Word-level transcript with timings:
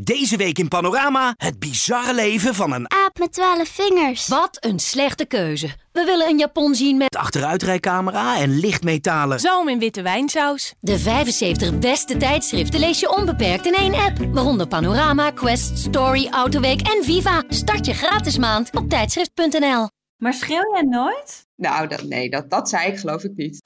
Deze 0.00 0.36
week 0.36 0.58
in 0.58 0.68
Panorama 0.68 1.34
het 1.36 1.58
bizarre 1.58 2.14
leven 2.14 2.54
van 2.54 2.72
een 2.72 2.90
Aap 2.90 3.18
met 3.18 3.32
twaalf 3.32 3.68
vingers. 3.68 4.28
Wat 4.28 4.56
een 4.60 4.78
slechte 4.78 5.24
keuze. 5.24 5.66
We 5.92 6.04
willen 6.04 6.28
een 6.28 6.38
Japon 6.38 6.74
zien 6.74 6.96
met 6.96 7.16
achteruitrijcamera 7.16 8.38
en 8.38 8.58
lichtmetalen. 8.58 9.40
Zoom 9.40 9.68
in 9.68 9.78
witte 9.78 10.02
wijnsaus. 10.02 10.74
de 10.80 10.98
75 10.98 11.78
beste 11.78 12.16
tijdschriften 12.16 12.80
lees 12.80 13.00
je 13.00 13.16
onbeperkt 13.16 13.66
in 13.66 13.74
één 13.74 13.94
app. 13.94 14.18
Waaronder 14.32 14.68
Panorama, 14.68 15.30
Quest, 15.30 15.78
Story, 15.78 16.28
Autoweek 16.30 16.80
en 16.80 17.04
Viva. 17.04 17.42
Start 17.48 17.86
je 17.86 17.94
gratis 17.94 18.38
maand 18.38 18.76
op 18.76 18.88
tijdschrift.nl. 18.88 19.88
Maar 20.16 20.34
schreeuw 20.34 20.72
jij 20.74 20.82
nooit? 20.82 21.46
Nou, 21.56 21.88
dat, 21.88 22.02
nee, 22.02 22.30
dat, 22.30 22.50
dat 22.50 22.68
zei 22.68 22.92
ik 22.92 22.98
geloof 22.98 23.24
ik 23.24 23.32
niet. 23.36 23.60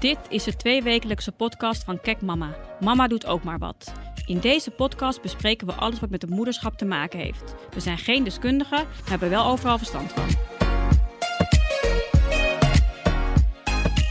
Dit 0.00 0.18
is 0.28 0.44
de 0.44 0.56
tweewekelijkse 0.56 1.32
podcast 1.32 1.84
van 1.84 2.00
Kek 2.00 2.20
Mama. 2.20 2.56
Mama 2.80 3.06
doet 3.08 3.26
ook 3.26 3.44
maar 3.44 3.58
wat. 3.58 3.92
In 4.26 4.38
deze 4.40 4.70
podcast 4.70 5.22
bespreken 5.22 5.66
we 5.66 5.72
alles 5.72 6.00
wat 6.00 6.10
met 6.10 6.22
het 6.22 6.30
moederschap 6.30 6.78
te 6.78 6.84
maken 6.84 7.18
heeft. 7.18 7.54
We 7.70 7.80
zijn 7.80 7.98
geen 7.98 8.24
deskundigen, 8.24 8.84
maar 8.84 9.08
hebben 9.08 9.30
wel 9.30 9.46
overal 9.46 9.78
verstand 9.78 10.12
van. 10.12 10.28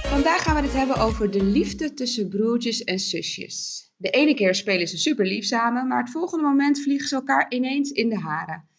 Vandaag 0.10 0.44
gaan 0.44 0.56
we 0.56 0.62
het 0.62 0.74
hebben 0.74 0.98
over 0.98 1.32
de 1.32 1.44
liefde 1.44 1.94
tussen 1.94 2.30
broertjes 2.30 2.84
en 2.84 3.00
zusjes. 3.00 3.90
De 3.98 4.10
ene 4.10 4.34
keer 4.34 4.56
spelen 4.56 4.88
ze 4.88 4.98
super 4.98 5.26
lief 5.26 5.46
samen, 5.46 5.88
maar 5.88 6.00
het 6.00 6.12
volgende 6.12 6.44
moment 6.44 6.82
vliegen 6.82 7.08
ze 7.08 7.16
elkaar 7.16 7.46
ineens 7.52 7.92
in 7.92 8.10
de 8.10 8.20
haren. 8.20 8.70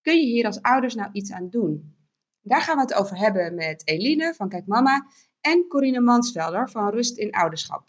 Kun 0.00 0.16
je 0.16 0.26
hier 0.26 0.46
als 0.46 0.62
ouders 0.62 0.94
nou 0.94 1.10
iets 1.12 1.32
aan 1.32 1.48
doen? 1.50 1.96
Daar 2.40 2.62
gaan 2.62 2.76
we 2.76 2.82
het 2.82 2.94
over 2.94 3.16
hebben 3.16 3.54
met 3.54 3.82
Eline 3.84 4.34
van 4.34 4.48
Kijk 4.48 4.66
Mama 4.66 5.06
en 5.42 5.68
Corine 5.68 6.00
Mansvelder 6.00 6.70
van 6.70 6.90
Rust 6.90 7.18
in 7.18 7.32
Ouderschap. 7.32 7.84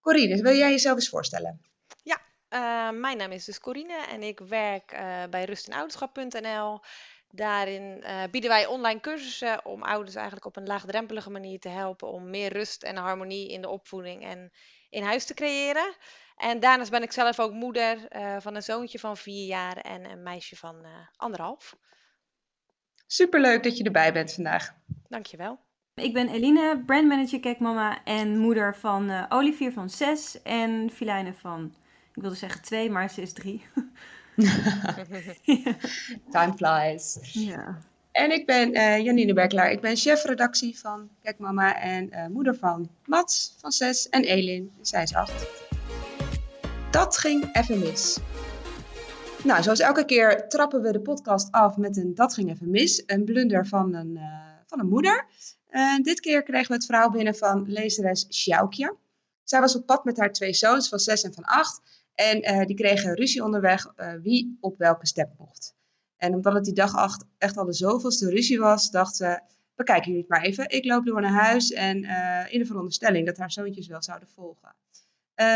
Corine, 0.00 0.42
wil 0.42 0.54
jij 0.54 0.70
jezelf 0.70 0.94
eens 0.94 1.08
voorstellen? 1.08 1.60
Eh, 2.52 2.90
mijn 2.90 3.16
naam 3.16 3.32
is 3.32 3.44
dus 3.44 3.60
Corine 3.60 4.06
en 4.06 4.22
ik 4.22 4.38
werk 4.38 4.92
eh, 4.92 5.22
bij 5.30 5.44
rustinouderschap.nl. 5.44 6.80
Daarin 7.30 8.02
eh, 8.02 8.22
bieden 8.30 8.50
wij 8.50 8.66
online 8.66 9.00
cursussen 9.00 9.64
om 9.64 9.82
ouders 9.82 10.14
eigenlijk 10.14 10.46
op 10.46 10.56
een 10.56 10.66
laagdrempelige 10.66 11.30
manier 11.30 11.60
te 11.60 11.68
helpen 11.68 12.08
om 12.08 12.30
meer 12.30 12.52
rust 12.52 12.82
en 12.82 12.96
harmonie 12.96 13.50
in 13.50 13.60
de 13.60 13.68
opvoeding 13.68 14.24
en 14.24 14.52
in 14.90 15.02
huis 15.02 15.24
te 15.24 15.34
creëren. 15.34 15.94
En 16.36 16.60
daarnaast 16.60 16.90
ben 16.90 17.02
ik 17.02 17.12
zelf 17.12 17.40
ook 17.40 17.52
moeder 17.52 17.98
van 18.38 18.54
een 18.54 18.62
zoontje 18.62 18.98
van 18.98 19.16
vier 19.16 19.46
jaar 19.46 19.76
en 19.76 20.10
een 20.10 20.22
meisje 20.22 20.56
van 20.56 20.86
anderhalf. 21.16 21.76
Superleuk 23.06 23.62
dat 23.62 23.76
je 23.76 23.84
erbij 23.84 24.12
bent 24.12 24.32
vandaag. 24.32 24.74
Dankjewel. 25.08 25.58
Ik 25.94 26.12
ben 26.12 26.28
Eline, 26.28 26.82
brandmanager 26.86 27.40
Kekmama 27.40 28.04
en 28.04 28.38
moeder 28.38 28.76
van 28.76 29.10
eh, 29.10 29.24
Olivier 29.28 29.72
van 29.72 29.90
6 29.90 30.42
en 30.42 30.90
Filijne 30.92 31.34
van, 31.34 31.74
ik 32.14 32.22
wilde 32.22 32.36
zeggen 32.36 32.62
2, 32.62 32.90
maar 32.90 33.10
ze 33.10 33.22
is 33.22 33.32
3. 33.32 33.62
Time 36.30 36.52
flies. 36.56 37.18
ja. 37.32 37.78
En 38.12 38.30
ik 38.30 38.46
ben 38.46 38.72
eh, 38.72 39.04
Janine 39.04 39.32
Berklaar. 39.32 39.70
Ik 39.70 39.80
ben 39.80 39.96
chefredactie 39.96 40.78
van 40.78 41.08
Kijk 41.22 41.38
Mama 41.38 41.80
en 41.80 42.10
eh, 42.10 42.26
moeder 42.26 42.56
van 42.56 42.90
Mats 43.04 43.56
van 43.60 43.72
6 43.72 44.08
en 44.08 44.22
Elin, 44.22 44.72
zij 44.80 45.02
is 45.02 45.14
8. 45.14 45.46
Dat 46.90 47.18
ging 47.18 47.48
even 47.52 47.78
mis. 47.78 48.18
Nou, 49.44 49.62
zoals 49.62 49.80
elke 49.80 50.04
keer 50.04 50.48
trappen 50.48 50.82
we 50.82 50.92
de 50.92 51.00
podcast 51.00 51.52
af 51.52 51.76
met 51.76 51.96
een 51.96 52.14
Dat 52.14 52.34
ging 52.34 52.50
even 52.50 52.70
mis. 52.70 53.02
Een 53.06 53.24
blunder 53.24 53.66
van 53.66 53.94
een, 53.94 54.20
van 54.66 54.80
een 54.80 54.88
moeder. 54.88 55.26
Dit 56.02 56.20
keer 56.20 56.42
kregen 56.42 56.68
we 56.68 56.74
het 56.74 56.84
verhaal 56.84 57.10
binnen 57.10 57.34
van 57.34 57.64
lezeres 57.70 58.26
Sjoukje. 58.30 58.96
Zij 59.44 59.60
was 59.60 59.76
op 59.76 59.86
pad 59.86 60.04
met 60.04 60.16
haar 60.16 60.32
twee 60.32 60.52
zoons 60.52 60.88
van 60.88 60.98
6 60.98 61.22
en 61.22 61.34
van 61.34 61.44
8. 61.44 61.80
En 62.14 62.42
eh, 62.42 62.66
die 62.66 62.76
kregen 62.76 63.14
ruzie 63.14 63.44
onderweg 63.44 63.92
eh, 63.96 64.14
wie 64.22 64.56
op 64.60 64.78
welke 64.78 65.06
step 65.06 65.34
mocht. 65.38 65.74
En 66.16 66.34
omdat 66.34 66.52
het 66.52 66.64
die 66.64 66.74
dag 66.74 66.94
acht 66.94 67.24
echt 67.38 67.56
al 67.56 67.64
de 67.64 67.72
zoveelste 67.72 68.30
ruzie 68.30 68.58
was, 68.58 68.90
dacht 68.90 69.16
ze, 69.16 69.40
bekijken 69.74 70.06
jullie 70.06 70.20
het 70.20 70.30
maar 70.30 70.42
even. 70.42 70.70
Ik 70.70 70.84
loop 70.84 71.06
door 71.06 71.20
naar 71.20 71.44
huis 71.44 71.72
en 71.72 72.04
eh, 72.04 72.52
in 72.52 72.58
de 72.58 72.66
veronderstelling 72.66 73.26
dat 73.26 73.36
haar 73.36 73.52
zoontjes 73.52 73.86
wel 73.86 74.02
zouden 74.02 74.28
volgen. 74.28 74.74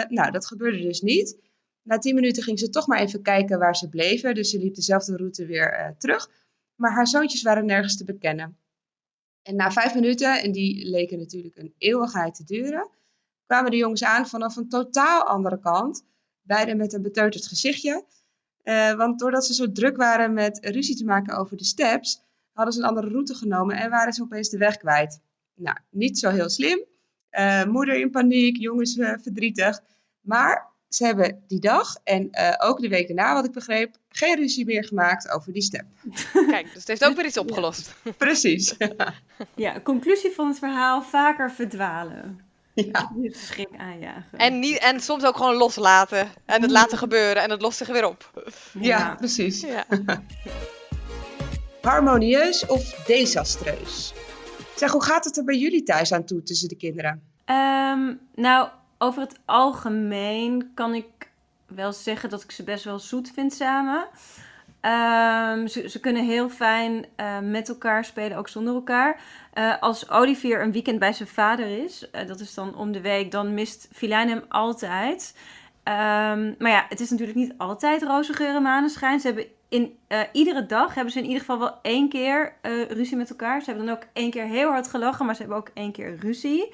Nou, 0.08 0.30
dat 0.30 0.46
gebeurde 0.46 0.82
dus 0.82 1.00
niet. 1.00 1.38
Na 1.82 1.98
tien 1.98 2.14
minuten 2.14 2.42
ging 2.42 2.58
ze 2.58 2.68
toch 2.68 2.86
maar 2.86 3.00
even 3.00 3.22
kijken 3.22 3.58
waar 3.58 3.76
ze 3.76 3.88
bleven. 3.88 4.34
Dus 4.34 4.50
ze 4.50 4.58
liep 4.58 4.74
dezelfde 4.74 5.16
route 5.16 5.46
weer 5.46 5.94
terug. 5.98 6.30
Maar 6.74 6.92
haar 6.92 7.06
zoontjes 7.06 7.42
waren 7.42 7.66
nergens 7.66 7.96
te 7.96 8.04
bekennen. 8.04 8.58
En 9.46 9.56
na 9.56 9.70
vijf 9.70 9.94
minuten, 9.94 10.42
en 10.42 10.52
die 10.52 10.88
leken 10.88 11.18
natuurlijk 11.18 11.56
een 11.56 11.74
eeuwigheid 11.78 12.34
te 12.34 12.44
duren, 12.44 12.90
kwamen 13.46 13.70
de 13.70 13.76
jongens 13.76 14.04
aan 14.04 14.26
vanaf 14.26 14.56
een 14.56 14.68
totaal 14.68 15.22
andere 15.22 15.58
kant. 15.58 16.04
Beiden 16.42 16.76
met 16.76 16.92
een 16.92 17.02
beteuterd 17.02 17.46
gezichtje. 17.46 18.04
Eh, 18.62 18.94
want 18.94 19.18
doordat 19.18 19.46
ze 19.46 19.54
zo 19.54 19.72
druk 19.72 19.96
waren 19.96 20.32
met 20.32 20.58
ruzie 20.62 20.96
te 20.96 21.04
maken 21.04 21.36
over 21.36 21.56
de 21.56 21.64
steps, 21.64 22.22
hadden 22.52 22.74
ze 22.74 22.80
een 22.80 22.86
andere 22.88 23.08
route 23.08 23.34
genomen 23.34 23.76
en 23.76 23.90
waren 23.90 24.12
ze 24.12 24.22
opeens 24.22 24.48
de 24.48 24.58
weg 24.58 24.76
kwijt. 24.76 25.20
Nou, 25.54 25.76
niet 25.90 26.18
zo 26.18 26.30
heel 26.30 26.48
slim. 26.48 26.84
Eh, 27.28 27.64
moeder 27.64 28.00
in 28.00 28.10
paniek, 28.10 28.56
jongens 28.56 28.96
eh, 28.96 29.12
verdrietig. 29.20 29.82
Maar 30.20 30.72
ze 30.88 31.04
hebben 31.04 31.42
die 31.46 31.60
dag 31.60 31.96
en 32.04 32.30
eh, 32.30 32.68
ook 32.68 32.80
de 32.80 32.88
week 32.88 33.06
daarna, 33.06 33.34
wat 33.34 33.44
ik 33.44 33.52
begreep, 33.52 33.96
geen 34.08 34.36
ruzie 34.36 34.64
meer 34.64 34.84
gemaakt 34.84 35.30
over 35.30 35.52
die 35.52 35.62
step. 35.62 35.84
Kijk, 36.50 36.64
dus 36.64 36.74
het 36.74 36.88
heeft 36.88 37.04
ook 37.04 37.16
weer 37.16 37.26
iets 37.26 37.38
opgelost. 37.38 37.94
Precies. 38.16 38.76
ja, 39.54 39.80
conclusie 39.80 40.30
van 40.30 40.48
het 40.48 40.58
verhaal, 40.58 41.02
vaker 41.02 41.50
verdwalen. 41.52 42.40
ja. 42.74 43.10
Niet 43.14 43.36
schrik 43.36 43.68
aanjagen. 43.76 44.38
En, 44.38 44.58
niet, 44.58 44.78
en 44.78 45.00
soms 45.00 45.24
ook 45.24 45.36
gewoon 45.36 45.54
loslaten 45.54 46.28
en 46.44 46.62
het 46.62 46.70
laten 46.70 46.98
gebeuren 46.98 47.42
en 47.42 47.50
het 47.50 47.62
lost 47.62 47.78
zich 47.78 47.88
weer 47.88 48.06
op. 48.06 48.44
ja, 48.80 49.14
precies. 49.14 49.60
Ja. 49.60 49.86
Harmonieus 51.80 52.66
of 52.66 52.90
desastreus? 53.06 54.14
Zeg, 54.76 54.90
hoe 54.90 55.04
gaat 55.04 55.24
het 55.24 55.36
er 55.36 55.44
bij 55.44 55.56
jullie 55.56 55.82
thuis 55.82 56.12
aan 56.12 56.24
toe 56.24 56.42
tussen 56.42 56.68
de 56.68 56.76
kinderen? 56.76 57.22
Ehm, 57.44 58.14
nou, 58.34 58.68
over 58.98 59.20
het 59.20 59.38
algemeen 59.44 60.70
kan 60.74 60.94
ik 60.94 61.06
wel 61.66 61.92
zeggen 61.92 62.30
dat 62.30 62.42
ik 62.42 62.50
ze 62.50 62.62
best 62.62 62.84
wel 62.84 62.98
zoet 62.98 63.30
vind 63.34 63.52
samen. 63.52 64.06
Ehm, 64.80 65.66
ze, 65.66 65.88
ze 65.88 66.00
kunnen 66.00 66.24
heel 66.24 66.48
fijn 66.48 67.06
eh, 67.16 67.38
met 67.38 67.68
elkaar 67.68 68.04
spelen, 68.04 68.38
ook 68.38 68.48
zonder 68.48 68.74
elkaar. 68.74 69.20
Eh, 69.52 69.74
als 69.80 70.10
Olivier 70.10 70.62
een 70.62 70.72
weekend 70.72 70.98
bij 70.98 71.12
zijn 71.12 71.28
vader 71.28 71.84
is, 71.84 72.10
eh, 72.10 72.26
dat 72.26 72.40
is 72.40 72.54
dan 72.54 72.76
om 72.76 72.92
de 72.92 73.00
week, 73.00 73.30
dan 73.30 73.54
mist 73.54 73.88
Filijn 73.92 74.28
hem 74.28 74.44
altijd. 74.48 75.36
Ehm, 75.82 76.52
maar 76.58 76.70
ja, 76.70 76.86
het 76.88 77.00
is 77.00 77.10
natuurlijk 77.10 77.38
niet 77.38 77.54
altijd 77.56 78.02
roze 78.02 78.32
geur 78.32 78.54
en 78.54 78.62
maneschijn. 78.62 79.20
Ze 79.20 79.26
hebben 79.26 79.46
in 79.68 79.98
iedere 80.32 80.66
dag 80.66 80.94
hebben 80.94 81.12
ze 81.12 81.18
in 81.18 81.24
ieder 81.24 81.40
geval 81.40 81.58
wel 81.58 81.78
één 81.82 82.08
keer 82.08 82.52
ruzie 82.88 83.16
met 83.16 83.30
elkaar. 83.30 83.60
Ze 83.60 83.70
hebben 83.70 83.86
dan 83.86 83.94
ook 83.94 84.06
één 84.12 84.30
keer 84.30 84.44
heel 84.44 84.68
hard 84.68 84.88
gelachen, 84.88 85.26
maar 85.26 85.34
ze 85.34 85.40
hebben 85.40 85.58
ook 85.58 85.70
één 85.74 85.92
keer 85.92 86.16
ruzie. 86.16 86.72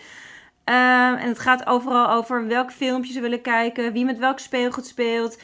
Ehm, 0.64 1.14
en 1.14 1.28
het 1.28 1.38
gaat 1.38 1.66
overal 1.66 2.10
over 2.10 2.46
welk 2.46 2.72
filmpje 2.72 3.12
ze 3.12 3.20
willen 3.20 3.40
kijken, 3.42 3.92
wie 3.92 4.04
met 4.04 4.18
welk 4.18 4.38
speelgoed 4.38 4.86
speelt. 4.86 5.38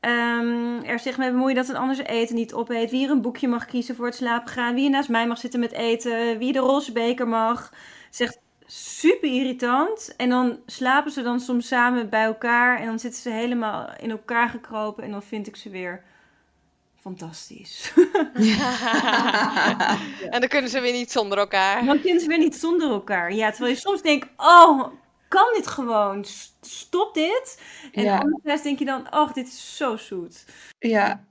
Ehm, 0.00 0.82
er 0.82 0.98
zich 0.98 1.18
mee 1.18 1.30
bemoeien 1.30 1.56
dat 1.56 1.68
een 1.68 1.76
ander 1.76 1.96
zijn 1.96 2.08
eten 2.08 2.34
niet 2.34 2.54
opeet. 2.54 2.90
Wie 2.90 3.04
er 3.04 3.10
een 3.10 3.22
boekje 3.22 3.48
mag 3.48 3.64
kiezen 3.66 3.96
voor 3.96 4.06
het 4.06 4.14
slapen 4.14 4.48
gaan. 4.52 4.74
Wie 4.74 4.90
naast 4.90 5.08
mij 5.08 5.26
mag 5.26 5.38
zitten 5.38 5.60
met 5.60 5.72
eten. 5.72 6.38
Wie 6.38 6.52
de 6.52 6.58
roze 6.58 6.92
beker 6.92 7.28
mag. 7.28 7.72
Zegt 8.10 8.38
super 8.66 9.28
irritant. 9.28 10.16
En 10.16 10.28
dan 10.28 10.58
slapen 10.66 11.12
ze 11.12 11.22
dan 11.22 11.40
soms 11.40 11.68
samen 11.68 12.08
bij 12.08 12.24
elkaar. 12.24 12.78
En 12.78 12.86
dan 12.86 12.98
zitten 12.98 13.20
ze 13.22 13.30
helemaal 13.30 13.88
in 14.00 14.10
elkaar 14.10 14.48
gekropen. 14.48 15.04
En 15.04 15.10
dan 15.10 15.22
vind 15.22 15.46
ik 15.46 15.56
ze 15.56 15.70
weer 15.70 16.02
fantastisch. 17.04 17.92
En 20.30 20.40
dan 20.40 20.48
kunnen 20.48 20.70
ze 20.70 20.80
weer 20.80 20.92
niet 20.92 21.12
zonder 21.12 21.38
elkaar. 21.38 21.84
Dan 21.84 22.00
kunnen 22.00 22.20
ze 22.20 22.28
weer 22.28 22.38
niet 22.38 22.56
zonder 22.56 22.90
elkaar. 22.90 23.32
Ja, 23.32 23.50
terwijl 23.50 23.74
je 23.74 23.80
soms 23.80 24.02
denkt, 24.02 24.26
oh, 24.36 24.92
kan 25.28 25.52
dit 25.54 25.66
gewoon? 25.66 26.24
Stop 26.60 27.14
dit. 27.14 27.60
En 27.92 28.02
Ja. 28.04 28.18
anderzijds 28.18 28.62
denk 28.62 28.78
je 28.78 28.84
dan, 28.84 29.14
oh, 29.14 29.32
dit 29.32 29.46
is 29.46 29.76
zo 29.76 29.96
zoet. 29.96 30.44
Ja. 30.78 31.24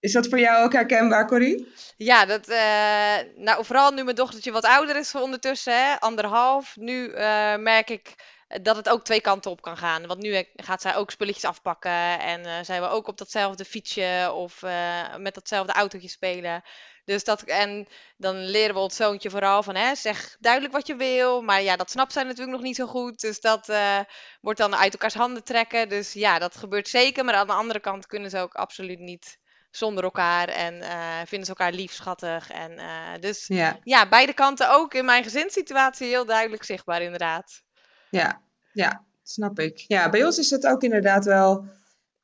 Is 0.00 0.12
dat 0.12 0.28
voor 0.28 0.38
jou 0.40 0.64
ook 0.64 0.72
herkenbaar, 0.72 1.26
Corrie? 1.26 1.72
Ja, 1.96 2.24
dat, 2.26 2.48
eh, 2.48 3.16
nou, 3.36 3.64
vooral 3.64 3.90
nu 3.90 4.04
mijn 4.04 4.16
dochtertje 4.16 4.52
wat 4.52 4.64
ouder 4.64 4.96
is 4.96 5.14
ondertussen, 5.14 5.84
hè, 5.84 6.00
anderhalf. 6.00 6.76
Nu 6.76 7.08
eh, 7.12 7.56
merk 7.56 7.90
ik 7.90 8.14
dat 8.48 8.76
het 8.76 8.88
ook 8.88 9.04
twee 9.04 9.20
kanten 9.20 9.50
op 9.50 9.62
kan 9.62 9.76
gaan. 9.76 10.06
Want 10.06 10.22
nu 10.22 10.44
gaat 10.54 10.80
zij 10.80 10.96
ook 10.96 11.10
spulletjes 11.10 11.44
afpakken 11.44 12.20
en 12.20 12.44
eh, 12.44 12.54
zijn 12.62 12.82
we 12.82 12.88
ook 12.88 13.06
op 13.06 13.18
datzelfde 13.18 13.64
fietsje 13.64 14.30
of 14.34 14.62
eh, 14.62 15.16
met 15.16 15.34
datzelfde 15.34 15.72
autootje 15.72 16.08
spelen. 16.08 16.62
Dus 17.04 17.24
dat, 17.24 17.42
en 17.42 17.88
dan 18.16 18.44
leren 18.44 18.74
we 18.74 18.80
ons 18.80 18.96
zoontje 18.96 19.30
vooral 19.30 19.62
van, 19.62 19.74
hè, 19.74 19.94
zeg 19.94 20.36
duidelijk 20.40 20.72
wat 20.72 20.86
je 20.86 20.96
wil. 20.96 21.42
Maar 21.42 21.62
ja, 21.62 21.76
dat 21.76 21.90
snapt 21.90 22.12
zij 22.12 22.22
natuurlijk 22.22 22.50
nog 22.50 22.62
niet 22.62 22.76
zo 22.76 22.86
goed. 22.86 23.20
Dus 23.20 23.40
dat 23.40 23.68
eh, 23.68 23.98
wordt 24.40 24.58
dan 24.58 24.76
uit 24.76 24.92
elkaars 24.92 25.14
handen 25.14 25.44
trekken. 25.44 25.88
Dus 25.88 26.12
ja, 26.12 26.38
dat 26.38 26.56
gebeurt 26.56 26.88
zeker. 26.88 27.24
Maar 27.24 27.34
aan 27.34 27.46
de 27.46 27.52
andere 27.52 27.80
kant 27.80 28.06
kunnen 28.06 28.30
ze 28.30 28.38
ook 28.38 28.54
absoluut 28.54 28.98
niet 28.98 29.38
zonder 29.70 30.04
elkaar. 30.04 30.48
En 30.48 30.82
vinden 31.26 31.46
ze 31.46 31.54
elkaar 31.54 31.72
lief, 31.72 31.92
schattig. 31.92 32.50
En, 32.50 32.80
dus 33.20 33.46
Ja. 33.46 33.78
ja, 33.82 34.08
beide 34.08 34.32
kanten 34.32 34.70
ook 34.70 34.94
in 34.94 35.04
mijn 35.04 35.22
gezinssituatie 35.22 36.06
heel 36.06 36.24
duidelijk 36.24 36.64
zichtbaar 36.64 37.02
inderdaad. 37.02 37.62
Ja, 38.10 38.40
ja. 38.72 39.04
snap 39.22 39.58
ik. 39.58 39.78
Ja, 39.78 40.10
bij 40.10 40.24
ons 40.24 40.38
is 40.38 40.50
het 40.50 40.66
ook 40.66 40.82
inderdaad 40.82 41.24
wel... 41.24 41.64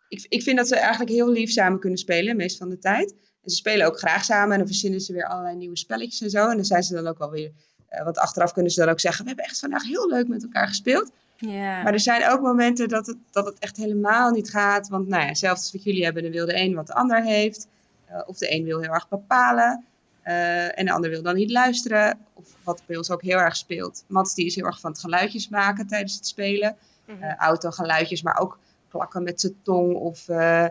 Ik, 0.08 0.26
ik 0.28 0.42
vind 0.42 0.56
dat 0.56 0.68
ze 0.68 0.76
eigenlijk 0.76 1.10
heel 1.10 1.30
lief 1.30 1.50
samen 1.50 1.80
kunnen 1.80 1.98
spelen, 1.98 2.36
meest 2.36 2.58
van 2.58 2.68
de 2.68 2.78
tijd. 2.78 3.10
En 3.42 3.50
ze 3.50 3.56
spelen 3.56 3.86
ook 3.86 3.98
graag 3.98 4.24
samen 4.24 4.52
en 4.52 4.58
dan 4.58 4.66
verzinnen 4.66 5.00
ze 5.00 5.12
weer 5.12 5.26
allerlei 5.26 5.56
nieuwe 5.56 5.76
spelletjes 5.76 6.20
en 6.20 6.30
zo. 6.30 6.48
En 6.48 6.56
dan 6.56 6.64
zijn 6.64 6.82
ze 6.82 6.94
dan 6.94 7.06
ook 7.06 7.18
wel 7.18 7.30
weer... 7.30 7.52
Uh, 7.90 8.04
want 8.04 8.18
achteraf 8.18 8.52
kunnen 8.52 8.72
ze 8.72 8.80
dan 8.80 8.88
ook 8.88 9.00
zeggen, 9.00 9.22
we 9.22 9.28
hebben 9.28 9.46
echt 9.46 9.58
vandaag 9.58 9.82
heel 9.82 10.08
leuk 10.08 10.28
met 10.28 10.42
elkaar 10.42 10.68
gespeeld. 10.68 11.10
Ja. 11.36 11.82
Maar 11.82 11.92
er 11.92 12.00
zijn 12.00 12.28
ook 12.28 12.40
momenten 12.40 12.88
dat 12.88 13.06
het, 13.06 13.16
dat 13.30 13.46
het 13.46 13.58
echt 13.58 13.76
helemaal 13.76 14.30
niet 14.30 14.50
gaat. 14.50 14.88
Want 14.88 15.08
nou 15.08 15.26
ja, 15.26 15.34
zelfs 15.34 15.60
als 15.60 15.72
wat 15.72 15.82
jullie 15.82 16.04
hebben, 16.04 16.22
dan 16.22 16.32
wil 16.32 16.46
de 16.46 16.56
een 16.56 16.74
wat 16.74 16.86
de 16.86 16.94
ander 16.94 17.22
heeft. 17.22 17.66
Uh, 18.10 18.20
of 18.26 18.38
de 18.38 18.54
een 18.54 18.64
wil 18.64 18.80
heel 18.80 18.92
erg 18.92 19.08
bepalen. 19.08 19.84
Uh, 20.24 20.78
en 20.78 20.84
de 20.84 20.92
ander 20.92 21.10
wil 21.10 21.22
dan 21.22 21.34
niet 21.34 21.50
luisteren. 21.50 22.18
Of 22.32 22.56
wat 22.62 22.82
bij 22.86 22.96
ons 22.96 23.10
ook 23.10 23.22
heel 23.22 23.38
erg 23.38 23.56
speelt. 23.56 24.04
Mats 24.06 24.34
die 24.34 24.46
is 24.46 24.54
heel 24.54 24.64
erg 24.64 24.80
van 24.80 24.90
het 24.90 25.00
geluidjes 25.00 25.48
maken 25.48 25.86
tijdens 25.86 26.14
het 26.14 26.26
spelen. 26.26 26.76
Mm 27.06 27.14
-hmm. 27.14 27.24
uh, 27.24 27.34
autogeluidjes, 27.36 28.22
maar 28.22 28.38
ook 28.38 28.58
klakken 28.88 29.22
met 29.22 29.40
zijn 29.40 29.56
tong. 29.62 29.94
Of 29.94 30.28
uh, 30.28 30.36
nou 30.36 30.70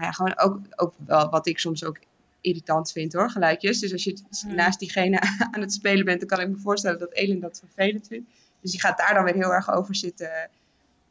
ja, 0.00 0.12
gewoon 0.12 0.38
ook, 0.38 0.58
ook 0.76 0.94
wel 1.06 1.28
wat 1.28 1.46
ik 1.46 1.58
soms 1.58 1.84
ook 1.84 1.98
irritant 2.40 2.92
vind 2.92 3.12
hoor, 3.12 3.30
geluidjes. 3.30 3.80
Dus 3.80 3.92
als 3.92 4.04
je 4.04 4.18
mm. 4.46 4.54
naast 4.54 4.78
diegene 4.78 5.20
aan 5.52 5.60
het 5.60 5.72
spelen 5.72 6.04
bent, 6.04 6.18
dan 6.18 6.28
kan 6.28 6.40
ik 6.40 6.48
me 6.48 6.56
voorstellen 6.56 6.98
dat 6.98 7.12
Elin 7.12 7.40
dat 7.40 7.58
vervelend 7.58 8.06
vindt. 8.06 8.30
Dus 8.60 8.70
die 8.70 8.80
gaat 8.80 8.98
daar 8.98 9.14
dan 9.14 9.24
weer 9.24 9.34
heel 9.34 9.52
erg 9.52 9.72
over 9.72 9.94
zitten, 9.94 10.50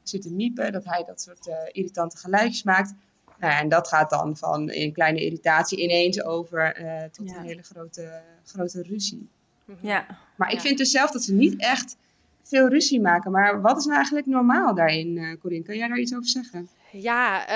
zitten 0.04 0.36
miepen. 0.36 0.72
Dat 0.72 0.86
hij 0.86 1.04
dat 1.04 1.22
soort 1.22 1.50
irritante 1.72 2.18
geluidjes 2.18 2.63
maakt. 2.63 2.94
Nou 3.39 3.54
ja, 3.54 3.60
en 3.60 3.69
dat 3.69 3.88
gaat 3.88 4.10
dan 4.10 4.38
van 4.38 4.72
een 4.72 4.94
kleine 4.94 5.24
irritatie 5.24 5.78
ineens 5.78 6.24
over 6.24 6.81
uh, 6.81 7.04
tot 7.04 7.30
ja. 7.30 7.38
een 7.38 7.45
hele 7.45 7.63
grote, 7.63 8.22
grote 8.45 8.81
ruzie. 8.81 9.30
Ja. 9.81 10.06
Maar 10.36 10.50
ik 10.50 10.56
ja. 10.56 10.62
vind 10.62 10.78
dus 10.78 10.92
zelf 10.92 11.12
dat 11.12 11.24
ze 11.24 11.34
niet 11.34 11.62
echt 11.62 11.95
veel 12.44 12.68
ruzie 12.68 13.01
maken. 13.01 13.31
Maar 13.31 13.62
wat 13.62 13.78
is 13.78 13.84
nou 13.84 13.95
eigenlijk 13.95 14.28
normaal 14.28 14.75
daarin, 14.75 15.16
uh, 15.16 15.39
Corinne? 15.39 15.66
Kan 15.66 15.78
jij 15.78 15.88
daar 15.88 15.98
iets 15.98 16.16
over 16.16 16.28
zeggen? 16.28 16.69
Ja, 16.92 17.50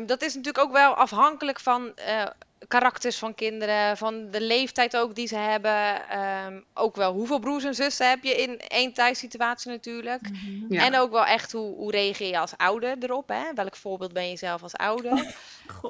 uh, 0.00 0.06
dat 0.06 0.22
is 0.22 0.34
natuurlijk 0.34 0.64
ook 0.64 0.72
wel 0.72 0.94
afhankelijk 0.94 1.60
van 1.60 1.92
uh, 2.08 2.26
karakters 2.68 3.18
van 3.18 3.34
kinderen, 3.34 3.96
van 3.96 4.30
de 4.30 4.40
leeftijd 4.40 4.96
ook 4.96 5.14
die 5.14 5.26
ze 5.26 5.36
hebben. 5.36 6.00
Um, 6.46 6.64
ook 6.74 6.96
wel 6.96 7.12
hoeveel 7.12 7.38
broers 7.38 7.64
en 7.64 7.74
zussen 7.74 8.08
heb 8.08 8.24
je 8.24 8.34
in 8.34 8.58
één 8.58 8.92
thuissituatie 8.92 9.70
natuurlijk. 9.70 10.22
Mhm. 10.22 10.32
Mm 10.32 10.60
-hmm. 10.60 10.72
ja. 10.72 10.84
En 10.84 10.98
ook 10.98 11.10
wel 11.10 11.24
echt 11.24 11.52
hoe, 11.52 11.74
hoe 11.74 11.90
reageer 11.90 12.28
je 12.28 12.38
als 12.38 12.56
ouder 12.56 12.96
erop. 13.00 13.28
Hè? 13.28 13.54
Welk 13.54 13.76
voorbeeld 13.76 14.12
ben 14.12 14.30
je 14.30 14.36
zelf 14.36 14.62
als 14.62 14.74
ouder? 14.74 15.24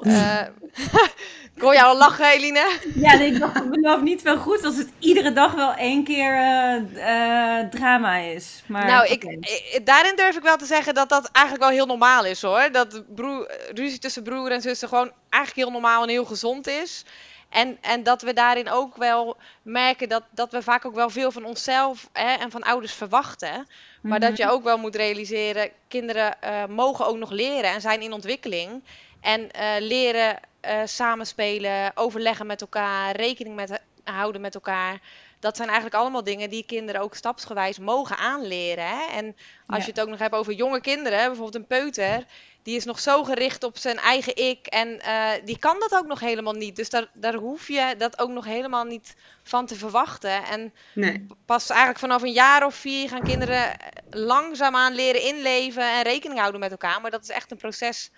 Uh, 0.01 0.41
ik 1.55 1.61
hoor 1.61 1.73
jou 1.73 1.87
al 1.87 1.97
lachen, 1.97 2.25
Eline. 2.25 2.79
Ja, 2.95 3.15
nee, 3.15 3.31
ik 3.31 3.39
dacht, 3.39 3.69
beloof 3.69 4.01
niet 4.01 4.21
veel 4.21 4.37
goed 4.37 4.63
als 4.63 4.77
het 4.77 4.89
iedere 4.99 5.33
dag 5.33 5.53
wel 5.53 5.73
één 5.73 6.03
keer 6.03 6.33
uh, 6.33 7.69
drama 7.69 8.17
is. 8.17 8.63
Maar, 8.65 8.85
nou, 8.85 9.07
ik, 9.07 9.23
ik, 9.23 9.81
daarin 9.83 10.15
durf 10.15 10.35
ik 10.35 10.43
wel 10.43 10.57
te 10.57 10.65
zeggen 10.65 10.93
dat 10.93 11.09
dat 11.09 11.29
eigenlijk 11.31 11.65
wel 11.65 11.75
heel 11.75 11.85
normaal 11.85 12.25
is 12.25 12.41
hoor. 12.41 12.69
Dat 12.71 13.03
broer, 13.15 13.51
ruzie 13.73 13.99
tussen 13.99 14.23
broer 14.23 14.51
en 14.51 14.61
zussen 14.61 14.87
gewoon 14.87 15.11
eigenlijk 15.29 15.67
heel 15.67 15.79
normaal 15.79 16.03
en 16.03 16.09
heel 16.09 16.25
gezond 16.25 16.67
is. 16.67 17.03
En, 17.49 17.77
en 17.81 18.03
dat 18.03 18.21
we 18.21 18.33
daarin 18.33 18.69
ook 18.69 18.95
wel 18.95 19.37
merken 19.61 20.09
dat, 20.09 20.23
dat 20.29 20.51
we 20.51 20.61
vaak 20.61 20.85
ook 20.85 20.95
wel 20.95 21.09
veel 21.09 21.31
van 21.31 21.45
onszelf 21.45 22.09
hè, 22.13 22.33
en 22.33 22.51
van 22.51 22.63
ouders 22.63 22.93
verwachten. 22.93 23.49
Maar 23.49 23.65
mm 24.01 24.11
-hmm. 24.11 24.19
dat 24.19 24.37
je 24.37 24.49
ook 24.49 24.63
wel 24.63 24.77
moet 24.77 24.95
realiseren, 24.95 25.71
kinderen 25.87 26.37
uh, 26.43 26.65
mogen 26.65 27.05
ook 27.05 27.17
nog 27.17 27.31
leren 27.31 27.71
en 27.71 27.81
zijn 27.81 28.01
in 28.01 28.13
ontwikkeling. 28.13 28.83
En 29.21 29.41
uh, 29.41 29.73
leren 29.79 30.39
uh, 30.65 30.79
samenspelen, 30.85 31.91
overleggen 31.95 32.45
met 32.45 32.61
elkaar, 32.61 33.15
rekening 33.15 33.55
met, 33.55 33.81
houden 34.03 34.41
met 34.41 34.55
elkaar. 34.55 34.99
Dat 35.39 35.55
zijn 35.55 35.67
eigenlijk 35.67 35.99
allemaal 35.99 36.23
dingen 36.23 36.49
die 36.49 36.65
kinderen 36.65 37.01
ook 37.01 37.15
stapsgewijs 37.15 37.79
mogen 37.79 38.17
aanleren. 38.17 38.87
Hè? 38.87 39.05
En 39.11 39.35
als 39.67 39.77
ja. 39.77 39.85
je 39.85 39.91
het 39.91 39.99
ook 39.99 40.07
nog 40.07 40.19
hebt 40.19 40.35
over 40.35 40.53
jonge 40.53 40.81
kinderen, 40.81 41.17
bijvoorbeeld 41.17 41.55
een 41.55 41.67
peuter, 41.67 42.25
die 42.67 42.75
is 42.75 42.85
nog 42.85 42.99
zo 42.99 43.23
gericht 43.23 43.63
op 43.63 43.77
zijn 43.77 43.97
eigen 43.97 44.35
ik 44.35 44.65
en 44.65 44.87
uh, 44.87 45.29
die 45.45 45.59
kan 45.59 45.79
dat 45.79 45.93
ook 45.93 46.07
nog 46.07 46.19
helemaal 46.19 46.53
niet. 46.53 46.75
Dus 46.75 46.89
daar, 46.89 47.07
daar 47.13 47.33
hoef 47.33 47.67
je 47.67 47.95
dat 47.97 48.19
ook 48.19 48.29
nog 48.29 48.45
helemaal 48.45 48.83
niet 48.83 49.15
van 49.43 49.65
te 49.65 49.75
verwachten. 49.75 50.43
En 50.43 50.73
nee. 50.93 51.25
pas 51.45 51.69
eigenlijk 51.69 51.99
vanaf 51.99 52.21
een 52.21 52.31
jaar 52.31 52.65
of 52.65 52.75
vier 52.75 53.09
gaan 53.09 53.23
kinderen 53.23 53.77
langzaamaan 54.09 54.93
leren 54.93 55.21
inleven 55.21 55.83
en 55.83 56.03
rekening 56.03 56.39
houden 56.39 56.59
met 56.59 56.71
elkaar. 56.71 57.01
Maar 57.01 57.11
dat 57.11 57.23
is 57.23 57.29
echt 57.29 57.51
een 57.51 57.57
proces 57.57 58.11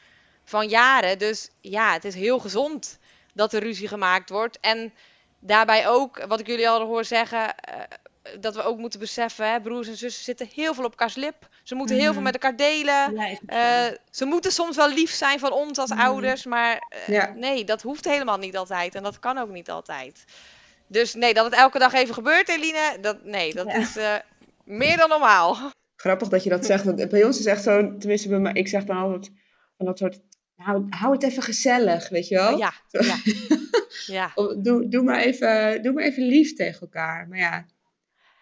van 0.44 0.68
jaren. 0.68 1.18
Dus 1.18 1.50
ja, 1.62 1.94
het 1.94 2.06
is 2.06 2.16
heel 2.16 2.40
gezond 2.40 3.00
dat 3.34 3.54
er 3.54 3.64
ruzie 3.64 3.88
gemaakt 3.88 4.30
wordt. 4.30 4.60
En 4.60 4.94
daarbij 5.40 5.88
ook, 5.88 6.26
wat 6.28 6.40
ik 6.40 6.48
jullie 6.48 6.70
al 6.70 6.86
hoor 6.86 7.06
zeggen, 7.06 7.40
uh, 7.40 7.82
dat 8.40 8.56
we 8.56 8.64
ook 8.64 8.78
moeten 8.78 9.00
beseffen, 9.00 9.52
hè, 9.52 9.62
broers 9.62 9.88
en 9.88 9.98
zussen 9.98 10.24
zitten 10.24 10.50
heel 10.54 10.74
veel 10.74 10.84
op 10.84 10.90
elkaars 10.90 11.16
lip. 11.16 11.48
Ze 11.64 11.76
moeten 11.76 11.96
mm 11.96 12.02
-hmm. 12.02 12.10
heel 12.10 12.14
veel 12.14 12.32
met 12.32 12.34
elkaar 12.34 12.56
delen. 12.56 13.16
Ja, 13.16 13.90
uh, 13.90 13.98
ze 14.12 14.26
moeten 14.26 14.52
soms 14.52 14.76
wel 14.76 14.94
lief 14.94 15.12
zijn 15.12 15.40
van 15.40 15.52
ons 15.52 15.78
als 15.78 15.90
mm 15.90 15.98
-hmm. 15.98 16.06
ouders, 16.06 16.46
maar 16.46 16.74
uh, 16.74 17.16
ja. 17.16 17.34
nee, 17.36 17.64
dat 17.64 17.82
hoeft 17.82 18.06
helemaal 18.06 18.38
niet 18.38 18.58
altijd. 18.58 18.96
En 18.96 19.04
dat 19.04 19.20
kan 19.20 19.38
ook 19.38 19.50
niet 19.50 19.70
altijd. 19.70 20.24
Dus 20.88 21.14
nee, 21.14 21.34
dat 21.34 21.46
het 21.46 21.54
elke 21.54 21.80
dag 21.80 21.94
even 21.94 22.14
gebeurt, 22.14 22.50
Eline, 22.50 22.98
dat, 23.02 23.24
nee, 23.24 23.54
dat 23.54 23.68
ja. 23.68 23.78
is 23.78 23.98
meer 24.64 24.98
dan 24.98 25.10
normaal. 25.10 25.58
Grappig 25.96 26.28
dat 26.28 26.44
je 26.44 26.50
dat 26.50 26.66
zegt, 26.66 26.84
want 26.84 27.10
bij 27.10 27.24
ons 27.24 27.40
is 27.40 27.46
echt 27.46 27.64
zo, 27.64 27.98
tenminste 27.98 28.30
bij 28.30 28.40
mij, 28.40 28.54
ik 28.54 28.68
zeg 28.68 28.84
dan 28.84 28.98
altijd 28.98 29.32
van 29.78 29.86
dat 29.86 29.98
soort 29.98 30.20
hou, 30.60 30.86
hou 30.90 31.14
het 31.14 31.24
even 31.24 31.44
gezellig, 31.44 32.10
weet 32.10 32.28
je 32.28 32.36
wel? 32.36 32.58
Ja, 32.58 32.74
ja. 32.90 33.16
ja. 34.18 34.32
doe, 34.58 34.88
doe, 34.88 35.04
maar 35.04 35.20
even, 35.20 35.82
doe 35.82 35.94
maar 35.94 36.04
even 36.04 36.24
lief 36.24 36.54
tegen 36.54 36.82
elkaar. 36.82 37.28
Maar 37.28 37.38
ja. 37.38 37.66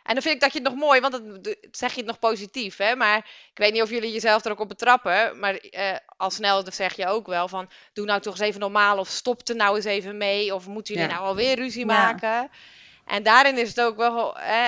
En 0.07 0.13
dan 0.13 0.21
vind 0.21 0.35
ik 0.35 0.41
dat 0.41 0.53
je 0.53 0.59
het 0.59 0.67
nog 0.67 0.77
mooi, 0.77 1.01
want 1.01 1.13
dan 1.13 1.45
zeg 1.71 1.91
je 1.91 1.97
het 1.97 2.05
nog 2.05 2.19
positief, 2.19 2.77
hè? 2.77 2.95
Maar 2.95 3.17
ik 3.51 3.57
weet 3.57 3.73
niet 3.73 3.81
of 3.81 3.89
jullie 3.89 4.11
jezelf 4.11 4.45
er 4.45 4.51
ook 4.51 4.59
op 4.59 4.67
betrappen. 4.67 5.39
Maar 5.39 5.53
uh, 5.53 5.95
al 6.17 6.29
snel 6.29 6.63
zeg 6.71 6.95
je 6.95 7.07
ook 7.07 7.27
wel 7.27 7.47
van, 7.47 7.69
doe 7.93 8.05
nou 8.05 8.21
toch 8.21 8.33
eens 8.33 8.41
even 8.41 8.59
normaal. 8.59 8.97
Of 8.97 9.07
stop 9.07 9.47
er 9.47 9.55
nou 9.55 9.75
eens 9.75 9.85
even 9.85 10.17
mee. 10.17 10.55
Of 10.55 10.67
moeten 10.67 10.93
jullie 10.93 11.09
ja. 11.09 11.15
nou 11.15 11.27
alweer 11.27 11.55
ruzie 11.55 11.85
ja. 11.85 11.93
maken? 11.93 12.49
En 13.05 13.23
daarin 13.23 13.57
is 13.57 13.67
het 13.67 13.81
ook 13.81 13.97
wel... 13.97 14.39
Eh, 14.39 14.65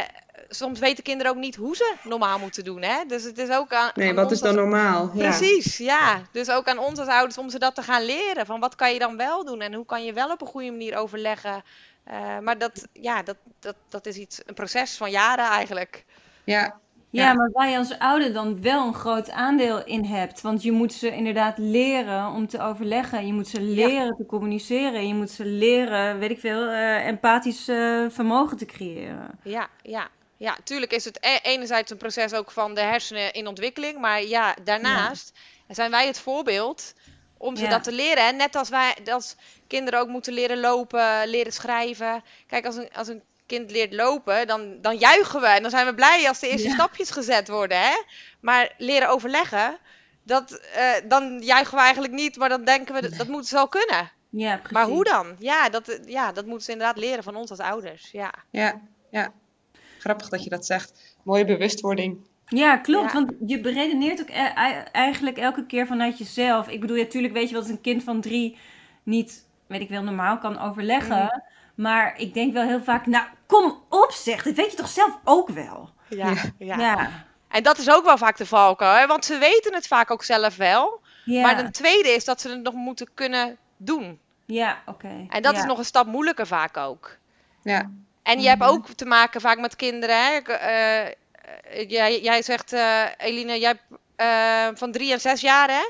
soms 0.50 0.80
weten 0.80 1.04
kinderen 1.04 1.32
ook 1.32 1.38
niet 1.38 1.56
hoe 1.56 1.76
ze 1.76 1.96
normaal 2.04 2.40
moeten 2.40 2.64
doen. 2.64 2.82
Hè? 2.82 3.06
Dus 3.08 3.24
het 3.24 3.38
is 3.38 3.50
ook 3.50 3.74
aan. 3.74 3.92
Nee, 3.94 4.10
aan 4.10 4.16
wat 4.16 4.32
is 4.32 4.40
dan 4.40 4.48
als... 4.48 4.58
normaal? 4.58 5.10
Precies, 5.10 5.78
ja. 5.78 6.22
Dus 6.32 6.50
ook 6.50 6.68
aan 6.68 6.78
ons 6.78 7.00
als 7.00 7.08
ouders 7.08 7.38
om 7.38 7.50
ze 7.50 7.60
dat 7.60 7.76
te 7.76 7.84
gaan 7.84 8.06
leren. 8.06 8.46
Van 8.46 8.60
wat 8.60 8.76
kan 8.76 8.94
je 8.94 9.00
dan 9.00 9.18
wel 9.18 9.46
doen 9.46 9.62
en 9.62 9.74
hoe 9.74 9.86
kan 9.86 10.06
je 10.06 10.14
wel 10.14 10.32
op 10.32 10.42
een 10.42 10.48
goede 10.48 10.72
manier 10.72 10.98
overleggen. 10.98 11.64
Uh, 12.12 12.40
maar 12.40 12.58
dat, 12.58 12.88
ja, 12.94 13.24
dat, 13.24 13.38
dat, 13.60 13.76
dat 13.90 14.06
is 14.06 14.16
iets, 14.16 14.42
een 14.46 14.54
proces 14.54 14.98
van 14.98 15.12
jaren 15.12 15.46
eigenlijk. 15.46 16.06
Ja. 16.44 16.80
Ja, 17.12 17.24
ja, 17.24 17.34
maar 17.34 17.52
waar 17.52 17.70
je 17.70 17.78
als 17.78 18.00
ouder 18.00 18.34
dan 18.34 18.62
wel 18.62 18.88
een 18.88 18.94
groot 18.94 19.32
aandeel 19.32 19.86
in 19.86 20.06
hebt. 20.06 20.42
Want 20.42 20.64
je 20.64 20.72
moet 20.72 20.94
ze 20.94 21.12
inderdaad 21.12 21.58
leren 21.58 22.28
om 22.28 22.48
te 22.48 22.62
overleggen. 22.62 23.28
Je 23.28 23.34
moet 23.34 23.48
ze 23.48 23.62
leren 23.62 24.06
ja. 24.06 24.16
te 24.16 24.26
communiceren. 24.26 25.08
Je 25.08 25.14
moet 25.14 25.30
ze 25.30 25.46
leren, 25.46 26.20
weet 26.20 26.30
ik 26.30 26.40
veel, 26.40 26.64
uh, 26.64 27.08
empathisch 27.08 27.70
uh, 27.70 28.10
vermogen 28.10 28.58
te 28.58 28.66
creëren. 28.66 29.40
Ja, 29.44 29.68
ja. 29.82 30.08
Ja, 30.38 30.58
tuurlijk 30.64 30.92
is 30.92 31.06
het 31.06 31.18
e 31.22 31.40
enerzijds 31.42 31.92
een 31.92 31.98
proces 31.98 32.34
ook 32.34 32.52
van 32.52 32.74
de 32.74 32.82
hersenen 32.82 33.34
in 33.34 33.48
ontwikkeling. 33.48 34.00
Maar 34.00 34.24
ja, 34.24 34.56
daarnaast 34.64 35.32
ja. 35.68 35.74
zijn 35.74 35.92
wij 35.92 36.08
het 36.08 36.20
voorbeeld 36.20 36.94
om 37.40 37.56
ze 37.56 37.64
ja. 37.64 37.70
dat 37.70 37.84
te 37.84 37.92
leren. 37.92 38.28
En 38.28 38.36
net 38.36 38.56
als 38.56 38.70
wij 38.70 38.96
als 39.06 39.36
kinderen 39.68 40.00
ook 40.00 40.08
moeten 40.08 40.34
leren 40.34 40.60
lopen, 40.60 41.28
leren 41.28 41.54
schrijven. 41.54 42.24
Kijk, 42.48 42.66
als 42.66 42.76
een, 42.76 42.90
als 42.94 43.08
een 43.08 43.22
kind 43.46 43.72
leert 43.72 43.94
lopen, 43.94 44.48
dan, 44.48 44.82
dan 44.82 44.98
juichen 44.98 45.42
we. 45.42 45.48
En 45.48 45.62
dan 45.62 45.72
zijn 45.72 45.86
we 45.86 45.94
blij 45.94 46.28
als 46.28 46.40
de 46.40 46.48
eerste 46.48 46.68
ja. 46.68 46.74
stapjes 46.74 47.12
gezet 47.12 47.48
worden. 47.48 47.80
Hè? 47.80 48.04
Maar 48.40 48.74
leren 48.78 49.10
overleggen, 49.10 49.78
dat, 50.24 50.62
uh, 50.78 51.10
dan 51.10 51.40
juichen 51.42 51.76
we 51.76 51.84
eigenlijk 51.84 52.14
niet. 52.14 52.38
Maar 52.38 52.50
dan 52.50 52.64
denken 52.64 52.96
we, 52.96 53.02
dat, 53.02 53.18
dat 53.18 53.28
moeten 53.28 53.48
ze 53.48 53.56
wel 53.56 53.68
kunnen. 53.68 54.12
Ja, 54.30 54.56
precies. 54.56 54.72
Maar 54.72 54.86
hoe 54.86 55.04
dan? 55.04 55.36
Ja 55.40 55.70
dat, 55.70 56.00
ja, 56.06 56.32
dat 56.32 56.46
moeten 56.46 56.66
ze 56.66 56.72
inderdaad 56.72 56.98
leren 56.98 57.24
van 57.24 57.36
ons 57.36 57.50
als 57.50 57.60
ouders. 57.60 58.10
Ja, 58.12 58.34
ja. 58.52 58.82
ja. 59.10 59.34
Grappig 60.00 60.30
dat 60.30 60.44
je 60.44 60.50
dat 60.50 60.66
zegt. 60.66 61.18
Mooie 61.24 61.46
bewustwording. 61.46 62.28
Ja, 62.50 62.78
klopt. 62.78 63.12
Ja. 63.12 63.14
Want 63.14 63.32
je 63.46 63.60
beredeneert 63.60 64.22
ook 64.22 64.30
e 64.30 64.52
eigenlijk 64.92 65.38
elke 65.38 65.66
keer 65.66 65.88
vanuit 65.88 66.18
jezelf. 66.18 66.68
Ik 66.68 66.80
bedoel, 66.80 66.98
natuurlijk 66.98 67.34
ja, 67.34 67.40
weet 67.40 67.50
je 67.50 67.54
wel 67.54 67.64
dat 67.64 67.72
een 67.72 67.82
kind 67.82 68.04
van 68.04 68.22
drie 68.22 68.58
niet, 69.04 69.46
weet 69.68 69.82
ik 69.82 69.90
wel, 69.90 70.04
normaal 70.04 70.38
kan 70.38 70.60
overleggen. 70.60 71.22
Mm. 71.22 71.44
Maar 71.76 72.14
ik 72.18 72.34
denk 72.34 72.54
wel 72.54 72.68
heel 72.68 72.84
vaak, 72.84 73.06
nou, 73.06 73.26
kom 73.46 73.84
op 73.90 74.12
zeg, 74.12 74.44
dat 74.44 74.56
weet 74.56 74.72
je 74.72 74.78
toch 74.78 74.88
zelf 74.88 75.20
ook 75.24 75.50
wel. 75.50 75.90
Ja, 76.10 76.34
ja. 76.58 76.78
ja. 76.78 77.10
En 77.48 77.64
dat 77.64 77.78
is 77.78 77.90
ook 77.90 78.06
wel 78.06 78.18
vaak 78.18 78.38
de 78.38 78.46
valkuil, 78.46 79.00
hè? 79.00 79.08
want 79.08 79.26
ze 79.26 79.38
weten 79.38 79.74
het 79.74 79.88
vaak 79.88 80.12
ook 80.12 80.24
zelf 80.24 80.56
wel. 80.56 81.02
Ja. 81.26 81.42
Maar 81.42 81.58
de 81.58 81.72
tweede 81.72 82.10
is 82.10 82.26
dat 82.26 82.42
ze 82.42 82.50
het 82.50 82.64
nog 82.64 82.74
moeten 82.74 83.10
kunnen 83.14 83.58
doen. 83.78 84.20
Ja, 84.46 84.78
oké. 84.86 85.06
Okay. 85.06 85.26
En 85.30 85.42
dat 85.42 85.58
is 85.58 85.64
nog 85.64 85.78
een 85.78 85.86
stap 85.86 86.08
moeilijker 86.08 86.48
vaak 86.48 86.78
ook. 86.78 87.18
Ja. 87.64 87.80
En 87.80 87.92
je 88.24 88.34
mm 88.34 88.40
-hmm. 88.40 88.48
hebt 88.48 88.64
ook 88.64 88.88
te 88.88 89.06
maken 89.06 89.42
vaak 89.42 89.60
met 89.60 89.76
kinderen. 89.76 90.16
Hè? 90.16 90.40
Uh, 91.06 91.14
jij, 91.88 92.22
jij 92.22 92.42
zegt, 92.42 92.74
uh, 92.74 93.06
Eline, 93.18 93.60
jij 93.60 93.80
uh, 94.18 94.76
van 94.78 94.92
drie 94.92 95.12
en 95.12 95.22
zes 95.22 95.42
jaar, 95.42 95.70
hè? 95.70 95.90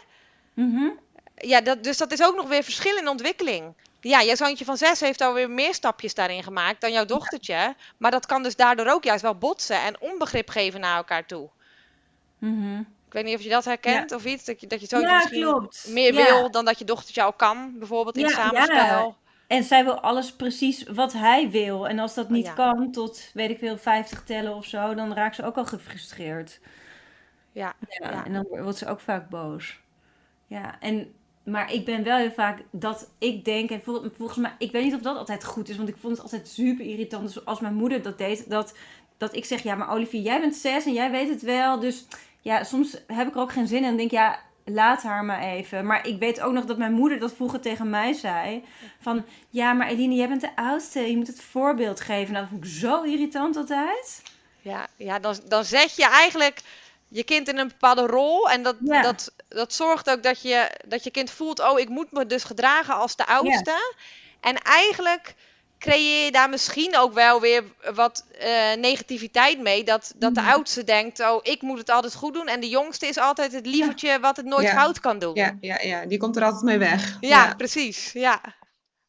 Mm 0.53 0.75
-hmm. 0.75 0.99
Ja, 1.35 1.61
dat, 1.61 1.83
dus 1.83 1.97
dat 1.97 2.11
is 2.11 2.23
ook 2.23 2.35
nog 2.35 2.47
weer 2.47 2.63
verschil 2.63 2.97
in 2.97 3.07
ontwikkeling. 3.07 3.73
Ja, 4.01 4.23
jouw 4.23 4.35
zoontje 4.35 4.65
van 4.65 4.77
zes 4.77 4.99
heeft 4.99 5.21
alweer 5.21 5.49
meer 5.49 5.73
stapjes 5.73 6.13
daarin 6.13 6.43
gemaakt 6.43 6.81
dan 6.81 6.91
jouw 6.91 7.05
dochtertje. 7.05 7.53
Ja. 7.53 7.75
Maar 7.97 8.11
dat 8.11 8.25
kan 8.25 8.43
dus 8.43 8.55
daardoor 8.55 8.87
ook 8.87 9.03
juist 9.03 9.21
wel 9.21 9.35
botsen 9.37 9.81
en 9.81 10.01
onbegrip 10.01 10.49
geven 10.49 10.79
naar 10.79 10.97
elkaar 10.97 11.25
toe. 11.25 11.49
Mm 12.37 12.61
-hmm. 12.61 12.79
Ik 13.07 13.13
weet 13.13 13.23
niet 13.23 13.35
of 13.35 13.41
je 13.41 13.49
dat 13.49 13.65
herkent 13.65 14.11
of 14.11 14.25
iets. 14.25 14.45
Dat 14.45 14.61
je, 14.61 14.67
dat 14.67 14.81
je 14.81 14.87
zo 14.87 14.99
Ja, 14.99 15.15
misschien 15.15 15.41
klopt. 15.41 15.85
meer 15.87 16.13
wil 16.13 16.51
dan 16.51 16.65
dat 16.65 16.79
je 16.79 16.85
dochtertje 16.85 17.21
al 17.21 17.33
kan. 17.33 17.73
Bijvoorbeeld 17.77 18.17
in 18.17 18.27
Ja, 18.27 18.29
samenspel. 18.29 19.15
En 19.49 19.63
zij 19.63 19.83
wil 19.83 19.99
alles 19.99 20.33
precies 20.33 20.83
wat 20.83 21.13
hij 21.13 21.49
wil. 21.49 21.87
En 21.87 21.99
als 21.99 22.13
dat 22.13 22.29
niet 22.29 22.45
ja. 22.45 22.53
kan 22.53 22.91
tot, 22.91 23.31
weet 23.33 23.49
ik 23.49 23.57
veel, 23.57 23.77
50 23.77 24.23
tellen 24.23 24.55
of 24.55 24.65
zo, 24.65 24.93
dan 24.93 25.13
raakt 25.13 25.35
ze 25.35 25.43
ook 25.43 25.55
al 25.57 25.65
gefrustreerd. 25.65 26.59
Ja, 27.51 27.73
Ja, 27.87 28.11
Ja. 28.11 28.25
En 28.25 28.33
dan 28.33 28.45
wordt 28.49 28.77
ze 28.77 28.87
ook 28.87 28.99
vaak 28.99 29.29
boos. 29.29 29.79
Ja, 30.47 30.79
en, 30.79 31.13
maar 31.43 31.73
ik 31.73 31.85
ben 31.85 32.03
wel 32.03 32.17
heel 32.17 32.31
vaak 32.31 32.63
dat 32.71 33.09
ik 33.17 33.45
denk, 33.45 33.69
en 33.69 33.81
vol- 33.81 34.09
volgens 34.17 34.37
mij, 34.37 34.55
ik 34.57 34.71
weet 34.71 34.83
niet 34.83 34.93
of 34.95 35.01
dat 35.01 35.17
altijd 35.17 35.45
goed 35.45 35.69
is, 35.69 35.77
want 35.77 35.89
ik 35.89 35.97
vond 35.97 36.13
het 36.13 36.21
altijd 36.21 36.47
super 36.47 36.85
irritant. 36.85 37.23
Dus 37.23 37.45
als 37.45 37.59
mijn 37.59 37.75
moeder 37.75 38.01
dat 38.01 38.17
deed, 38.17 38.49
dat, 38.49 38.77
dat 39.17 39.35
ik 39.35 39.45
zeg, 39.45 39.63
ja, 39.63 39.75
maar 39.75 39.89
Olivier, 39.91 40.21
jij 40.21 40.39
bent 40.39 40.55
zes 40.55 40.85
en 40.85 40.93
jij 40.93 41.11
weet 41.11 41.29
het 41.29 41.41
wel. 41.41 41.79
Dus 41.79 42.05
ja, 42.41 42.63
soms 42.63 43.03
heb 43.07 43.27
ik 43.27 43.35
er 43.35 43.41
ook 43.41 43.51
geen 43.51 43.67
zin 43.67 43.77
in 43.77 43.83
en 43.83 43.97
denk, 43.97 44.11
ja, 44.11 44.39
laat 44.71 45.01
haar 45.03 45.25
maar 45.25 45.41
even. 45.41 45.85
Maar 45.85 46.07
ik 46.07 46.19
weet 46.19 46.41
ook 46.41 46.53
nog 46.53 46.65
dat 46.65 46.77
mijn 46.77 46.93
moeder 46.93 47.19
dat 47.19 47.33
vroeger 47.33 47.59
tegen 47.59 47.89
mij 47.89 48.13
zei. 48.13 48.63
Van, 49.01 49.25
ja, 49.49 49.73
maar 49.73 49.87
Eline, 49.87 50.15
jij 50.15 50.27
bent 50.27 50.41
de 50.41 50.55
oudste, 50.55 50.99
je 50.99 51.17
moet 51.17 51.27
het 51.27 51.41
voorbeeld 51.41 51.99
geven. 52.01 52.33
Nou, 52.33 52.45
dat 52.45 52.53
vond 52.53 52.65
ik 52.65 52.71
zo 52.71 53.01
irritant 53.03 53.55
altijd. 53.55 54.21
ja, 54.61 54.87
ja 54.97 55.19
dan, 55.19 55.35
dan 55.47 55.65
zet 55.65 55.95
je 55.95 56.05
eigenlijk 56.05 56.61
je 57.07 57.23
kind 57.23 57.47
in 57.47 57.57
een 57.57 57.67
bepaalde 57.67 58.05
rol. 58.05 58.49
En 58.49 58.63
dat, 58.63 58.75
Ja. 58.83 59.01
dat, 59.01 59.31
dat 59.47 59.73
zorgt 59.73 60.09
ook 60.09 60.23
dat 60.23 60.41
je, 60.41 60.71
dat 60.87 61.03
je 61.03 61.11
kind 61.11 61.31
voelt, 61.31 61.59
oh, 61.59 61.79
ik 61.79 61.89
moet 61.89 62.11
me 62.11 62.25
dus 62.25 62.43
gedragen 62.43 62.95
als 62.95 63.15
de 63.15 63.25
oudste. 63.25 63.93
En 64.39 64.55
eigenlijk 64.57 65.35
creëer 65.79 66.25
je 66.25 66.31
daar 66.31 66.49
misschien 66.49 66.97
ook 66.97 67.13
wel 67.13 67.41
weer 67.41 67.63
wat 67.93 68.25
eh, 68.39 68.49
negativiteit 68.77 69.59
mee. 69.59 69.83
Dat, 69.83 70.13
dat 70.15 70.35
de 70.35 70.41
Mhm. 70.41 70.49
oudste 70.49 70.83
denkt, 70.83 71.19
oh, 71.19 71.39
ik 71.41 71.61
moet 71.61 71.77
het 71.77 71.89
altijd 71.89 72.15
goed 72.15 72.33
doen. 72.33 72.47
En 72.47 72.59
de 72.59 72.69
jongste 72.69 73.07
is 73.07 73.17
altijd 73.17 73.51
het 73.51 73.65
lievertje 73.65 74.19
wat 74.19 74.37
het 74.37 74.45
nooit 74.45 74.67
Ja. 74.67 74.73
fout 74.73 74.99
kan 74.99 75.19
doen. 75.19 75.35
Ja, 75.35 75.57
ja, 75.61 75.79
ja, 75.81 76.05
die 76.05 76.17
komt 76.17 76.35
er 76.35 76.43
altijd 76.43 76.63
mee 76.63 76.77
weg. 76.77 77.17
Ja, 77.19 77.53
precies. 77.55 78.11
Ja. 78.13 78.41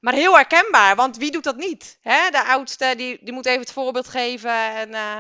Maar 0.00 0.14
heel 0.14 0.34
herkenbaar, 0.34 0.96
want 0.96 1.16
wie 1.16 1.30
doet 1.30 1.44
dat 1.44 1.56
niet? 1.56 1.98
Hè? 2.00 2.30
De 2.30 2.44
oudste, 2.44 2.94
die, 2.96 3.18
die 3.22 3.32
moet 3.32 3.46
even 3.46 3.60
het 3.60 3.72
voorbeeld 3.72 4.08
geven. 4.08 4.74
En, 4.76 4.94
eh, 4.94 5.16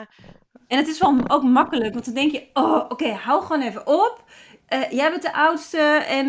En 0.68 0.76
het 0.78 0.88
is 0.88 0.98
wel 0.98 1.14
ook 1.26 1.42
makkelijk, 1.42 1.92
want 1.92 2.04
dan 2.04 2.14
denk 2.14 2.32
je, 2.32 2.46
oh, 2.52 2.84
oké, 2.88 3.08
hou 3.12 3.42
gewoon 3.42 3.62
even 3.62 3.86
op. 3.86 4.24
Eh, 4.66 4.90
jij 4.90 5.10
bent 5.10 5.22
de 5.22 5.32
oudste 5.32 5.78
en 6.08 6.26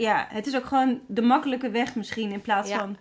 ja, 0.00 0.26
het 0.30 0.46
is 0.46 0.56
ook 0.56 0.64
gewoon 0.64 1.00
de 1.06 1.22
makkelijke 1.22 1.70
weg 1.70 1.94
misschien 1.94 2.32
in 2.32 2.40
plaats 2.40 2.70
van, 2.70 2.96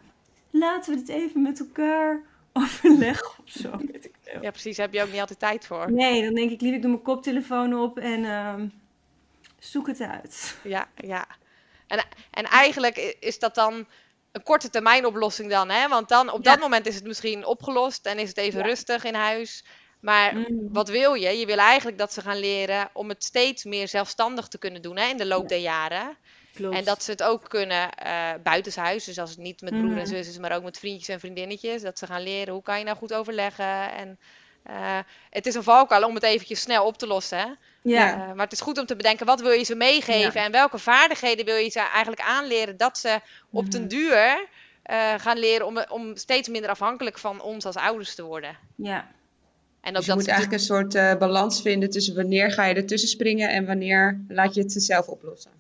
laten 0.58 0.94
we 0.94 1.00
dit 1.00 1.10
even 1.10 1.42
met 1.42 1.60
elkaar 1.60 2.22
overleggen 2.54 3.28
of 3.46 3.50
zo. 3.52 3.78
Weet 3.92 4.06
ik 4.06 4.16
veel. 4.22 4.42
ja, 4.42 4.50
precies, 4.52 4.76
daar 4.76 4.86
heb 4.86 4.96
je 4.96 5.02
ook 5.04 5.12
niet 5.12 5.20
altijd 5.20 5.40
tijd 5.40 5.66
voor. 5.66 5.92
Nee, 5.92 6.24
dan 6.24 6.34
denk 6.34 6.52
ik, 6.52 6.62
lief, 6.62 6.74
ik 6.76 6.82
doe 6.82 6.92
mijn 6.92 7.04
koptelefoon 7.04 7.80
op 7.80 7.98
en 8.00 8.26
ehm, 8.26 8.68
zoek 9.60 9.88
het 9.88 10.02
uit. 10.02 10.58
Ja, 10.64 10.88
ja. 10.96 11.28
En, 11.88 12.06
en 12.32 12.44
eigenlijk 12.46 13.16
is 13.20 13.40
dat 13.40 13.56
dan 13.56 13.88
een 14.32 14.44
korte 14.44 14.70
termijn 14.70 15.06
oplossing 15.06 15.50
dan, 15.50 15.70
hè? 15.70 15.88
Want 15.88 16.10
dan 16.10 16.32
op 16.32 16.44
Ja. 16.44 16.52
dat 16.52 16.60
moment 16.60 16.88
is 16.88 16.96
het 16.96 17.04
misschien 17.04 17.46
opgelost 17.46 18.06
en 18.06 18.20
is 18.20 18.28
het 18.30 18.38
even 18.38 18.60
Ja. 18.60 18.66
rustig 18.66 19.04
in 19.04 19.14
huis. 19.16 19.66
Maar 20.00 20.36
Mm. 20.36 20.46
wat 20.74 20.90
wil 20.90 21.14
je? 21.14 21.30
Je 21.40 21.46
wil 21.46 21.58
eigenlijk 21.58 21.98
dat 21.98 22.14
ze 22.14 22.22
gaan 22.22 22.40
leren 22.40 22.90
om 22.94 23.10
het 23.10 23.24
steeds 23.24 23.64
meer 23.64 23.88
zelfstandig 23.88 24.48
te 24.48 24.58
kunnen 24.58 24.82
doen 24.82 24.98
hè, 24.98 25.06
in 25.10 25.18
de 25.18 25.26
loop 25.26 25.48
der 25.50 25.58
jaren. 25.60 26.18
Klopt. 26.58 26.76
En 26.76 26.84
dat 26.84 27.04
ze 27.04 27.12
het 27.12 27.24
ook 27.24 27.50
kunnen 27.50 27.92
eh 27.94 28.30
buitenshuis. 28.44 29.04
Dus 29.04 29.18
als 29.20 29.30
het 29.30 29.40
niet 29.40 29.62
met 29.62 29.74
broer 29.78 29.92
en 29.92 29.96
Mhm. 29.98 30.06
zus 30.06 30.28
is, 30.28 30.38
maar 30.38 30.56
ook 30.56 30.64
met 30.64 30.80
vriendjes 30.80 31.08
en 31.08 31.20
vriendinnetjes. 31.20 31.82
Dat 31.82 32.00
ze 32.00 32.06
gaan 32.06 32.22
leren 32.24 32.54
hoe 32.54 32.64
kan 32.64 32.80
je 32.80 32.86
nou 32.86 32.98
goed 32.98 33.14
overleggen. 33.14 33.92
En 33.92 34.20
eh, 34.64 35.00
het 35.30 35.46
is 35.46 35.56
een 35.56 35.64
valkuil 35.64 36.04
om 36.08 36.16
het 36.16 36.24
eventjes 36.24 36.62
snel 36.62 36.86
op 36.86 36.98
te 36.98 37.08
lossen. 37.08 37.38
Hè? 37.38 37.46
ja. 37.82 38.12
Eh, 38.14 38.34
maar 38.34 38.44
het 38.44 38.52
is 38.54 38.62
goed 38.62 38.78
om 38.80 38.86
te 38.86 38.96
bedenken, 38.96 39.26
wat 39.26 39.42
wil 39.42 39.52
je 39.52 39.64
ze 39.64 39.76
meegeven? 39.76 40.42
En 40.42 40.52
welke 40.52 40.78
vaardigheden 40.78 41.46
wil 41.46 41.56
je 41.56 41.70
ze 41.70 41.80
eigenlijk 41.80 42.22
aanleren? 42.22 42.78
Dat 42.78 42.98
ze 42.98 43.20
op 43.52 43.62
Mhm. 43.64 43.72
den 43.72 43.88
duur 43.88 44.48
eh, 44.84 45.14
gaan 45.18 45.38
leren 45.38 45.66
om, 45.66 45.86
om 45.90 46.16
steeds 46.16 46.48
minder 46.48 46.70
afhankelijk 46.70 47.18
van 47.18 47.42
ons 47.42 47.66
als 47.66 47.76
ouders 47.76 48.16
te 48.16 48.24
worden. 48.24 48.58
ja. 48.76 49.16
En 49.82 49.90
ook 49.94 49.98
Dus 49.98 50.06
je 50.06 50.12
dat 50.12 50.20
moet 50.22 50.30
eigenlijk 50.32 50.62
een 50.62 50.68
soort 50.68 51.20
balans 51.20 51.62
vinden 51.62 51.90
tussen 51.90 52.16
wanneer 52.16 52.52
ga 52.52 52.66
je 52.66 52.74
ertussen 52.74 53.10
springen 53.10 53.50
en 53.50 53.66
wanneer 53.66 54.22
laat 54.28 54.54
je 54.54 54.62
het 54.62 54.72
zelf 54.78 55.08
oplossen. 55.08 55.52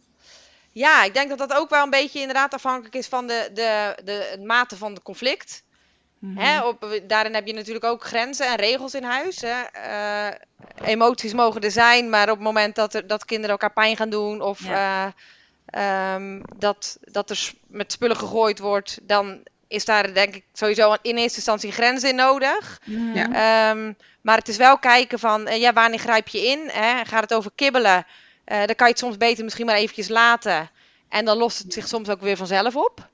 Ja, 0.77 1.03
ik 1.03 1.13
denk 1.13 1.29
dat 1.29 1.37
dat 1.37 1.53
ook 1.53 1.69
wel 1.69 1.83
een 1.83 1.89
beetje 1.89 2.19
inderdaad 2.19 2.53
afhankelijk 2.53 2.95
is 2.95 3.07
van 3.07 3.27
de, 3.27 3.49
de, 3.53 3.95
de, 4.03 4.35
de 4.37 4.45
mate 4.45 4.77
van 4.77 4.93
het 4.93 5.03
conflict. 5.03 5.63
Mhm. 6.19 6.37
Hè, 6.37 6.63
op, 6.63 6.99
daarin 7.07 7.33
heb 7.33 7.47
je 7.47 7.53
natuurlijk 7.53 7.85
ook 7.85 8.03
grenzen 8.03 8.47
en 8.47 8.55
regels 8.55 8.93
in 8.93 9.03
huis. 9.03 9.41
Hè. 9.41 9.61
Eh, 9.61 10.35
emoties 10.83 11.33
mogen 11.33 11.61
er 11.61 11.71
zijn, 11.71 12.09
maar 12.09 12.29
op 12.29 12.35
het 12.35 12.43
moment 12.43 12.75
dat, 12.75 12.93
er, 12.93 13.07
dat 13.07 13.25
kinderen 13.25 13.51
elkaar 13.51 13.73
pijn 13.73 13.95
gaan 13.95 14.09
doen 14.09 14.41
of 14.41 14.69
eh, 14.69 15.05
ehm, 15.65 16.41
dat, 16.55 16.97
dat 17.01 17.29
er 17.29 17.51
met 17.67 17.91
spullen 17.91 18.17
gegooid 18.17 18.59
wordt, 18.59 18.99
dan 19.01 19.43
is 19.67 19.85
daar 19.85 20.13
denk 20.13 20.35
ik 20.35 20.43
sowieso 20.53 20.95
in 21.01 21.17
eerste 21.17 21.37
instantie 21.37 21.71
grenzen 21.71 22.09
in 22.09 22.15
nodig. 22.15 22.81
Mhm. 22.85 23.17
Ja. 23.17 23.25
Ehm, 23.25 23.93
maar 24.21 24.37
het 24.37 24.47
is 24.47 24.57
wel 24.57 24.77
kijken 24.77 25.19
van, 25.19 25.47
eh, 25.47 25.59
ja, 25.59 25.73
wanneer 25.73 25.99
grijp 25.99 26.27
je 26.27 26.47
in? 26.47 26.69
Hè? 26.71 27.05
Gaat 27.05 27.21
het 27.21 27.33
over 27.33 27.51
kibbelen? 27.55 28.05
Eh, 28.47 28.57
dan 28.57 28.75
kan 28.75 28.87
je 28.87 28.93
het 28.93 29.01
soms 29.01 29.17
beter 29.17 29.43
misschien 29.43 29.65
maar 29.65 29.75
eventjes 29.75 30.07
laten. 30.07 30.69
En 31.09 31.25
dan 31.25 31.37
lost 31.37 31.57
het 31.57 31.73
zich 31.73 31.87
soms 31.87 32.09
ook 32.09 32.21
weer 32.21 32.37
vanzelf 32.37 32.75
op. 32.75 33.09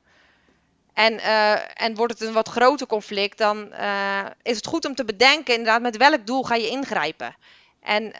En, 0.93 1.19
eh, 1.19 1.81
en 1.83 1.95
wordt 1.95 2.13
het 2.19 2.27
een 2.27 2.33
wat 2.33 2.49
groter 2.49 2.87
conflict, 2.87 3.37
dan 3.37 3.71
eh, 3.71 4.25
is 4.41 4.55
het 4.55 4.67
goed 4.67 4.85
om 4.85 4.95
te 4.95 5.05
bedenken 5.05 5.53
inderdaad 5.53 5.81
met 5.81 5.97
welk 5.97 6.25
doel 6.25 6.43
ga 6.43 6.55
je 6.55 6.69
ingrijpen. 6.69 7.35
En 7.81 8.13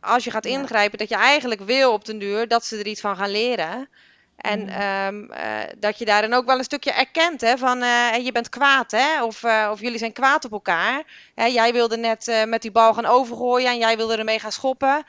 als 0.00 0.24
je 0.24 0.30
gaat 0.30 0.46
ingrijpen, 0.46 0.98
dat 0.98 1.08
je 1.08 1.14
eigenlijk 1.14 1.60
wil 1.60 1.92
op 1.92 2.04
den 2.04 2.18
duur 2.18 2.48
dat 2.48 2.64
ze 2.64 2.78
er 2.78 2.86
iets 2.86 3.00
van 3.00 3.16
gaan 3.16 3.30
leren. 3.30 3.88
En 4.36 4.68
ehm, 4.68 5.30
eh, 5.30 5.70
dat 5.78 5.98
je 5.98 6.04
daarin 6.04 6.34
ook 6.34 6.46
wel 6.46 6.58
een 6.58 6.64
stukje 6.64 6.92
erkent 6.92 7.40
hè, 7.40 7.58
van 7.58 7.78
je 8.22 8.30
bent 8.32 8.48
kwaad 8.48 8.90
hè, 8.90 9.22
of, 9.24 9.44
of 9.44 9.80
jullie 9.80 9.98
zijn 9.98 10.12
kwaad 10.12 10.44
op 10.44 10.52
elkaar. 10.52 11.02
Hè, 11.34 11.44
jij 11.44 11.72
wilde 11.72 11.96
net 11.96 12.44
met 12.46 12.62
die 12.62 12.70
bal 12.70 12.94
gaan 12.94 13.06
overgooien 13.06 13.70
en 13.70 13.78
jij 13.78 13.96
wilde 13.96 14.16
ermee 14.16 14.38
gaan 14.38 14.52
schoppen. 14.52 15.04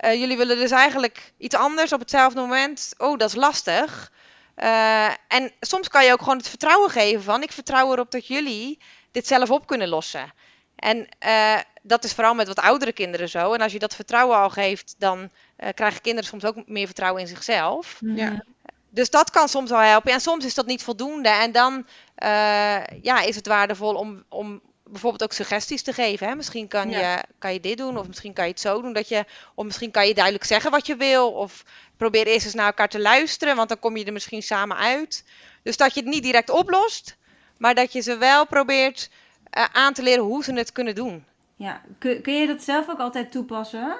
Eh, 0.00 0.14
jullie 0.14 0.36
willen 0.36 0.58
dus 0.58 0.70
eigenlijk 0.70 1.32
iets 1.38 1.54
anders 1.54 1.92
op 1.92 2.00
hetzelfde 2.00 2.40
moment. 2.40 2.94
Oh, 2.98 3.18
dat 3.18 3.28
is 3.28 3.34
lastig. 3.34 4.12
Eh, 4.54 5.06
en 5.06 5.52
soms 5.60 5.88
kan 5.88 6.04
je 6.04 6.12
ook 6.12 6.18
gewoon 6.18 6.36
het 6.36 6.48
vertrouwen 6.48 6.90
geven 6.90 7.22
van 7.22 7.42
ik 7.42 7.52
vertrouw 7.52 7.92
erop 7.92 8.10
dat 8.10 8.26
jullie 8.26 8.78
dit 9.10 9.26
zelf 9.26 9.50
op 9.50 9.66
kunnen 9.66 9.88
lossen. 9.88 10.32
En 10.76 11.08
eh, 11.18 11.58
dat 11.82 12.04
is 12.04 12.12
vooral 12.12 12.34
met 12.34 12.46
wat 12.46 12.58
oudere 12.58 12.92
kinderen 12.92 13.28
zo. 13.28 13.52
En 13.52 13.60
als 13.60 13.72
je 13.72 13.78
dat 13.78 13.94
vertrouwen 13.94 14.36
al 14.36 14.50
geeft, 14.50 14.94
dan 14.98 15.30
eh, 15.56 15.68
krijgen 15.74 16.00
kinderen 16.00 16.28
soms 16.28 16.44
ook 16.44 16.66
meer 16.66 16.86
vertrouwen 16.86 17.20
in 17.20 17.28
zichzelf. 17.28 17.98
Ja. 18.00 18.44
Dus 18.90 19.10
dat 19.10 19.30
kan 19.30 19.48
soms 19.48 19.70
wel 19.70 19.78
helpen. 19.78 20.12
En 20.12 20.20
soms 20.20 20.44
is 20.44 20.54
dat 20.54 20.66
niet 20.66 20.82
voldoende. 20.82 21.28
En 21.28 21.52
dan 21.52 21.86
eh, 22.14 22.86
ja, 23.02 23.20
is 23.20 23.36
het 23.36 23.46
waardevol 23.46 23.94
om, 23.94 24.24
om 24.28 24.60
bijvoorbeeld 24.90 25.22
ook 25.22 25.32
suggesties 25.32 25.82
te 25.82 25.92
geven. 25.92 26.28
Hè? 26.28 26.34
Misschien 26.34 26.68
kan, 26.68 26.90
Ja. 26.90 27.12
je, 27.12 27.22
kan 27.38 27.52
je 27.52 27.60
dit 27.60 27.78
doen, 27.78 27.98
of 27.98 28.06
misschien 28.06 28.32
kan 28.32 28.44
je 28.44 28.50
het 28.50 28.60
zo 28.60 28.82
doen. 28.82 28.92
Dat 28.92 29.08
je, 29.08 29.24
of 29.54 29.64
misschien 29.64 29.90
kan 29.90 30.06
je 30.06 30.14
duidelijk 30.14 30.44
zeggen 30.44 30.70
wat 30.70 30.86
je 30.86 30.96
wil. 30.96 31.30
Of 31.32 31.64
probeer 31.96 32.26
eerst 32.26 32.44
eens 32.44 32.54
naar 32.54 32.66
elkaar 32.66 32.88
te 32.88 33.00
luisteren, 33.00 33.56
want 33.56 33.68
dan 33.68 33.78
kom 33.78 33.96
je 33.96 34.04
er 34.04 34.12
misschien 34.12 34.42
samen 34.42 34.76
uit. 34.76 35.24
Dus 35.62 35.76
dat 35.76 35.94
je 35.94 36.00
het 36.00 36.08
niet 36.08 36.22
direct 36.22 36.50
oplost, 36.50 37.16
maar 37.56 37.74
dat 37.74 37.92
je 37.92 38.00
ze 38.00 38.16
wel 38.16 38.46
probeert 38.46 39.10
eh, 39.50 39.64
aan 39.72 39.92
te 39.92 40.02
leren 40.02 40.24
hoe 40.24 40.44
ze 40.44 40.52
het 40.52 40.72
kunnen 40.72 40.94
doen. 40.94 41.24
Ja. 41.56 41.80
Kun, 41.98 42.22
kun 42.22 42.34
je 42.34 42.46
dat 42.46 42.62
zelf 42.62 42.88
ook 42.88 42.98
altijd 42.98 43.32
toepassen? 43.32 43.96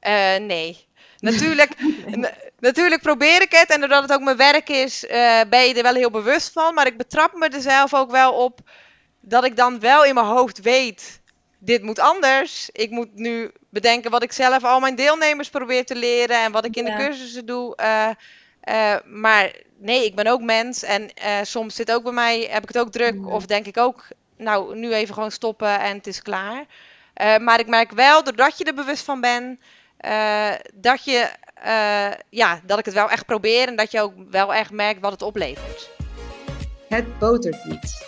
Eh, 0.00 0.36
nee. 0.36 0.84
Natuurlijk, 1.20 1.72
natuurlijk 2.58 3.02
probeer 3.02 3.42
ik 3.42 3.52
het. 3.52 3.70
En 3.70 3.80
doordat 3.80 4.02
het 4.02 4.12
ook 4.12 4.20
mijn 4.20 4.36
werk 4.36 4.68
is, 4.68 5.06
eh, 5.06 5.40
ben 5.48 5.68
je 5.68 5.74
er 5.74 5.82
wel 5.82 5.94
heel 5.94 6.10
bewust 6.10 6.52
van. 6.52 6.74
Maar 6.74 6.86
ik 6.86 6.96
betrap 6.96 7.34
me 7.34 7.48
er 7.48 7.60
zelf 7.60 7.94
ook 7.94 8.10
wel 8.10 8.32
op 8.32 8.60
dat 9.28 9.44
ik 9.44 9.56
dan 9.56 9.80
wel 9.80 10.04
in 10.04 10.14
mijn 10.14 10.26
hoofd 10.26 10.60
weet. 10.60 11.20
Dit 11.58 11.82
moet 11.82 11.98
anders. 11.98 12.68
Ik 12.72 12.90
moet 12.90 13.14
nu 13.14 13.50
bedenken 13.70 14.10
wat 14.10 14.22
ik 14.22 14.32
zelf 14.32 14.64
al 14.64 14.80
mijn 14.80 14.94
deelnemers 14.94 15.48
probeer 15.50 15.84
te 15.84 15.94
leren. 15.94 16.42
En 16.42 16.52
wat 16.52 16.64
ik 16.64 16.76
in 16.76 16.86
Ja. 16.86 16.96
de 16.96 17.04
cursussen 17.04 17.46
doe. 17.46 17.76
Eh, 17.76 18.08
eh, 18.60 19.00
maar 19.04 19.52
nee, 19.78 20.04
ik 20.04 20.14
ben 20.14 20.26
ook 20.26 20.40
mens. 20.40 20.82
En 20.82 21.14
eh, 21.14 21.38
soms 21.42 21.74
zit 21.74 21.92
ook 21.92 22.02
bij 22.02 22.12
mij, 22.12 22.40
heb 22.50 22.62
ik 22.62 22.68
het 22.68 22.78
ook 22.78 22.92
druk. 22.92 23.14
Ja. 23.14 23.26
Of 23.30 23.46
denk 23.46 23.66
ik 23.66 23.76
ook, 23.76 24.06
nou, 24.36 24.76
nu 24.76 24.92
even 24.92 25.14
gewoon 25.14 25.30
stoppen 25.30 25.80
en 25.80 25.96
het 25.96 26.06
is 26.06 26.22
klaar. 26.22 26.64
Eh, 27.14 27.36
maar 27.36 27.60
ik 27.60 27.66
merk 27.66 27.92
wel, 27.92 28.24
doordat 28.24 28.58
je 28.58 28.64
er 28.64 28.74
bewust 28.74 29.04
van 29.04 29.20
bent, 29.20 29.60
eh, 29.96 30.50
dat, 30.74 31.04
je, 31.04 31.28
eh, 31.54 32.10
ja, 32.30 32.60
dat 32.64 32.78
ik 32.78 32.84
het 32.84 32.94
wel 32.94 33.10
echt 33.10 33.26
probeer 33.26 33.68
en 33.68 33.76
dat 33.76 33.90
je 33.90 34.00
ook 34.00 34.12
wel 34.30 34.54
echt 34.54 34.70
merkt 34.70 35.00
wat 35.00 35.12
het 35.12 35.22
oplevert. 35.22 35.90
Het 36.88 37.18
botert 37.18 37.64
niet. 37.64 38.04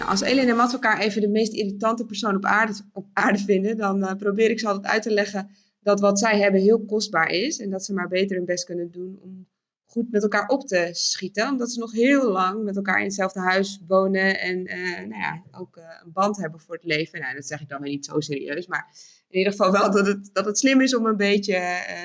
Nou, 0.00 0.12
als 0.12 0.20
Elin 0.20 0.48
en 0.48 0.56
Matt 0.56 0.72
elkaar 0.72 0.98
even 0.98 1.20
de 1.20 1.28
meest 1.28 1.52
irritante 1.52 2.04
persoon 2.04 2.36
op 2.36 2.44
aarde, 2.44 2.72
op 2.92 3.06
aarde 3.12 3.38
vinden, 3.38 3.76
dan 3.76 4.04
eh, 4.04 4.16
probeer 4.16 4.50
ik 4.50 4.60
ze 4.60 4.66
altijd 4.66 4.86
uit 4.86 5.02
te 5.02 5.10
leggen 5.10 5.50
dat 5.80 6.00
wat 6.00 6.18
zij 6.18 6.40
hebben 6.40 6.60
heel 6.60 6.84
kostbaar 6.84 7.28
is. 7.28 7.58
En 7.58 7.70
dat 7.70 7.84
ze 7.84 7.92
maar 7.92 8.08
beter 8.08 8.36
hun 8.36 8.44
best 8.44 8.64
kunnen 8.64 8.90
doen 8.90 9.18
om 9.22 9.48
goed 9.86 10.10
met 10.10 10.22
elkaar 10.22 10.48
op 10.48 10.66
te 10.66 10.88
schieten. 10.92 11.48
Omdat 11.48 11.72
ze 11.72 11.78
nog 11.78 11.92
heel 11.92 12.30
lang 12.30 12.64
met 12.64 12.76
elkaar 12.76 12.98
in 12.98 13.04
hetzelfde 13.04 13.40
huis 13.40 13.80
wonen 13.86 14.40
en 14.40 14.66
eh, 14.66 14.98
nou 14.98 15.20
ja, 15.20 15.42
ook 15.50 15.76
eh, 15.76 15.84
een 16.04 16.12
band 16.12 16.36
hebben 16.36 16.60
voor 16.60 16.74
het 16.74 16.84
leven. 16.84 17.20
Nou, 17.20 17.34
dat 17.34 17.46
zeg 17.46 17.60
ik 17.60 17.68
dan 17.68 17.80
weer 17.80 17.90
niet 17.90 18.04
zo 18.04 18.20
serieus, 18.20 18.66
maar 18.66 18.90
in 19.28 19.38
ieder 19.38 19.52
geval 19.52 19.72
wel 19.72 19.90
dat 19.90 20.06
het, 20.06 20.30
dat 20.32 20.44
het 20.44 20.58
slim 20.58 20.80
is 20.80 20.94
om 20.94 21.06
een 21.06 21.16
beetje 21.16 21.60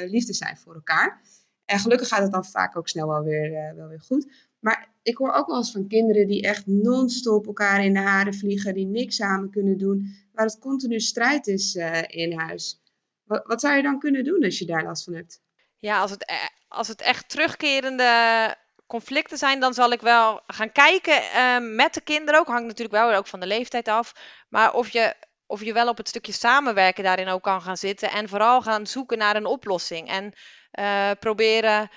lief 0.08 0.26
te 0.26 0.34
zijn 0.34 0.58
voor 0.58 0.74
elkaar. 0.74 1.22
En 1.66 1.80
gelukkig 1.80 2.08
gaat 2.08 2.22
het 2.22 2.32
dan 2.32 2.46
vaak 2.46 2.78
ook 2.78 2.88
snel 2.88 3.08
wel 3.08 3.24
weer 3.24 4.02
goed. 4.02 4.28
Maar 4.66 4.94
ik 5.04 5.18
hoor 5.18 5.32
ook 5.34 5.48
wel 5.48 5.58
eens 5.58 5.72
van 5.72 5.88
kinderen 5.88 6.28
die 6.28 6.42
echt 6.42 6.66
non-stop 6.66 7.48
elkaar 7.48 7.84
in 7.84 7.94
de 7.94 8.00
haren 8.00 8.34
vliegen, 8.34 8.74
die 8.74 8.86
niks 8.86 9.16
samen 9.16 9.52
kunnen 9.52 9.78
doen, 9.78 10.16
waar 10.34 10.46
het 10.46 10.60
continu 10.60 11.00
strijd 11.00 11.48
is 11.48 11.76
uh, 11.76 12.02
in 12.08 12.40
huis. 12.40 12.82
Wat, 13.24 13.46
wat, 13.46 13.62
zou 13.62 13.76
je 13.76 13.82
dan 13.82 14.00
kunnen 14.00 14.24
doen 14.24 14.44
als 14.44 14.60
je 14.60 14.66
daar 14.66 14.84
last 14.84 15.04
van 15.04 15.14
hebt? 15.14 15.42
Ja, 15.80 16.00
als 16.00 16.12
het, 16.12 16.22
e-, 16.30 16.50
als 16.68 16.88
het 16.88 17.02
echt 17.02 17.30
terugkerende 17.30 18.56
conflicten 18.88 19.38
zijn, 19.38 19.60
dan 19.60 19.74
zal 19.74 19.92
ik 19.92 20.02
wel 20.02 20.42
gaan 20.48 20.72
kijken 20.72 21.24
uh, 21.24 21.76
met 21.76 21.94
de 21.94 22.02
kinderen 22.02 22.40
ook. 22.40 22.48
Hangt 22.48 22.68
natuurlijk 22.68 22.96
wel 22.96 23.14
ook 23.14 23.28
van 23.28 23.40
de 23.40 23.48
leeftijd 23.48 23.88
af. 23.88 24.14
Maar 24.50 24.74
of 24.74 24.90
je, 24.90 25.14
of 25.46 25.64
je 25.64 25.74
wel 25.74 25.88
op 25.88 25.98
het 25.98 26.08
stukje 26.08 26.32
samenwerken 26.32 27.04
daarin 27.04 27.28
ook 27.28 27.44
kan 27.44 27.62
gaan 27.62 27.78
zitten. 27.78 28.12
En 28.12 28.30
vooral 28.30 28.62
gaan 28.62 28.88
zoeken 28.88 29.18
naar 29.18 29.36
een 29.36 29.46
oplossing. 29.46 30.10
En 30.10 30.34
uh, 30.80 31.12
proberen 31.20 31.90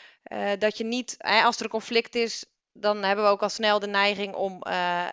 dat 0.59 0.79
je 0.79 0.85
niet, 0.85 1.17
als 1.19 1.57
er 1.57 1.65
een 1.65 1.71
conflict 1.71 2.15
is, 2.15 2.45
dan 2.81 3.03
hebben 3.03 3.25
we 3.25 3.31
ook 3.31 3.43
al 3.43 3.49
snel 3.49 3.79
de 3.79 3.87
neiging 3.87 4.35
om 4.35 4.63
uh, 4.69 5.07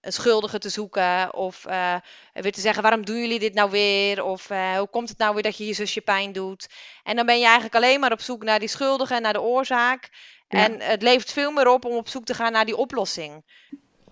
een 0.00 0.12
schuldige 0.12 0.58
te 0.58 0.68
zoeken. 0.68 1.34
Of 1.34 1.66
uh, 1.68 1.94
weer 2.32 2.52
te 2.52 2.60
zeggen, 2.60 2.82
waarom 2.82 3.04
doen 3.04 3.20
jullie 3.20 3.38
dit 3.38 3.54
nou 3.54 3.70
weer? 3.70 4.24
Of 4.24 4.50
uh, 4.50 4.76
hoe 4.76 4.88
komt 4.88 5.08
het 5.08 5.18
nou 5.18 5.34
weer 5.34 5.42
dat 5.42 5.56
je 5.56 5.66
je 5.66 5.72
zusje 5.72 6.00
pijn 6.00 6.32
doet? 6.32 6.68
En 7.02 7.16
dan 7.16 7.26
ben 7.26 7.38
je 7.38 7.44
eigenlijk 7.44 7.74
alleen 7.74 8.00
maar 8.00 8.12
op 8.12 8.20
zoek 8.20 8.42
naar 8.42 8.58
die 8.58 8.68
schuldige 8.68 9.14
en 9.14 9.22
naar 9.22 9.32
de 9.32 9.40
oorzaak. 9.40 10.10
Ja. 10.48 10.58
En 10.58 10.80
het 10.80 11.02
levert 11.02 11.32
veel 11.32 11.50
meer 11.50 11.68
op 11.68 11.84
om 11.84 11.96
op 11.96 12.08
zoek 12.08 12.24
te 12.24 12.34
gaan 12.34 12.52
naar 12.52 12.64
die 12.64 12.76
oplossing. 12.76 13.44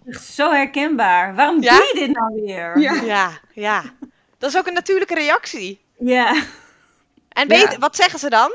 Zo 0.07 0.51
herkenbaar. 0.51 1.35
Waarom 1.35 1.63
ja? 1.63 1.77
doe 1.77 1.91
je 1.93 2.07
dit 2.07 2.17
nou 2.17 2.43
weer? 2.45 2.79
Ja. 2.79 2.93
ja, 2.93 3.41
ja. 3.53 3.83
Dat 4.39 4.51
is 4.51 4.57
ook 4.57 4.67
een 4.67 4.75
natuurlijke 4.75 5.15
reactie. 5.15 5.85
Ja. 5.99 6.45
En 7.29 7.49
weet, 7.49 7.79
wat 7.79 7.97
zeggen 7.97 8.19
ze 8.19 8.31
dan? 8.31 8.53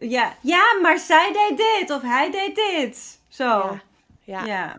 Ja, 0.00 0.36
ja, 0.40 0.64
maar 0.82 0.98
zij 0.98 1.32
deed 1.32 1.56
dit 1.58 1.90
of 1.90 2.02
hij 2.02 2.30
deed 2.30 2.54
dit. 2.54 3.18
Zo. 3.28 3.78
Ja. 4.24 4.44
Ja. 4.44 4.44
ja. 4.44 4.76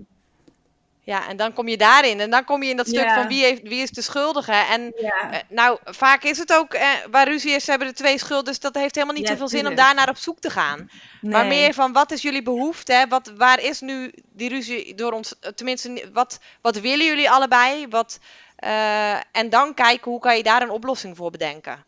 ja. 1.04 1.28
en 1.28 1.38
dan 1.38 1.54
kom 1.54 1.68
je 1.68 1.78
daarin. 1.78 2.20
En 2.20 2.30
dan 2.30 2.44
kom 2.44 2.64
je 2.64 2.70
in 2.70 2.78
dat 2.78 2.88
stuk 2.88 3.04
Ja. 3.04 3.16
van 3.16 3.28
wie, 3.28 3.44
heeft, 3.44 3.62
wie 3.62 3.82
is 3.82 3.90
de 3.92 4.02
schuldige. 4.02 4.52
En 4.52 4.94
Ja. 4.98 5.32
eh, 5.32 5.40
nou, 5.50 5.78
vaak 5.84 6.24
is 6.24 6.38
het 6.38 6.54
ook, 6.54 6.74
eh, 6.74 6.88
waar 7.12 7.28
ruzie 7.28 7.52
is, 7.52 7.68
hebben 7.68 7.88
de 7.88 7.94
twee 7.94 8.18
schuld. 8.18 8.46
Dus 8.46 8.60
dat 8.60 8.76
heeft 8.76 8.96
helemaal 8.96 9.16
niet 9.16 9.26
Ja, 9.28 9.32
zoveel 9.32 9.48
zin 9.48 9.68
om 9.68 9.76
daar 9.76 9.96
naar 9.96 10.10
op 10.10 10.18
zoek 10.18 10.40
te 10.40 10.50
gaan. 10.50 10.90
Maar 11.22 11.46
meer 11.46 11.74
van, 11.74 11.94
wat 11.94 12.12
is 12.12 12.22
jullie 12.22 12.44
behoefte? 12.44 12.94
hè? 12.94 13.08
Wat, 13.08 13.32
waar 13.38 13.60
is 13.62 13.80
nu 13.82 14.14
die 14.32 14.50
ruzie 14.50 14.96
door 14.96 15.12
ons, 15.12 15.40
eh, 15.40 15.52
tenminste, 15.52 16.10
wat, 16.14 16.40
wat 16.62 16.80
willen 16.80 17.06
jullie 17.06 17.30
allebei? 17.32 17.88
Wat, 17.88 18.20
eh, 18.56 19.14
en 19.32 19.50
dan 19.50 19.74
kijken, 19.74 20.12
hoe 20.12 20.20
kan 20.20 20.38
je 20.38 20.44
daar 20.44 20.62
een 20.62 20.70
oplossing 20.70 21.18
voor 21.18 21.32
bedenken? 21.32 21.86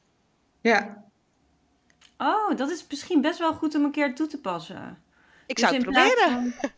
Ja, 0.62 1.04
Oh, 2.22 2.58
dat 2.58 2.70
is 2.70 2.86
misschien 2.90 3.22
best 3.22 3.40
wel 3.40 3.54
goed 3.54 3.76
om 3.76 3.84
een 3.84 3.92
keer 3.92 4.16
toe 4.16 4.28
te 4.28 4.38
passen. 4.40 5.04
Ik 5.48 5.56
Dus 5.56 5.64
zou 5.64 5.76
het 5.76 5.84
proberen. 5.84 6.54
van- 6.60 6.70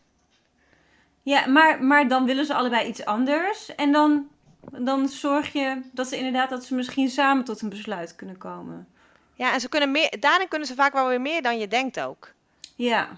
Ja, 1.22 1.46
maar, 1.46 1.82
maar 1.84 2.08
dan 2.08 2.24
willen 2.24 2.44
ze 2.46 2.54
allebei 2.54 2.88
iets 2.88 3.04
anders. 3.04 3.74
En 3.74 3.92
dan, 3.92 4.28
dan 4.70 5.08
zorg 5.08 5.52
je 5.52 5.80
dat 5.92 6.08
ze 6.08 6.16
inderdaad 6.16 6.50
dat 6.50 6.64
ze 6.64 6.74
misschien 6.74 7.08
samen 7.08 7.44
tot 7.44 7.60
een 7.60 7.68
besluit 7.68 8.16
kunnen 8.16 8.38
komen. 8.38 8.88
Ja, 9.34 9.52
en 9.52 9.60
ze 9.60 9.68
kunnen 9.68 9.90
meer, 9.90 10.16
daarin 10.20 10.48
kunnen 10.48 10.68
ze 10.68 10.74
vaak 10.74 10.92
wel 10.92 11.08
weer 11.08 11.20
meer 11.20 11.42
dan 11.42 11.58
je 11.58 11.68
denkt 11.68 12.00
ook. 12.00 12.32
Ja, 12.76 13.08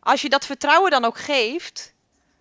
als 0.00 0.22
je 0.22 0.28
dat 0.28 0.46
vertrouwen 0.46 0.90
dan 0.90 1.04
ook 1.04 1.18
geeft, 1.18 1.94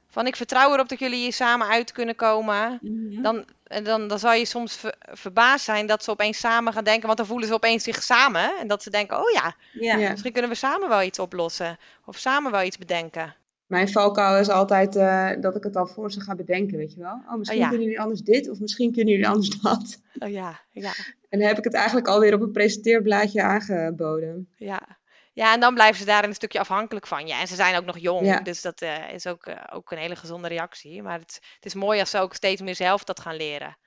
van 0.09 0.27
ik 0.27 0.35
vertrouw 0.35 0.73
erop 0.73 0.89
dat 0.89 0.99
jullie 0.99 1.19
hier 1.19 1.33
samen 1.33 1.67
uit 1.67 1.91
kunnen 1.91 2.15
komen, 2.15 2.79
Mhm. 2.81 3.21
dan, 3.21 3.45
en 3.73 3.83
dan, 3.83 4.07
dan 4.07 4.19
zal 4.19 4.33
je 4.33 4.45
soms 4.45 4.75
ver- 4.75 4.95
verbaasd 4.99 5.65
zijn 5.65 5.85
dat 5.87 6.03
ze 6.03 6.11
opeens 6.11 6.39
samen 6.39 6.73
gaan 6.73 6.83
denken, 6.83 7.05
want 7.05 7.17
dan 7.17 7.27
voelen 7.27 7.47
ze 7.47 7.53
opeens 7.53 7.83
zich 7.83 8.03
samen 8.03 8.57
en 8.59 8.67
dat 8.67 8.83
ze 8.83 8.89
denken, 8.89 9.17
oh 9.17 9.29
ja, 9.31 9.55
ja. 9.73 9.97
Ja. 9.97 10.09
misschien 10.09 10.31
kunnen 10.31 10.51
we 10.51 10.57
samen 10.57 10.89
wel 10.89 11.01
iets 11.01 11.19
oplossen 11.19 11.77
of 12.05 12.17
samen 12.17 12.51
wel 12.51 12.63
iets 12.63 12.77
bedenken. 12.77 13.35
mijn 13.67 13.89
valkuil 13.89 14.39
is 14.39 14.49
altijd 14.49 14.95
eh, 14.95 15.29
dat 15.39 15.55
ik 15.55 15.63
het 15.63 15.75
al 15.75 15.87
voor 15.87 16.11
ze 16.11 16.21
ga 16.21 16.35
bedenken, 16.35 16.77
weet 16.77 16.93
je 16.93 16.99
wel. 16.99 17.21
Oh, 17.29 17.35
misschien 17.35 17.59
ja. 17.59 17.67
kunnen 17.67 17.83
jullie 17.85 18.01
anders 18.01 18.21
dit 18.21 18.49
of 18.49 18.59
misschien 18.59 18.91
kunnen 18.91 19.13
jullie 19.13 19.27
anders 19.29 19.59
dat. 19.61 20.01
Oh 20.19 20.29
ja, 20.29 20.59
ja, 20.71 20.91
En 21.29 21.39
dan 21.39 21.47
heb 21.47 21.57
ik 21.57 21.63
het 21.63 21.73
eigenlijk 21.73 22.07
alweer 22.07 22.33
op 22.33 22.41
een 22.41 22.51
presenteerblaadje 22.51 23.41
aangeboden. 23.43 24.49
ja. 24.57 25.01
Ja, 25.33 25.53
en 25.53 25.59
dan 25.59 25.73
blijven 25.73 25.99
ze 25.99 26.05
daarin 26.05 26.29
een 26.29 26.35
stukje 26.35 26.59
afhankelijk 26.59 27.07
van 27.07 27.27
je. 27.27 27.33
En 27.33 27.47
ze 27.47 27.55
zijn 27.55 27.75
ook 27.75 27.85
nog 27.85 27.97
jong, 27.97 28.25
Ja. 28.25 28.39
dus 28.39 28.61
dat 28.61 28.81
eh, 28.81 29.09
is 29.13 29.27
ook, 29.27 29.45
eh, 29.45 29.63
ook 29.75 29.91
een 29.91 29.97
hele 29.97 30.15
gezonde 30.15 30.47
reactie. 30.47 31.01
Maar 31.03 31.19
het, 31.19 31.39
het 31.55 31.65
is 31.65 31.73
mooi 31.73 31.99
als 31.99 32.09
ze 32.09 32.19
ook 32.19 32.33
steeds 32.33 32.61
meer 32.61 32.75
zelf 32.75 33.03
dat 33.03 33.19
gaan 33.19 33.35
leren. 33.35 33.77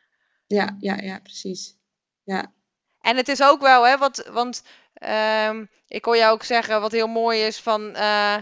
Ja, 0.46 0.76
ja, 0.78 0.94
ja, 0.96 1.18
precies. 1.18 1.76
Ja, 2.24 2.52
En 3.00 3.16
het 3.16 3.28
is 3.28 3.42
ook 3.42 3.60
wel, 3.60 3.86
hè, 3.86 3.98
wat, 3.98 4.28
want 4.32 4.62
ehm, 4.94 5.64
ik 5.86 6.04
hoor 6.04 6.16
jou 6.16 6.32
ook 6.32 6.42
zeggen 6.42 6.80
wat 6.80 6.92
heel 6.92 7.06
mooi 7.06 7.42
is 7.46 7.60
van, 7.60 7.94
eh, 7.94 8.36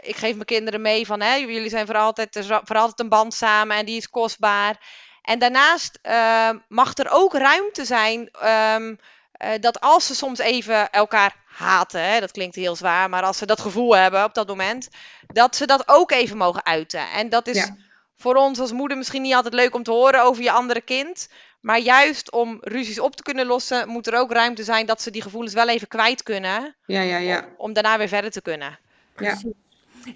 ik 0.00 0.16
geef 0.16 0.34
mijn 0.34 0.44
kinderen 0.44 0.80
mee 0.80 1.06
van, 1.06 1.20
hè, 1.20 1.34
jullie 1.34 1.68
zijn 1.68 1.86
voor 1.86 1.96
altijd, 1.96 2.38
voor 2.46 2.76
altijd 2.76 3.00
een 3.00 3.08
band 3.08 3.34
samen 3.34 3.76
en 3.76 3.86
die 3.86 3.96
is 3.96 4.10
kostbaar. 4.10 4.80
En 5.22 5.38
daarnaast 5.38 5.98
ehm, 6.02 6.58
mag 6.68 6.96
er 6.96 7.10
ook 7.10 7.34
ruimte 7.34 7.84
zijn 7.84 8.28
ehm, 8.30 8.94
eh, 9.40 9.50
dat 9.60 9.80
als 9.80 10.06
ze 10.06 10.14
soms 10.14 10.38
even 10.38 10.90
elkaar 10.90 11.34
haten, 11.46 12.02
hè, 12.04 12.20
dat 12.20 12.30
klinkt 12.30 12.54
heel 12.54 12.76
zwaar, 12.76 13.08
maar 13.08 13.22
als 13.22 13.38
ze 13.38 13.46
dat 13.46 13.60
gevoel 13.60 13.96
hebben 13.96 14.24
op 14.24 14.34
dat 14.34 14.46
moment, 14.48 14.88
dat 15.26 15.56
ze 15.56 15.66
dat 15.66 15.88
ook 15.88 16.10
even 16.10 16.36
mogen 16.36 16.64
uiten. 16.64 17.10
En 17.10 17.28
dat 17.28 17.46
is 17.46 17.56
Ja. 17.56 17.76
voor 18.16 18.34
ons 18.34 18.58
als 18.60 18.72
moeder 18.72 18.96
misschien 18.96 19.22
niet 19.22 19.34
altijd 19.34 19.54
leuk 19.54 19.74
om 19.74 19.82
te 19.82 19.90
horen 19.90 20.22
over 20.22 20.42
je 20.42 20.50
andere 20.52 20.80
kind. 20.80 21.28
Maar 21.60 21.78
juist 21.78 22.32
om 22.32 22.58
ruzies 22.60 22.98
op 23.00 23.16
te 23.16 23.22
kunnen 23.22 23.46
lossen, 23.46 23.88
moet 23.88 24.06
er 24.06 24.14
ook 24.18 24.32
ruimte 24.32 24.64
zijn 24.64 24.86
dat 24.86 25.02
ze 25.02 25.10
die 25.10 25.22
gevoelens 25.22 25.54
wel 25.54 25.68
even 25.68 25.88
kwijt 25.88 26.22
kunnen. 26.22 26.76
ja, 26.86 27.00
ja, 27.00 27.16
ja. 27.16 27.38
Om, 27.38 27.54
om 27.56 27.72
daarna 27.72 27.98
weer 27.98 28.08
verder 28.08 28.30
te 28.30 28.42
kunnen. 28.42 28.78
Ja, 29.16 29.36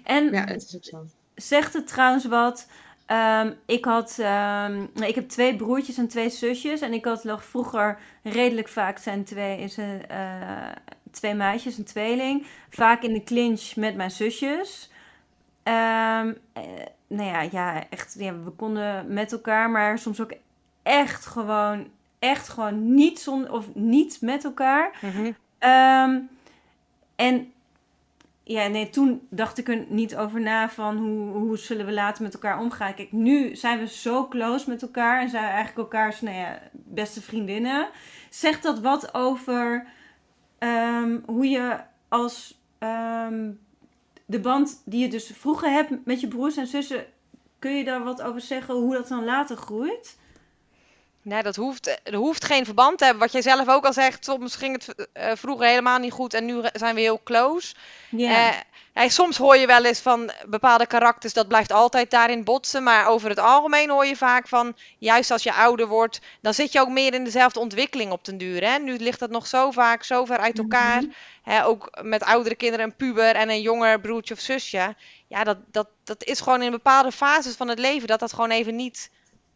En 0.03 0.31
ja 0.31 0.43
het 0.45 0.63
is 0.63 0.75
ook 0.75 0.83
zo. 0.83 1.05
zegt 1.35 1.73
het 1.73 1.87
trouwens 1.87 2.25
wat. 2.25 2.67
Ehm, 3.05 3.51
ik, 3.65 3.85
had, 3.85 4.19
ehm, 4.19 4.85
nee, 4.93 5.09
ik 5.09 5.15
heb 5.15 5.29
twee 5.29 5.55
broertjes 5.55 5.97
en 5.97 6.07
twee 6.07 6.29
zusjes. 6.29 6.81
En 6.81 6.93
ik 6.93 7.05
had 7.05 7.23
nog 7.23 7.45
vroeger 7.45 7.99
redelijk 8.23 8.67
vaak 8.67 8.97
zijn 8.97 9.23
twee, 9.23 9.59
is 9.59 9.77
een, 9.77 10.07
eh, 10.07 10.71
twee 11.11 11.33
meisjes, 11.33 11.77
een 11.77 11.83
tweeling. 11.83 12.47
Vaak 12.69 13.01
in 13.01 13.13
de 13.13 13.23
clinch 13.23 13.75
met 13.75 13.95
mijn 13.95 14.11
zusjes. 14.11 14.91
Ehm, 15.63 16.33
eh, 16.53 16.63
nou 17.07 17.29
ja, 17.29 17.41
ja, 17.41 17.89
echt, 17.89 18.15
ja, 18.19 18.33
we 18.43 18.49
konden 18.51 19.13
met 19.13 19.31
elkaar, 19.31 19.69
maar 19.69 19.99
soms 19.99 20.21
ook 20.21 20.33
echt 20.83 21.25
gewoon, 21.25 21.87
echt 22.19 22.49
gewoon 22.49 22.93
niet, 22.93 23.19
zonder, 23.19 23.51
of 23.51 23.65
niet 23.73 24.21
met 24.21 24.43
elkaar. 24.43 24.91
Ehm, 25.59 26.19
en 27.15 27.53
ja, 28.47 28.67
nee, 28.67 28.89
toen 28.89 29.27
dacht 29.29 29.57
ik 29.57 29.67
er 29.67 29.85
niet 29.89 30.15
over 30.15 30.41
na 30.41 30.69
van 30.69 30.97
hoe, 30.97 31.31
hoe 31.31 31.57
zullen 31.57 31.85
we 31.85 31.93
later 31.93 32.23
met 32.23 32.33
elkaar 32.33 32.59
omgaan. 32.59 32.93
Kijk, 32.93 33.11
nu 33.11 33.55
zijn 33.55 33.79
we 33.79 33.87
zo 33.87 34.27
close 34.27 34.69
met 34.69 34.81
elkaar 34.81 35.21
en 35.21 35.29
zijn 35.29 35.43
we 35.43 35.49
eigenlijk 35.49 35.77
elkaars 35.77 36.21
nou 36.21 36.35
ja, 36.35 36.59
beste 36.71 37.21
vriendinnen. 37.21 37.87
Zegt 38.29 38.63
dat 38.63 38.79
wat 38.79 39.13
over 39.13 39.87
ehm, 40.57 41.19
hoe 41.25 41.49
je 41.49 41.79
als 42.07 42.61
ehm, 42.79 43.51
de 44.25 44.39
band 44.39 44.81
die 44.85 45.01
je 45.01 45.07
dus 45.09 45.27
vroeger 45.27 45.69
hebt 45.69 46.05
met 46.05 46.21
je 46.21 46.27
broers 46.27 46.57
en 46.57 46.67
zussen, 46.67 47.05
kun 47.59 47.77
je 47.77 47.83
daar 47.83 48.03
wat 48.03 48.21
over 48.21 48.41
zeggen 48.41 48.75
hoe 48.75 48.93
dat 48.93 49.07
dan 49.07 49.23
later 49.23 49.57
groeit? 49.57 50.17
Nee, 51.25 51.43
dat 51.43 51.55
hoeft, 51.55 51.99
er 52.03 52.15
hoeft 52.15 52.45
geen 52.45 52.65
verband 52.65 52.97
te 52.97 53.03
hebben. 53.03 53.23
Wat 53.23 53.31
jij 53.31 53.41
zelf 53.41 53.69
ook 53.69 53.85
al 53.85 53.93
zegt, 53.93 54.25
soms 54.25 54.55
ging 54.55 54.73
het 54.73 55.09
eh, 55.13 55.31
vroeger 55.35 55.67
helemaal 55.67 55.99
niet 55.99 56.11
goed 56.11 56.33
en 56.33 56.45
nu 56.45 56.61
zijn 56.73 56.95
we 56.95 57.01
heel 57.01 57.23
close. 57.23 57.75
Ja. 58.09 58.49
Eh, 58.49 58.57
ja, 58.93 59.09
soms 59.09 59.37
hoor 59.37 59.57
je 59.57 59.67
wel 59.67 59.85
eens 59.85 59.99
van 59.99 60.31
bepaalde 60.47 60.85
karakters, 60.85 61.33
dat 61.33 61.47
blijft 61.47 61.71
altijd 61.71 62.11
daarin 62.11 62.43
botsen. 62.43 62.83
Maar 62.83 63.07
over 63.07 63.29
het 63.29 63.39
algemeen 63.39 63.89
hoor 63.89 64.05
je 64.05 64.15
vaak 64.15 64.47
van, 64.47 64.75
juist 64.97 65.31
als 65.31 65.43
je 65.43 65.53
ouder 65.53 65.87
wordt, 65.87 66.21
dan 66.41 66.53
zit 66.53 66.71
je 66.71 66.79
ook 66.79 66.89
meer 66.89 67.13
in 67.13 67.23
dezelfde 67.23 67.59
ontwikkeling 67.59 68.11
op 68.11 68.25
den 68.25 68.37
duur. 68.37 68.63
Hè? 68.63 68.77
Nu 68.77 68.97
ligt 68.97 69.19
dat 69.19 69.29
nog 69.29 69.47
zo 69.47 69.71
vaak, 69.71 70.03
zo 70.03 70.25
ver 70.25 70.37
uit 70.37 70.57
elkaar. 70.57 71.03
Hè, 71.43 71.65
ook 71.65 71.89
met 72.01 72.23
oudere 72.23 72.55
kinderen, 72.55 72.85
een 72.85 72.95
puber 72.95 73.35
en 73.35 73.49
een 73.49 73.61
jonger 73.61 73.99
broertje 73.99 74.33
of 74.33 74.39
zusje. 74.39 74.95
Ja, 75.27 75.43
dat, 75.43 75.57
dat, 75.71 75.87
dat 76.03 76.23
is 76.23 76.39
gewoon 76.39 76.61
in 76.61 76.71
bepaalde 76.71 77.11
fases 77.11 77.55
van 77.55 77.67
het 77.67 77.79
leven 77.79 78.07
dat 78.07 78.19
dat 78.19 78.33
gewoon 78.33 78.51
even 78.51 78.75
niet, 78.75 79.09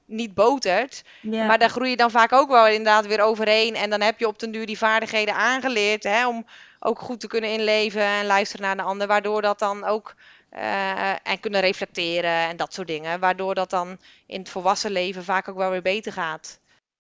niet 0.10 0.34
botert. 0.34 1.04
ja. 1.22 1.46
Maar 1.46 1.58
daar 1.60 1.70
groei 1.70 1.90
je 1.90 1.96
dan 1.96 2.12
vaak 2.12 2.32
ook 2.34 2.50
wel 2.50 2.68
inderdaad 2.68 3.06
weer 3.08 3.22
overheen. 3.22 3.76
En 3.76 3.90
dan 3.90 4.02
heb 4.02 4.20
je 4.20 4.28
op 4.28 4.40
den 4.40 4.52
duur 4.52 4.66
die 4.66 4.78
vaardigheden 4.78 5.36
aangeleerd. 5.36 6.04
Hè, 6.04 6.28
om 6.28 6.46
ook 6.80 7.00
goed 7.00 7.20
te 7.20 7.28
kunnen 7.28 7.50
inleven 7.52 8.02
en 8.02 8.26
luisteren 8.26 8.66
naar 8.66 8.78
de 8.78 8.82
ander. 8.84 9.08
Waardoor 9.08 9.42
dat 9.42 9.60
dan 9.60 9.84
ook. 9.84 10.16
eh, 10.50 11.10
en 11.28 11.40
kunnen 11.40 11.62
reflecteren 11.62 12.32
en 12.50 12.58
dat 12.58 12.74
soort 12.74 12.88
dingen. 12.88 13.20
Waardoor 13.20 13.56
dat 13.56 13.70
dan 13.70 13.98
in 14.28 14.40
het 14.40 14.50
volwassen 14.50 14.92
leven 14.92 15.24
vaak 15.24 15.48
ook 15.48 15.58
wel 15.58 15.70
weer 15.70 15.82
beter 15.82 16.12
gaat. 16.14 16.60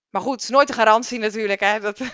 Maar 0.10 0.22
goed, 0.22 0.32
het 0.34 0.44
is 0.44 0.50
nooit 0.50 0.70
een 0.70 0.76
garantie 0.76 1.20
natuurlijk. 1.20 1.60
Hè, 1.60 1.80
dat, 1.80 2.00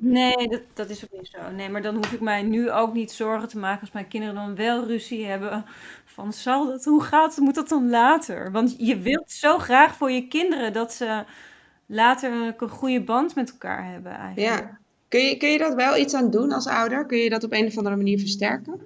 Nee, 0.00 0.48
dat, 0.48 0.62
dat 0.74 0.90
is 0.90 1.04
ook 1.04 1.10
niet 1.20 1.28
zo. 1.32 1.50
Nee, 1.50 1.68
maar 1.70 1.82
dan 1.82 1.94
hoef 1.96 2.12
ik 2.12 2.20
mij 2.20 2.42
nu 2.42 2.70
ook 2.70 2.92
niet 2.94 3.12
zorgen 3.12 3.48
te 3.48 3.58
maken 3.58 3.80
als 3.80 3.90
mijn 3.92 4.08
kinderen 4.08 4.34
dan 4.34 4.54
wel 4.54 4.86
ruzie 4.86 5.26
hebben. 5.26 5.66
Van 6.14 6.32
zal 6.32 6.66
dat, 6.66 6.84
hoe 6.84 7.02
gaat 7.02 7.34
het, 7.34 7.44
moet 7.44 7.54
dat 7.54 7.68
dan 7.68 7.90
later? 7.90 8.52
Want 8.52 8.74
je 8.78 8.98
wilt 8.98 9.30
zo 9.30 9.58
graag 9.58 9.96
voor 9.96 10.10
je 10.10 10.28
kinderen 10.28 10.72
dat 10.72 10.92
ze 10.92 11.24
later 11.86 12.32
een 12.32 12.68
goede 12.68 13.00
band 13.00 13.34
met 13.34 13.50
elkaar 13.50 13.90
hebben 13.92 14.12
eigenlijk. 14.12 14.60
Ja. 14.60 14.78
Kun 15.08 15.20
je, 15.20 15.36
kun 15.36 15.48
je 15.48 15.58
dat 15.58 15.74
wel 15.74 15.96
iets 15.96 16.14
aan 16.14 16.30
doen 16.30 16.52
als 16.52 16.66
ouder? 16.66 17.06
Kun 17.06 17.18
je 17.18 17.30
dat 17.30 17.44
op 17.44 17.52
een 17.52 17.66
of 17.66 17.76
andere 17.76 17.96
manier 17.96 18.18
versterken? 18.18 18.80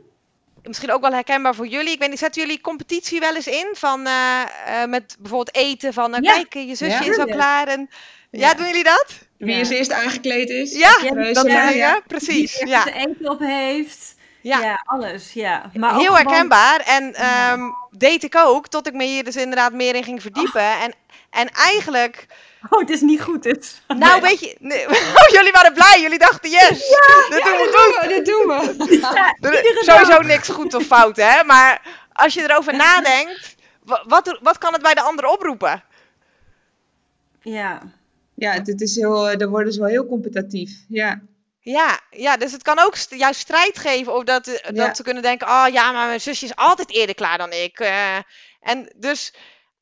Misschien 0.63 0.93
ook 0.93 1.01
wel 1.01 1.13
herkenbaar 1.13 1.55
voor 1.55 1.67
jullie. 1.67 1.93
Ik 1.93 1.99
weet 1.99 2.11
niet, 2.11 2.19
zetten 2.19 2.43
jullie 2.43 2.61
competitie 2.61 3.21
wel 3.21 3.35
eens 3.35 3.47
in? 3.47 3.69
Van, 3.73 4.07
eh, 4.07 4.43
eh, 4.83 4.89
met 4.89 5.17
bijvoorbeeld 5.19 5.57
eten, 5.57 5.93
van 5.93 6.15
uh, 6.15 6.19
Ja. 6.21 6.33
kijk, 6.33 6.55
je 6.55 6.75
zusje 6.75 7.05
Ja. 7.05 7.11
is 7.11 7.19
al 7.19 7.27
klaar. 7.27 7.69
En... 7.69 7.89
Ja. 8.31 8.49
Ja. 8.49 8.55
doen 8.55 8.67
jullie 8.67 8.85
dat? 8.85 9.07
Wie 9.39 9.53
Ja. 9.53 9.59
als 9.59 9.69
eerst 9.69 9.93
aangekleed 9.93 10.51
is? 10.51 10.73
Ja, 10.79 10.99
dat 11.33 11.47
ja. 11.47 11.69
ja, 11.69 11.71
ja, 11.71 12.01
precies. 12.07 12.59
Die 12.59 12.69
Ja. 12.69 12.87
er 12.87 12.95
eten 13.09 13.31
op 13.31 13.39
heeft. 13.41 14.17
Ja. 14.41 14.61
Ja, 14.61 14.83
alles. 14.85 15.33
Ja. 15.33 15.71
Maar 15.75 15.91
Heel 15.95 16.01
gewoon- 16.01 16.17
herkenbaar. 16.17 16.81
En 16.81 17.15
ehm, 17.15 17.61
deed 17.91 18.23
ik 18.23 18.37
ook, 18.37 18.69
tot 18.69 18.87
ik 18.87 18.93
me 18.93 19.05
hier 19.05 19.25
dus 19.25 19.37
inderdaad 19.37 19.73
meer 19.73 19.95
in 19.95 20.05
ging 20.05 20.23
verdiepen. 20.23 20.63
En, 20.81 20.95
en 21.31 21.49
eigenlijk, 21.49 22.27
Oh, 22.71 22.81
het 22.81 22.91
is 22.91 23.01
niet 23.01 23.23
goed 23.23 23.43
dus. 23.43 23.83
nou 23.99 24.21
weet 24.21 24.41
je, 24.41 24.57
nee, 24.71 24.89
oh, 24.89 24.95
jullie 25.33 25.53
waren 25.53 25.73
blij. 25.73 25.99
Jullie 26.01 26.19
dachten, 26.19 26.51
yes, 26.51 26.69
dat 27.31 27.43
doen 27.43 27.53
we 27.53 27.97
goed. 28.01 28.11
Dat 28.11 28.25
doen 28.25 28.47
we. 28.47 28.99
Ja, 29.01 29.35
sowieso 29.93 30.11
dag. 30.19 30.27
niks 30.27 30.49
goed 30.49 30.75
of 30.75 30.85
fout, 30.85 31.17
hè. 31.17 31.45
Maar 31.45 31.83
als 32.13 32.35
je 32.35 32.43
erover 32.43 32.77
nadenkt, 32.77 33.57
wa- 33.85 34.05
wat, 34.07 34.39
wat 34.43 34.59
kan 34.59 34.73
het 34.73 34.83
bij 34.83 34.95
de 34.95 35.01
ander 35.01 35.27
oproepen? 35.27 35.83
Ja. 37.43 37.83
Ja, 38.35 38.53
het, 38.53 38.67
het 38.67 38.81
is 38.81 38.97
heel, 38.97 39.29
eh, 39.29 39.37
dan 39.39 39.49
worden 39.51 39.73
ze 39.73 39.81
wel 39.81 39.89
heel 39.89 40.07
competitief. 40.07 40.71
Ja. 40.89 41.21
Ja, 41.71 42.01
ja, 42.11 42.37
dus 42.37 42.53
het 42.53 42.63
kan 42.63 42.79
ook 42.79 42.97
st- 42.97 43.15
juist 43.15 43.41
strijd 43.41 43.79
geven. 43.79 44.15
Of 44.15 44.25
dat, 44.25 44.47
eh, 44.47 44.55
Ja. 44.75 44.87
dat 44.87 44.97
ze 44.97 45.03
kunnen 45.03 45.23
denken, 45.23 45.49
oh 45.49 45.67
ja, 45.73 45.93
maar 45.93 46.07
mijn 46.07 46.21
zusje 46.21 46.45
is 46.45 46.57
altijd 46.57 46.91
eerder 46.93 47.15
klaar 47.15 47.39
dan 47.39 47.53
ik. 47.53 47.81
eh. 47.81 48.17
en 48.61 48.93
dus 48.97 49.33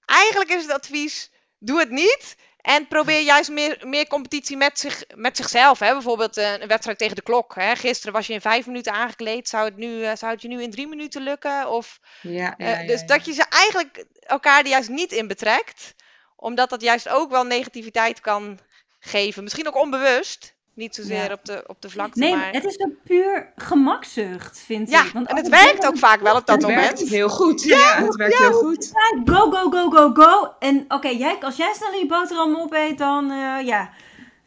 eigenlijk 0.05 0.51
is 0.51 0.63
het 0.63 0.73
advies, 0.73 1.31
doe 1.59 1.79
het 1.79 1.91
niet. 1.91 2.37
En 2.61 2.89
probeer 2.89 3.21
juist 3.21 3.51
meer, 3.51 3.79
meer 3.87 4.07
competitie 4.07 4.57
met, 4.57 4.79
zich, 4.79 5.03
met 5.15 5.37
zichzelf. 5.37 5.79
Hè? 5.79 5.93
Bijvoorbeeld 5.93 6.37
eh, 6.37 6.53
een 6.53 6.69
wedstrijd 6.69 6.99
tegen 6.99 7.17
de 7.17 7.23
klok. 7.23 7.55
Hè? 7.55 7.77
Gisteren 7.77 8.13
was 8.15 8.27
je 8.27 8.33
in 8.33 8.41
vijf 8.41 8.67
minuten 8.67 8.93
aangekleed. 8.93 9.49
Zou 9.49 9.65
het, 9.65 9.77
nu, 9.77 10.17
zou 10.17 10.33
het 10.33 10.43
je 10.43 10.49
nu 10.49 10.63
in 10.63 10.71
drie 10.71 10.87
minuten 10.89 11.23
lukken? 11.23 11.69
Of, 11.71 11.99
Ja, 12.23 12.55
ja, 12.59 12.87
dus 12.87 13.03
dat 13.05 13.25
je 13.27 13.33
ze 13.33 13.45
eigenlijk 13.49 14.05
elkaar 14.21 14.61
er 14.61 14.69
juist 14.69 14.89
niet 14.89 15.13
in 15.13 15.27
betrekt. 15.27 15.95
Omdat 16.37 16.71
dat 16.71 16.81
juist 16.83 17.09
ook 17.09 17.31
wel 17.31 17.45
negativiteit 17.45 18.21
kan 18.21 18.59
geven. 19.01 19.43
Misschien 19.43 19.67
ook 19.69 19.77
onbewust. 19.81 20.55
Niet 20.77 20.95
zozeer 20.95 21.25
Ja. 21.25 21.33
op, 21.33 21.45
de, 21.45 21.65
op 21.67 21.83
de 21.83 21.91
vlakte, 21.91 22.19
Nee, 22.19 22.37
maar... 22.37 22.53
het 22.53 22.65
is 22.65 22.79
een 22.79 22.99
puur 23.05 23.53
gemakzucht, 23.57 24.59
vind 24.59 24.91
Ja, 24.91 25.05
ik. 25.05 25.13
Want 25.13 25.27
en 25.29 25.37
het 25.37 25.49
werkt 25.49 25.87
ook 25.87 25.99
vaak 25.99 26.21
wel 26.21 26.37
op 26.37 26.47
dat 26.47 26.57
Het 26.63 26.67
werkt 26.75 26.91
moment. 26.93 27.09
heel 27.09 27.29
goed. 27.29 27.63
Ja, 27.63 28.03
het 28.05 28.15
werkt 28.15 28.39
heel 28.39 28.53
goed. 28.53 28.91
Go, 29.25 29.51
go, 29.51 29.71
go, 29.71 29.91
go, 29.91 30.13
go. 30.23 30.55
En 30.59 30.85
oké, 30.89 31.09
jij, 31.09 31.37
als 31.41 31.57
jij 31.57 31.73
snel 31.75 31.93
je 31.93 32.07
boterham 32.07 32.57
opeet, 32.57 32.99
dan 32.99 33.31
eh, 33.31 33.67
ja. 33.67 33.91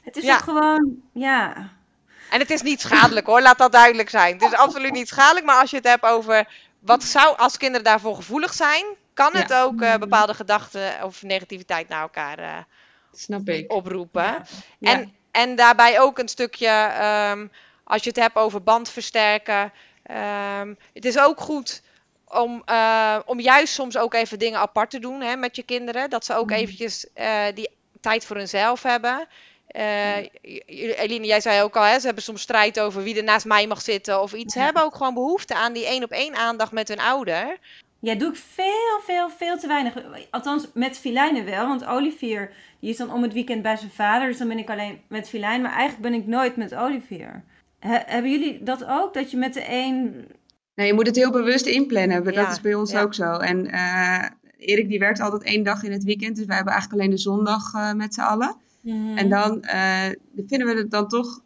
Het 0.01 0.17
is 0.17 0.23
Ja. 0.23 0.33
ook 0.35 0.41
gewoon, 0.41 0.95
ja. 1.13 1.69
En 2.29 2.39
het 2.39 2.49
is 2.51 2.61
niet 2.61 2.81
schadelijk 2.81 3.25
hoor, 3.25 3.41
laat 3.41 3.57
dat 3.57 3.71
duidelijk 3.71 4.09
zijn. 4.09 4.33
Het 4.33 4.51
is 4.51 4.57
absoluut 4.57 4.91
niet 4.91 5.07
schadelijk, 5.07 5.45
maar 5.45 5.59
als 5.61 5.69
je 5.69 5.77
het 5.77 5.87
hebt 5.87 6.03
over 6.05 6.47
wat 6.79 7.03
zou 7.03 7.37
als 7.37 7.57
kinderen 7.57 7.83
daarvoor 7.85 8.15
gevoelig 8.15 8.53
zijn, 8.53 8.85
kan 9.13 9.35
het 9.35 9.49
Ja. 9.49 9.61
ook 9.63 9.81
eh, 9.81 9.95
bepaalde 9.95 10.33
gedachten 10.33 11.03
of 11.03 11.23
negativiteit 11.23 11.87
naar 11.89 12.01
elkaar 12.01 12.39
eh, 12.39 12.57
Snap 13.13 13.47
ik. 13.49 13.71
oproepen. 13.71 14.23
Ja. 14.23 14.41
Ja. 14.79 14.91
En, 14.91 15.13
en 15.41 15.55
daarbij 15.55 15.99
ook 15.99 16.19
een 16.19 16.27
stukje, 16.27 16.67
ehm, 16.67 17.47
als 17.83 18.03
je 18.03 18.09
het 18.09 18.19
hebt 18.19 18.35
over 18.35 18.63
band 18.63 18.89
versterken. 18.89 19.73
ehm, 20.03 20.73
het 20.93 21.05
is 21.05 21.19
ook 21.19 21.39
goed 21.39 21.81
om, 22.27 22.61
eh, 22.65 23.19
om 23.25 23.39
juist 23.39 23.73
soms 23.73 23.97
ook 23.97 24.13
even 24.13 24.39
dingen 24.39 24.59
apart 24.59 24.89
te 24.89 24.99
doen 24.99 25.21
hè, 25.21 25.35
met 25.35 25.55
je 25.55 25.63
kinderen. 25.63 26.09
Dat 26.09 26.25
ze 26.25 26.33
ook 26.35 26.51
eventjes 26.51 27.05
eh, 27.13 27.43
die 27.53 27.69
tijd 28.01 28.25
voor 28.25 28.35
hunzelf 28.35 28.83
hebben. 28.83 29.27
J- 30.41 30.91
Eline, 30.97 31.25
jij 31.25 31.41
zei 31.41 31.61
ook 31.61 31.75
al, 31.77 31.83
hè, 31.83 31.99
ze 31.99 32.05
hebben 32.05 32.23
soms 32.23 32.41
strijd 32.41 32.79
over 32.79 33.03
wie 33.03 33.17
er 33.17 33.23
naast 33.23 33.45
mij 33.45 33.67
mag 33.67 33.81
zitten 33.81 34.21
of 34.21 34.33
iets. 34.33 34.53
Ze 34.53 34.59
hebben 34.59 34.83
ook 34.83 34.95
gewoon 34.95 35.13
behoefte 35.13 35.55
aan 35.55 35.73
die 35.73 35.85
één 35.85 36.03
op 36.03 36.11
één 36.11 36.35
aandacht 36.35 36.71
met 36.71 36.87
hun 36.87 36.99
ouder. 36.99 37.57
Ja, 38.01 38.15
doe 38.15 38.29
ik 38.29 38.35
veel, 38.35 38.99
veel, 39.05 39.29
veel 39.29 39.57
te 39.57 39.67
weinig. 39.67 39.93
Althans, 40.29 40.67
met 40.73 40.97
Filijnen 40.97 41.45
wel. 41.45 41.67
Want 41.67 41.85
Olivier, 41.85 42.51
die 42.79 42.89
is 42.89 42.97
dan 42.97 43.13
om 43.13 43.21
het 43.23 43.33
weekend 43.33 43.61
bij 43.61 43.75
zijn 43.75 43.91
vader. 43.91 44.27
Dus 44.27 44.37
dan 44.37 44.47
ben 44.47 44.57
ik 44.57 44.69
alleen 44.69 44.99
met 45.07 45.29
Filijn. 45.29 45.61
Maar 45.61 45.71
eigenlijk 45.71 46.01
ben 46.11 46.13
ik 46.21 46.27
nooit 46.27 46.55
met 46.55 46.75
Olivier. 46.75 47.43
He- 47.79 48.03
hebben 48.05 48.31
jullie 48.31 48.63
dat 48.63 48.85
ook? 48.85 49.13
Dat 49.13 49.31
je 49.31 49.37
met 49.37 49.53
de 49.53 49.63
een... 49.69 50.25
Nee, 50.75 50.87
je 50.87 50.93
moet 50.93 51.07
het 51.07 51.15
heel 51.15 51.31
bewust 51.31 51.65
inplannen. 51.65 52.23
Dat 52.23 52.33
Ja, 52.33 52.51
is 52.51 52.61
bij 52.61 52.73
ons 52.73 52.91
ja. 52.91 53.01
ook 53.01 53.13
zo. 53.13 53.31
En 53.37 53.65
eh, 53.71 54.25
Erik 54.57 54.89
die 54.89 54.99
werkt 54.99 55.19
altijd 55.19 55.43
één 55.43 55.63
dag 55.63 55.83
in 55.83 55.91
het 55.91 56.03
weekend. 56.03 56.35
Dus 56.35 56.45
wij 56.45 56.55
hebben 56.55 56.73
eigenlijk 56.73 57.01
alleen 57.01 57.15
de 57.15 57.21
zondag 57.21 57.73
eh, 57.73 57.93
met 57.93 58.13
z'n 58.13 58.21
allen. 58.21 58.55
Mhm. 58.81 59.17
En 59.17 59.29
dan 59.29 59.61
eh, 59.61 60.05
vinden 60.47 60.67
we 60.67 60.73
het 60.77 60.91
dan 60.91 61.07
toch 61.07 61.41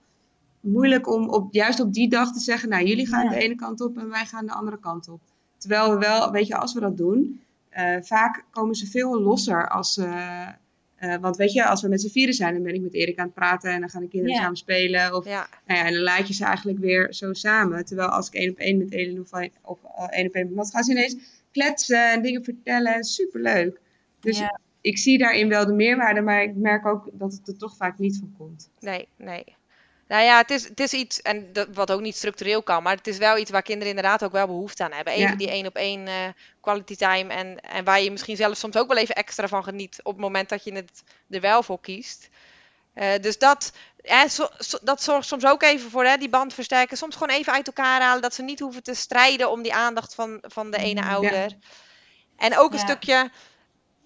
moeilijk 0.59 1.13
om 1.13 1.29
op, 1.29 1.53
juist 1.53 1.79
op 1.79 1.93
die 1.93 2.09
dag 2.09 2.31
te 2.33 2.39
zeggen... 2.39 2.69
Nou, 2.69 2.83
jullie 2.85 3.07
gaan 3.07 3.23
Ja. 3.23 3.29
de 3.29 3.35
ene 3.37 3.55
kant 3.55 3.81
op 3.81 3.97
en 3.97 4.09
wij 4.09 4.25
gaan 4.25 4.45
de 4.45 4.53
andere 4.53 4.79
kant 4.79 5.07
op. 5.09 5.21
Terwijl 5.63 5.91
we 5.91 5.97
wel, 5.97 6.31
weet 6.31 6.47
je, 6.47 6.55
als 6.57 6.73
we 6.73 6.79
dat 6.79 6.97
doen... 6.97 7.41
eh, 7.69 7.97
vaak 8.01 8.43
komen 8.51 8.75
ze 8.75 8.87
veel 8.87 9.21
losser 9.21 9.69
als... 9.69 9.97
eh, 9.97 10.47
eh, 10.95 11.15
want 11.21 11.35
weet 11.37 11.53
je, 11.53 11.65
als 11.65 11.81
we 11.81 11.87
met 11.87 12.01
z'n 12.01 12.09
vieren 12.09 12.33
zijn, 12.33 12.53
dan 12.53 12.63
ben 12.63 12.73
ik 12.73 12.81
met 12.81 12.93
Erik 12.93 13.17
aan 13.19 13.25
het 13.25 13.33
praten 13.33 13.71
en 13.71 13.79
dan 13.79 13.89
gaan 13.89 14.01
de 14.01 14.07
kinderen 14.07 14.35
Ja. 14.35 14.41
samen 14.41 14.57
spelen. 14.57 15.15
Of 15.15 15.25
Ja, 15.25 15.47
nou 15.67 15.79
ja, 15.79 15.85
en 15.85 15.93
dan 15.93 16.01
laat 16.01 16.27
je 16.27 16.33
ze 16.33 16.45
eigenlijk 16.45 16.79
weer 16.79 17.13
zo 17.13 17.33
samen. 17.33 17.85
Terwijl 17.85 18.07
als 18.09 18.27
ik 18.27 18.33
één 18.33 18.49
op 18.51 18.57
één 18.57 18.77
met 18.77 18.91
Elin 18.91 19.19
of, 19.19 19.31
één 19.31 19.51
op 19.61 19.79
één 20.09 20.29
met 20.33 20.55
Mat, 20.55 20.71
gaan 20.71 20.83
ze 20.83 20.91
ineens 20.91 21.15
kletsen 21.51 22.11
en 22.11 22.21
dingen 22.21 22.43
vertellen. 22.43 23.03
Superleuk. 23.03 23.79
Dus 24.19 24.39
Ja. 24.39 24.59
ik 24.81 24.97
zie 24.97 25.17
daarin 25.17 25.49
wel 25.49 25.65
de 25.65 25.73
meerwaarde, 25.73 26.21
maar 26.21 26.43
ik 26.43 26.55
merk 26.55 26.85
ook 26.85 27.09
dat 27.13 27.31
het 27.33 27.47
er 27.47 27.57
toch 27.57 27.75
vaak 27.75 27.97
niet 27.97 28.17
van 28.19 28.33
komt. 28.37 28.69
nee, 28.79 29.07
nee. 29.17 29.43
Nou 30.07 30.23
ja, 30.23 30.37
het 30.37 30.51
is, 30.51 30.63
het 30.63 30.79
is 30.79 30.93
iets, 30.93 31.21
en 31.21 31.53
dat, 31.53 31.67
wat 31.73 31.91
ook 31.91 32.01
niet 32.01 32.15
structureel 32.15 32.63
kan, 32.63 32.83
maar 32.83 32.95
het 32.95 33.07
is 33.07 33.17
wel 33.17 33.37
iets 33.37 33.51
waar 33.51 33.61
kinderen 33.61 33.89
inderdaad 33.95 34.23
ook 34.23 34.31
wel 34.31 34.47
behoefte 34.47 34.83
aan 34.83 34.91
hebben. 34.91 35.13
Even 35.13 35.29
Ja. 35.29 35.35
die 35.35 35.49
één 35.49 35.65
op 35.67 35.75
één 35.75 36.07
quality 36.61 36.95
time 36.95 37.33
en, 37.33 37.59
en 37.59 37.83
waar 37.83 38.01
je 38.01 38.11
misschien 38.11 38.35
zelf 38.35 38.57
soms 38.57 38.77
ook 38.77 38.87
wel 38.87 38.97
even 38.97 39.15
extra 39.15 39.47
van 39.47 39.63
geniet 39.63 39.99
op 40.03 40.11
het 40.13 40.21
moment 40.21 40.49
dat 40.49 40.63
je 40.63 40.73
het 40.73 41.03
er 41.29 41.41
wel 41.41 41.63
voor 41.63 41.79
kiest. 41.81 42.29
Eh, 42.93 43.21
dus 43.21 43.37
dat, 43.37 43.71
hè, 44.01 44.27
zo- 44.27 44.49
zo- 44.59 44.79
dat 44.81 45.03
zorgt 45.03 45.27
soms 45.27 45.45
ook 45.45 45.63
even 45.63 45.89
voor 45.89 46.05
hè, 46.05 46.17
die 46.17 46.29
band 46.29 46.53
versterken. 46.53 46.97
Soms 46.97 47.15
gewoon 47.15 47.35
even 47.35 47.53
uit 47.53 47.67
elkaar 47.67 48.01
halen, 48.01 48.21
dat 48.21 48.33
ze 48.33 48.41
niet 48.43 48.59
hoeven 48.59 48.83
te 48.83 48.93
strijden 48.93 49.51
om 49.51 49.61
die 49.61 49.73
aandacht 49.73 50.15
van, 50.15 50.37
van 50.41 50.71
de 50.71 50.77
ene 50.77 51.03
ouder. 51.03 51.51
En 52.37 52.57
ook 52.57 52.71
een 52.71 52.77
Ja. 52.77 52.83
stukje, 52.83 53.31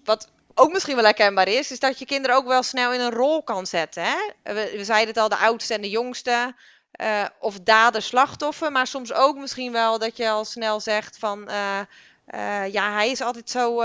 wat 0.04 0.30
ook 0.58 0.72
misschien 0.72 0.94
wel 0.94 1.04
herkenbaar 1.04 1.48
is, 1.48 1.70
is 1.70 1.78
dat 1.80 1.98
je 1.98 2.04
kinderen 2.06 2.36
ook 2.36 2.46
wel 2.46 2.62
snel 2.62 2.92
in 2.92 3.00
een 3.00 3.10
rol 3.12 3.42
kan 3.42 3.66
zetten. 3.66 4.02
Hè? 4.02 4.16
We, 4.42 4.72
we 4.76 4.84
zeiden 4.84 5.08
het 5.08 5.16
al, 5.22 5.28
de 5.28 5.36
oudste 5.36 5.74
en 5.74 5.80
de 5.80 5.90
jongste. 5.90 6.54
eh, 6.92 7.24
of 7.40 7.60
dader, 7.60 8.02
slachtoffer. 8.02 8.72
Maar 8.72 8.86
soms 8.86 9.12
ook 9.12 9.36
misschien 9.36 9.72
wel 9.72 9.98
dat 9.98 10.16
je 10.16 10.28
al 10.30 10.44
snel 10.44 10.80
zegt 10.80 11.18
van... 11.18 11.48
eh, 11.48 11.78
eh, 12.26 12.72
ja, 12.72 12.92
hij 12.92 13.10
is 13.10 13.20
altijd 13.20 13.50
zo, 13.50 13.82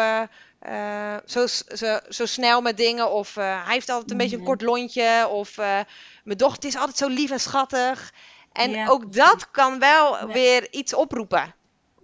zo, 1.26 1.48
zo, 1.76 2.00
zo 2.10 2.26
snel 2.26 2.62
met 2.62 2.78
dingen. 2.78 3.12
Of 3.12 3.36
hij 3.36 3.64
heeft 3.68 3.90
altijd 3.90 4.12
een 4.12 4.18
beetje 4.18 4.36
een 4.36 4.42
Mhm. 4.42 4.50
kort 4.52 4.62
lontje. 4.62 5.28
Of 5.28 5.58
mijn 6.24 6.38
dochter 6.38 6.70
is 6.70 6.76
altijd 6.78 6.98
zo 6.98 7.08
lief 7.08 7.32
en 7.32 7.40
schattig. 7.40 8.12
En 8.52 8.70
Ja, 8.72 8.88
ook 8.88 9.14
dat 9.14 9.52
kan 9.52 9.80
wel 9.80 10.18
Ja. 10.18 10.26
weer 10.28 10.68
iets 10.72 10.94
oproepen 10.94 11.56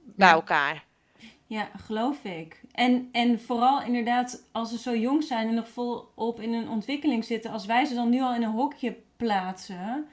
bij 0.05 0.27
Ja. 0.27 0.34
elkaar. 0.34 0.84
Ja, 1.47 1.69
geloof 1.86 2.17
ik. 2.23 2.62
En, 2.71 3.10
en 3.12 3.39
vooral 3.39 3.82
inderdaad, 3.82 4.43
als 4.51 4.69
ze 4.69 4.77
zo 4.77 4.95
jong 4.95 5.23
zijn 5.23 5.47
en 5.47 5.53
nog 5.53 5.69
volop 5.69 6.39
in 6.39 6.53
een 6.53 6.69
ontwikkeling 6.69 7.25
zitten, 7.25 7.51
als 7.51 7.65
wij 7.65 7.86
ze 7.86 7.95
dan 7.95 8.10
nu 8.10 8.21
al 8.21 8.36
in 8.36 8.43
een 8.43 8.51
hokje 8.51 8.97
plaatsen, 9.17 10.05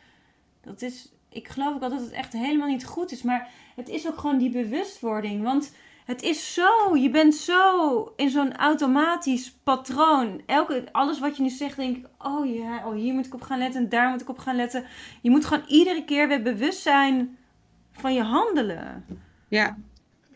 dat 0.60 0.82
is, 0.82 1.12
ik 1.28 1.48
geloof 1.48 1.74
ook 1.74 1.82
al 1.82 1.90
dat 1.90 2.00
het 2.00 2.10
echt 2.10 2.32
helemaal 2.32 2.68
niet 2.68 2.84
goed 2.84 3.12
is. 3.12 3.22
Maar 3.22 3.48
het 3.76 3.88
is 3.88 4.06
ook 4.08 4.18
gewoon 4.18 4.38
die 4.38 4.50
bewustwording. 4.50 5.42
Want 5.42 5.72
het 6.04 6.22
is 6.22 6.54
zo, 6.54 6.96
je 6.96 7.10
bent 7.10 7.34
zo 7.34 8.12
in 8.16 8.30
zo'n 8.30 8.56
automatisch 8.56 9.52
patroon. 9.52 10.42
Elke, 10.46 10.84
alles 10.92 11.18
wat 11.18 11.36
je 11.36 11.42
nu 11.42 11.48
zegt, 11.48 11.76
denk 11.76 11.96
ik, 11.96 12.06
oh 12.18 12.54
ja, 12.54 12.86
oh, 12.86 12.94
hier 12.94 13.14
moet 13.14 13.26
ik 13.26 13.34
op 13.34 13.42
gaan 13.42 13.58
letten 13.58 13.82
en 13.82 13.88
daar 13.88 14.10
moet 14.10 14.20
ik 14.20 14.28
op 14.28 14.38
gaan 14.38 14.56
letten. 14.56 14.84
Je 15.22 15.30
moet 15.30 15.44
gewoon 15.44 15.64
iedere 15.68 16.04
keer 16.04 16.28
weer 16.28 16.42
bewust 16.42 16.82
zijn 16.82 17.38
van 17.92 18.14
je 18.14 18.22
handelen. 18.22 19.04
Ja, 19.48 19.76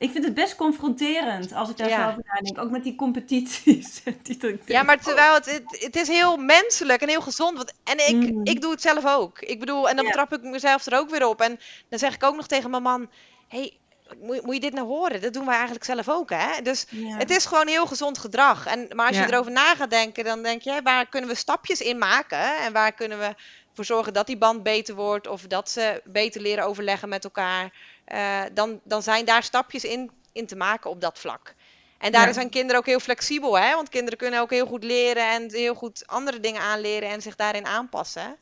Ik 0.01 0.11
vind 0.11 0.25
het 0.25 0.35
best 0.35 0.57
confronterend 0.57 1.53
als 1.53 1.69
ik 1.71 1.77
daar 1.77 1.89
Ja. 1.89 2.03
zo 2.03 2.09
over 2.09 2.23
nadenk. 2.27 2.59
Ook 2.59 2.71
met 2.71 2.83
die 2.83 2.95
competities. 2.95 4.03
Die 4.23 4.59
Ja, 4.67 4.83
maar 4.83 5.01
terwijl 5.01 5.35
het, 5.35 5.45
het, 5.53 5.83
het 5.83 5.97
is 5.97 6.09
heel 6.09 6.37
menselijk 6.37 7.03
en 7.03 7.09
heel 7.09 7.21
gezond. 7.21 7.57
Want, 7.57 7.73
en 7.85 8.09
ik, 8.09 8.17
Mhm. 8.33 8.41
ik 8.45 8.61
doe 8.61 8.71
het 8.71 8.81
zelf 8.83 9.07
ook. 9.07 9.41
Ik 9.41 9.61
bedoel, 9.61 9.89
en 9.89 9.97
dan 9.97 10.05
Ja. 10.05 10.11
trap 10.11 10.33
ik 10.33 10.43
mezelf 10.43 10.87
er 10.87 10.99
ook 10.99 11.11
weer 11.11 11.27
op. 11.27 11.41
En 11.41 11.61
dan 11.89 11.99
zeg 11.99 12.15
ik 12.15 12.23
ook 12.25 12.37
nog 12.37 12.47
tegen 12.47 12.71
mijn 12.71 12.83
man: 12.83 13.11
hey, 13.49 13.79
moet, 14.21 14.43
moet 14.43 14.55
je 14.55 14.61
dit 14.61 14.73
nou 14.73 14.87
horen? 14.87 15.21
Dat 15.21 15.33
doen 15.33 15.45
wij 15.47 15.55
eigenlijk 15.55 15.85
zelf 15.85 16.09
ook, 16.09 16.31
hè? 16.31 16.63
Dus 16.63 16.87
Ja. 16.91 17.17
het 17.17 17.31
is 17.31 17.47
gewoon 17.47 17.69
heel 17.69 17.87
gezond 17.87 18.19
gedrag. 18.19 18.67
En, 18.67 18.89
maar 18.95 19.07
als 19.07 19.17
je 19.17 19.25
erover 19.33 19.53
na 19.53 19.75
gaat 19.75 19.91
denken, 19.91 20.25
dan 20.25 20.43
denk 20.43 20.63
je: 20.63 20.81
waar 20.83 21.07
kunnen 21.09 21.31
we 21.31 21.37
stapjes 21.37 21.81
in 21.81 21.99
maken? 21.99 22.57
En 22.59 22.73
waar 22.73 22.93
kunnen 22.93 23.19
we 23.19 23.35
voor 23.75 23.85
zorgen 23.85 24.13
dat 24.13 24.27
die 24.27 24.39
band 24.39 24.63
beter 24.63 24.95
wordt? 24.95 25.27
Of 25.27 25.43
dat 25.43 25.71
ze 25.71 26.03
beter 26.05 26.41
leren 26.41 26.65
overleggen 26.65 27.09
met 27.09 27.25
elkaar? 27.25 27.73
Eh, 28.11 28.43
dan, 28.53 28.81
dan 28.85 29.03
zijn 29.03 29.25
daar 29.25 29.43
stapjes 29.43 29.85
in, 29.85 30.11
in 30.33 30.47
te 30.47 30.57
maken 30.57 30.91
op 30.91 31.01
dat 31.01 31.19
vlak. 31.19 31.55
En 31.99 32.13
daarin 32.13 32.29
Ja. 32.35 32.35
zijn 32.35 32.51
kinderen 32.51 32.77
ook 32.81 32.87
heel 32.87 33.01
flexibel, 33.01 33.59
hè? 33.59 33.75
Want 33.75 33.89
kinderen 33.89 34.19
kunnen 34.19 34.41
ook 34.41 34.51
heel 34.51 34.67
goed 34.67 34.85
leren 34.85 35.31
en 35.31 35.53
heel 35.53 35.75
goed 35.75 36.07
andere 36.07 36.41
dingen 36.41 36.61
aanleren 36.61 37.09
en 37.09 37.23
zich 37.23 37.37
daarin 37.37 37.67
aanpassen. 37.67 38.37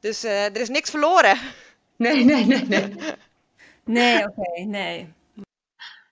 Dus 0.00 0.24
eh, 0.24 0.44
er 0.44 0.56
is 0.60 0.68
niks 0.68 0.90
verloren. 0.90 1.38
Nee, 1.96 2.24
nee, 2.24 2.44
nee, 2.46 2.62
nee. 2.68 2.94
Nee, 3.84 4.24
oké, 4.28 4.60
nee. 4.64 5.12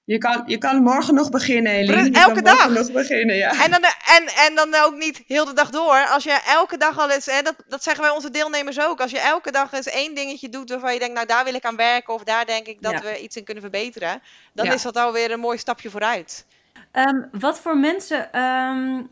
Je 0.09 0.18
kan, 0.18 0.42
je 0.47 0.59
kan 0.59 0.83
morgen 0.83 1.14
nog 1.14 1.31
beginnen, 1.31 1.73
Eline. 1.73 2.18
Elke 2.18 2.42
dag. 2.42 2.68
nog 2.68 2.92
beginnen, 2.92 3.37
ja. 3.37 3.64
En 3.64 3.71
dan, 3.71 3.83
en, 4.07 4.27
en 4.47 4.55
dan 4.55 4.75
ook 4.75 4.94
niet 4.94 5.23
heel 5.27 5.44
de 5.44 5.53
dag 5.53 5.71
door. 5.71 6.07
Als 6.07 6.25
je 6.25 6.40
elke 6.47 6.77
dag 6.77 6.99
al 6.99 7.11
eens, 7.11 7.27
hè, 7.27 7.42
dat, 7.42 7.55
dat 7.66 7.83
zeggen 7.83 8.03
wij 8.03 8.12
onze 8.12 8.31
deelnemers 8.31 8.81
ook. 8.81 9.01
Als 9.01 9.11
je 9.11 9.18
elke 9.18 9.51
dag 9.51 9.73
eens 9.73 9.87
één 9.87 10.14
dingetje 10.14 10.49
doet 10.49 10.71
waarvan 10.71 10.92
je 10.92 10.99
denkt, 10.99 11.14
nou 11.14 11.27
daar 11.27 11.44
wil 11.44 11.55
ik 11.55 11.64
aan 11.64 11.77
werken 11.77 12.14
of 12.14 12.23
daar 12.25 12.47
denk 12.47 12.66
ik 12.66 12.83
dat 12.83 12.92
Ja. 12.92 13.01
we 13.01 13.18
iets 13.23 13.37
in 13.37 13.44
kunnen 13.44 13.62
verbeteren. 13.62 14.23
Dan 14.53 14.66
Ja. 14.66 14.73
is 14.73 14.83
dat 14.83 14.97
alweer 14.97 15.31
een 15.31 15.40
mooi 15.40 15.59
stapje 15.59 15.90
vooruit. 15.90 16.47
Ehm, 16.92 17.21
wat 17.33 17.59
voor 17.61 17.77
mensen 17.77 18.33
ehm, 18.33 19.03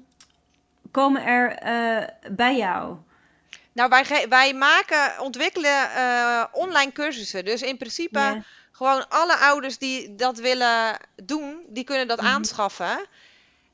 komen 0.91 1.25
er 1.25 1.53
eh, 1.53 2.09
bij 2.31 2.57
jou? 2.57 2.97
Nou, 3.73 3.89
wij, 3.89 4.27
wij 4.29 4.55
maken, 4.55 5.21
ontwikkelen 5.21 5.91
eh, 5.97 6.45
online 6.53 6.93
cursussen. 6.93 7.45
Dus 7.45 7.63
in 7.63 7.77
principe 7.77 8.19
Ja. 8.19 8.43
Gewoon 8.77 9.09
alle 9.09 9.37
ouders 9.37 9.79
die 9.79 10.15
dat 10.15 10.39
willen 10.39 10.99
doen, 11.23 11.65
die 11.69 11.85
kunnen 11.85 12.09
dat 12.09 12.21
Mhm. 12.21 12.27
aanschaffen. 12.27 13.07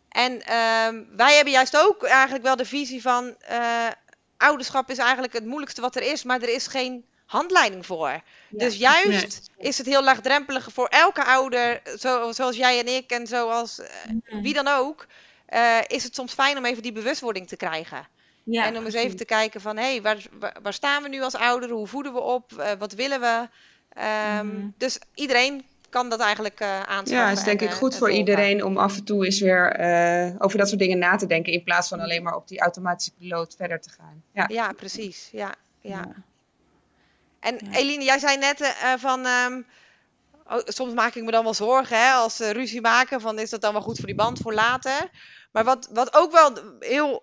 En 0.09 0.43
ehm, 0.43 1.05
wij 1.17 1.35
hebben 1.35 1.53
juist 1.53 1.77
ook 1.77 2.03
eigenlijk 2.03 2.45
wel 2.45 2.57
de 2.57 2.65
visie 2.65 3.03
van 3.03 3.37
eh, 3.39 3.87
ouderschap 4.37 4.91
is 4.91 4.99
eigenlijk 4.99 5.33
het 5.33 5.45
moeilijkste 5.45 5.81
wat 5.81 5.97
er 5.97 6.03
is, 6.03 6.23
maar 6.23 6.43
er 6.43 6.55
is 6.55 6.67
geen 6.67 7.05
handleiding 7.27 7.87
voor. 7.87 8.21
dus 8.49 8.77
juist 8.77 9.41
is 9.57 9.79
het 9.79 9.87
heel 9.87 10.03
laagdrempelig 10.03 10.69
voor 10.73 10.87
elke 10.87 11.25
ouder, 11.25 11.83
zo, 11.99 12.33
zoals 12.33 12.57
jij 12.57 12.79
en 12.79 12.89
ik 12.89 13.11
en 13.11 13.27
zoals 13.27 13.79
eh, 13.79 13.89
wie 14.43 14.55
dan 14.55 14.69
ook, 14.69 15.07
eh, 15.47 15.79
is 15.87 16.05
het 16.05 16.15
soms 16.15 16.33
fijn 16.33 16.57
om 16.59 16.65
even 16.65 16.83
die 16.83 16.93
bewustwording 16.93 17.49
te 17.49 17.57
krijgen. 17.57 18.09
Ja, 18.45 18.65
en 18.65 18.77
om 18.77 18.85
eens 18.85 18.95
even 18.95 19.17
te 19.17 19.25
kijken 19.25 19.61
van, 19.61 19.77
hé, 19.77 19.91
hey, 19.91 20.03
waar, 20.03 20.19
waar, 20.63 20.73
staan 20.73 21.03
we 21.03 21.09
nu 21.09 21.23
als 21.23 21.35
ouder? 21.35 21.71
Hoe 21.71 21.87
voeden 21.87 22.13
we 22.13 22.21
op? 22.21 22.77
Wat 22.79 22.93
willen 22.93 23.21
we? 23.21 23.49
Ehm, 23.95 24.47
Mhm. 24.47 24.69
Dus 24.77 24.99
iedereen 25.15 25.65
kan 25.91 26.09
dat 26.09 26.21
eigenlijk 26.21 26.63
aanschaffen. 26.63 27.17
Ja, 27.17 27.29
het 27.29 27.39
is 27.39 27.45
denk 27.45 27.61
en, 27.61 27.67
ik 27.67 27.73
eh, 27.73 27.79
goed 27.79 27.97
voor 27.97 28.11
iedereen 28.11 28.65
om 28.65 28.77
af 28.77 28.97
en 28.97 29.05
toe 29.05 29.25
eens 29.25 29.41
weer 29.41 29.73
eh, 29.73 30.35
over 30.39 30.59
dat 30.59 30.69
soort 30.69 30.81
dingen 30.81 30.99
na 30.99 31.17
te 31.17 31.27
denken. 31.27 31.53
In 31.53 31.63
plaats 31.63 31.89
van 31.89 32.01
alleen 32.01 32.23
maar 32.23 32.35
op 32.35 32.49
die 32.49 32.61
automatische 32.61 33.13
piloot 33.19 33.55
verder 33.57 33.81
te 33.81 33.91
gaan. 33.91 34.23
Ja, 34.33 34.45
Ja, 34.49 34.73
precies. 34.73 35.29
Ja, 35.33 35.55
ja. 35.81 35.91
Ja. 35.91 36.09
En 37.41 37.59
Ja. 37.65 37.79
Eline, 37.79 38.05
jij 38.05 38.19
zei 38.19 38.37
net 38.39 38.75
van, 38.99 39.27
ehm, 39.27 39.61
oh, 40.47 40.59
soms 40.65 40.93
maak 40.95 41.15
ik 41.15 41.25
me 41.25 41.31
dan 41.31 41.45
wel 41.45 41.55
zorgen 41.55 41.99
hè, 42.07 42.13
als 42.13 42.37
ze 42.37 42.51
ruzie 42.51 42.81
maken, 42.81 43.21
van 43.21 43.39
is 43.39 43.51
dat 43.51 43.61
dan 43.61 43.73
wel 43.73 43.83
goed 43.83 43.97
voor 43.97 44.07
die 44.07 44.15
band 44.15 44.39
voor 44.39 44.55
later? 44.55 45.11
Maar 45.53 45.65
wat, 45.65 45.89
wat 45.93 46.15
ook 46.15 46.33
wel 46.33 46.53
heel, 46.81 47.23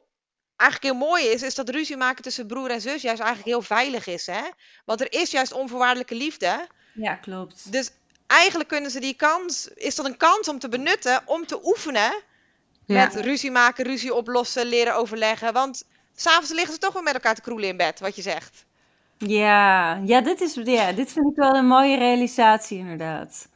eigenlijk 0.59 0.83
heel 0.83 1.07
mooi 1.07 1.25
is, 1.25 1.41
is 1.41 1.55
dat 1.55 1.69
ruzie 1.69 1.97
maken 1.97 2.23
tussen 2.23 2.47
broer 2.47 2.69
en 2.69 2.81
zus 2.81 3.01
juist 3.01 3.21
eigenlijk 3.21 3.49
heel 3.49 3.61
veilig 3.61 4.07
is. 4.07 4.25
Hè? 4.25 4.41
Want 4.85 5.01
er 5.01 5.13
is 5.13 5.31
juist 5.31 5.53
onvoorwaardelijke 5.53 6.15
liefde. 6.15 6.67
Ja, 6.93 7.15
klopt. 7.15 7.71
Dus 7.71 7.89
eigenlijk 8.27 8.69
kunnen 8.69 8.91
ze 8.91 8.99
die 8.99 9.13
kans, 9.13 9.67
is 9.67 9.95
dat 9.95 10.05
een 10.05 10.17
kans 10.17 10.49
om 10.49 10.59
te 10.59 10.69
benutten, 10.69 11.21
om 11.25 11.45
te 11.45 11.59
oefenen 11.65 12.21
Ja. 12.85 12.95
met 13.03 13.15
ruzie 13.15 13.51
maken, 13.51 13.85
ruzie 13.85 14.13
oplossen, 14.13 14.65
leren 14.65 14.95
overleggen. 14.95 15.53
Want 15.53 15.83
s'avonds 16.15 16.51
liggen 16.51 16.73
ze 16.73 16.79
toch 16.79 16.93
weer 16.93 17.03
met 17.03 17.13
elkaar 17.13 17.35
te 17.35 17.41
kroelen 17.41 17.69
in 17.69 17.77
bed, 17.77 17.99
wat 17.99 18.15
je 18.15 18.21
zegt. 18.21 18.65
Ja, 19.17 19.95
ja, 20.05 20.21
dit 20.21 20.41
is, 20.41 20.53
ja, 20.63 20.91
dit 20.91 21.11
vind 21.11 21.29
ik 21.31 21.35
wel 21.35 21.53
een 21.55 21.67
mooie 21.67 21.97
realisatie, 21.97 22.77
inderdaad. 22.77 23.47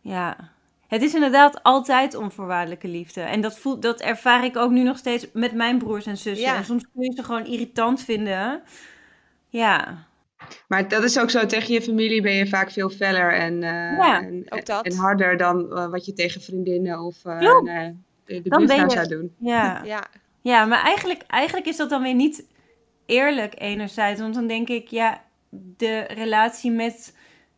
Ja. 0.00 0.52
Het 0.94 1.02
is 1.02 1.14
inderdaad 1.14 1.62
altijd 1.62 2.14
onvoorwaardelijke 2.14 2.88
liefde. 2.88 3.20
En 3.20 3.40
dat, 3.40 3.58
voel, 3.58 3.80
dat 3.80 4.00
ervaar 4.00 4.44
ik 4.44 4.56
ook 4.56 4.70
nu 4.70 4.82
nog 4.82 4.98
steeds 4.98 5.26
met 5.32 5.52
mijn 5.52 5.78
broers 5.78 6.06
en 6.06 6.16
zussen. 6.16 6.46
Ja. 6.46 6.56
En 6.56 6.64
soms 6.64 6.82
kun 6.92 7.02
je 7.02 7.12
ze 7.16 7.22
gewoon 7.22 7.46
irritant 7.46 8.02
vinden. 8.02 8.62
Ja. 9.48 10.04
Maar 10.68 10.88
dat 10.88 11.04
is 11.04 11.18
ook 11.18 11.30
zo, 11.30 11.46
tegen 11.46 11.74
je 11.74 11.82
familie 11.82 12.22
ben 12.22 12.32
je 12.32 12.46
vaak 12.46 12.70
veel 12.70 12.90
feller 12.90 13.32
en, 13.32 13.62
eh, 13.62 13.98
Ja, 13.98 14.22
en, 14.82 14.94
harder 14.96 15.36
dan 15.36 15.72
eh, 15.72 15.90
wat 15.90 16.06
je 16.06 16.12
tegen 16.12 16.40
vriendinnen 16.40 17.00
of 17.00 17.24
eh, 17.24 17.38
de, 17.38 17.94
de 18.24 18.42
buurvrouw 18.42 18.84
je- 18.84 18.90
zou 18.90 19.08
doen. 19.08 19.34
Ja. 19.38 19.82
Ja, 19.84 20.06
Ja, 20.40 20.64
maar 20.64 20.82
eigenlijk, 20.82 21.22
eigenlijk 21.26 21.66
is 21.66 21.76
dat 21.76 21.90
dan 21.90 22.02
weer 22.02 22.14
niet 22.14 22.44
eerlijk 23.06 23.54
enerzijds. 23.58 24.20
Want 24.20 24.34
dan 24.34 24.46
denk 24.46 24.68
ik, 24.68 24.88
ja, 24.88 25.22
de 25.76 26.00
relatie 26.00 26.70
met 26.70 27.16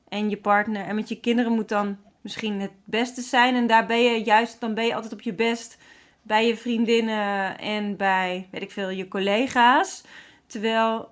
en 0.09 0.31
je 0.31 0.37
partner 0.37 0.87
en 0.87 0.95
met 0.95 1.09
je 1.09 1.21
kinderen 1.21 1.53
moet 1.53 1.69
dan 1.69 1.97
misschien 2.27 2.61
het 2.61 2.73
beste 2.85 3.21
zijn. 3.21 3.55
En 3.55 3.67
daar 3.67 3.87
ben 3.87 4.03
je 4.03 4.25
juist, 4.25 4.61
dan 4.61 4.75
ben 4.75 4.85
je 4.85 4.95
altijd 4.95 5.13
op 5.13 5.21
je 5.21 5.33
best 5.33 5.79
bij 6.23 6.47
je 6.47 6.57
vriendinnen 6.57 7.59
en 7.59 7.97
bij, 7.97 8.49
weet 8.51 8.63
ik 8.63 8.71
veel, 8.71 8.89
je 8.89 9.09
collega's. 9.09 10.03
Terwijl, 10.47 11.11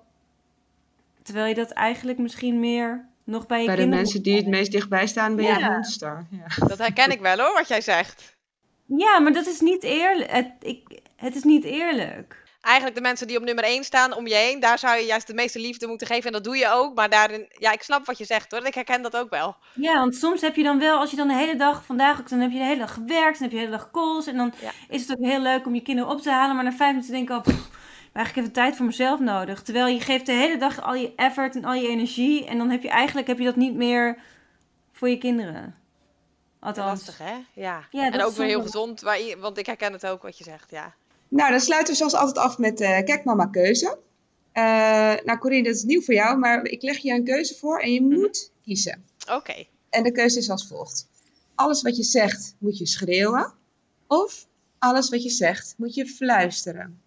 terwijl 1.23 1.45
je 1.45 1.53
dat 1.55 1.71
eigenlijk 1.71 2.17
misschien 2.17 2.59
meer 2.59 3.05
nog 3.23 3.45
bij 3.45 3.59
je 3.59 3.65
Bij 3.65 3.75
de 3.75 3.81
kinderen 3.81 4.03
mensen 4.03 4.23
die 4.23 4.35
het 4.35 4.47
meest 4.47 4.71
dichtbij 4.71 5.07
staan, 5.07 5.35
ben 5.35 5.45
je 5.45 5.51
Ja. 5.51 5.65
een 5.67 5.71
monster. 5.71 6.25
Ja. 6.29 6.67
dat 6.67 6.77
herken 6.77 7.11
ik 7.11 7.19
wel 7.19 7.37
hoor, 7.37 7.53
wat 7.53 7.67
jij 7.67 7.81
zegt. 7.81 8.37
Ja, 8.85 9.19
maar 9.19 9.33
dat 9.33 9.47
is 9.47 9.59
niet 9.59 9.83
eerlijk. 9.83 10.31
Het, 10.31 10.51
ik, 10.59 10.99
het 11.15 11.35
is 11.35 11.43
niet 11.43 11.63
eerlijk. 11.63 12.43
Eigenlijk 12.61 12.95
de 12.95 13.01
mensen 13.01 13.27
die 13.27 13.37
op 13.37 13.43
nummer 13.43 13.63
1 13.63 13.83
staan 13.83 14.13
om 14.15 14.27
je 14.27 14.35
heen, 14.35 14.59
daar 14.59 14.79
zou 14.79 14.97
je 14.97 15.05
juist 15.05 15.27
de 15.27 15.33
meeste 15.33 15.59
liefde 15.59 15.87
moeten 15.87 16.07
geven. 16.07 16.25
En 16.25 16.31
dat 16.31 16.43
doe 16.43 16.57
je 16.57 16.69
ook. 16.71 16.95
Maar 16.95 17.09
daarin, 17.09 17.45
ja, 17.59 17.71
ik 17.71 17.81
snap 17.81 18.05
wat 18.05 18.17
je 18.17 18.25
zegt 18.25 18.51
hoor. 18.51 18.65
Ik 18.65 18.73
herken 18.73 19.01
dat 19.01 19.17
ook 19.17 19.29
wel. 19.29 19.55
Ja, 19.73 19.93
want 19.93 20.15
soms 20.15 20.41
heb 20.41 20.55
je 20.55 20.63
dan 20.63 20.79
wel, 20.79 20.99
als 20.99 21.09
je 21.11 21.15
dan 21.15 21.27
de 21.27 21.33
hele 21.35 21.55
dag, 21.55 21.85
vandaag 21.85 22.19
ook, 22.19 22.29
dan 22.29 22.39
heb 22.39 22.51
je 22.51 22.57
de 22.57 22.63
hele 22.63 22.79
dag 22.79 22.93
gewerkt, 22.93 23.39
dan 23.39 23.41
heb 23.41 23.51
je 23.51 23.55
de 23.57 23.63
hele 23.65 23.77
dag 23.77 23.91
calls. 23.91 24.27
En 24.27 24.37
dan 24.37 24.53
Ja. 24.61 24.71
is 24.89 25.01
het 25.07 25.17
ook 25.19 25.25
heel 25.25 25.39
leuk 25.41 25.65
om 25.65 25.75
je 25.75 25.81
kinderen 25.81 26.11
op 26.11 26.21
te 26.21 26.29
halen. 26.31 26.55
Maar 26.55 26.63
na 26.63 26.71
vijf 26.71 26.91
minuten 26.91 27.11
denk 27.11 27.29
ik 27.29 27.35
al, 27.35 27.41
pff, 27.41 27.69
eigenlijk 28.13 28.35
even 28.37 28.51
tijd 28.51 28.75
voor 28.75 28.85
mezelf 28.85 29.19
nodig. 29.19 29.61
Terwijl 29.61 29.87
je 29.87 29.99
geeft 30.01 30.25
de 30.25 30.31
hele 30.31 30.57
dag 30.57 30.81
al 30.81 30.95
je 30.95 31.13
effort 31.15 31.55
en 31.55 31.65
al 31.65 31.73
je 31.73 31.87
energie. 31.87 32.45
En 32.45 32.57
dan 32.57 32.69
heb 32.69 32.81
je 32.81 32.89
eigenlijk 32.89 33.27
heb 33.27 33.37
je 33.37 33.45
dat 33.45 33.55
niet 33.55 33.75
meer 33.75 34.17
voor 34.91 35.09
je 35.09 35.17
kinderen. 35.17 35.75
Althans. 36.59 36.89
Lastig 37.05 37.17
hè? 37.17 37.33
Ja. 37.53 37.87
Ja, 37.91 38.11
en 38.11 38.21
ook 38.23 38.33
weer 38.33 38.47
heel 38.47 38.61
gezond. 38.61 39.01
want 39.39 39.57
ik 39.57 39.65
herken 39.65 39.93
het 39.93 40.07
ook 40.07 40.21
wat 40.21 40.37
je 40.37 40.43
zegt. 40.43 40.71
Ja. 40.71 40.93
Nou, 41.35 41.51
dan 41.51 41.59
sluiten 41.59 41.91
we 41.93 41.97
zoals 41.97 42.13
altijd 42.13 42.37
af 42.37 42.57
met 42.57 42.81
eh 42.81 43.03
Kijk 43.03 43.23
Mama 43.23 43.45
Keuze. 43.45 43.97
Eh, 44.51 44.63
nou 45.23 45.37
Corine, 45.37 45.63
dat 45.63 45.75
is 45.75 45.83
nieuw 45.83 46.01
voor 46.01 46.13
jou, 46.13 46.37
maar 46.37 46.65
ik 46.65 46.81
leg 46.81 46.97
je 46.97 47.11
een 47.13 47.23
keuze 47.23 47.55
voor 47.55 47.79
en 47.79 47.93
je 47.93 48.01
Mhm. 48.01 48.13
moet 48.13 48.51
kiezen. 48.63 49.05
Oké. 49.31 49.65
En 49.89 50.03
de 50.03 50.11
keuze 50.11 50.39
is 50.39 50.49
als 50.49 50.67
volgt. 50.67 51.07
Alles 51.55 51.81
wat 51.81 51.97
je 51.97 52.03
zegt 52.03 52.55
moet 52.59 52.77
je 52.77 52.85
schreeuwen 52.87 53.53
of 54.07 54.47
alles 54.79 55.09
wat 55.09 55.23
je 55.23 55.29
zegt 55.29 55.73
moet 55.77 55.93
je 55.93 56.05
fluisteren. 56.05 57.01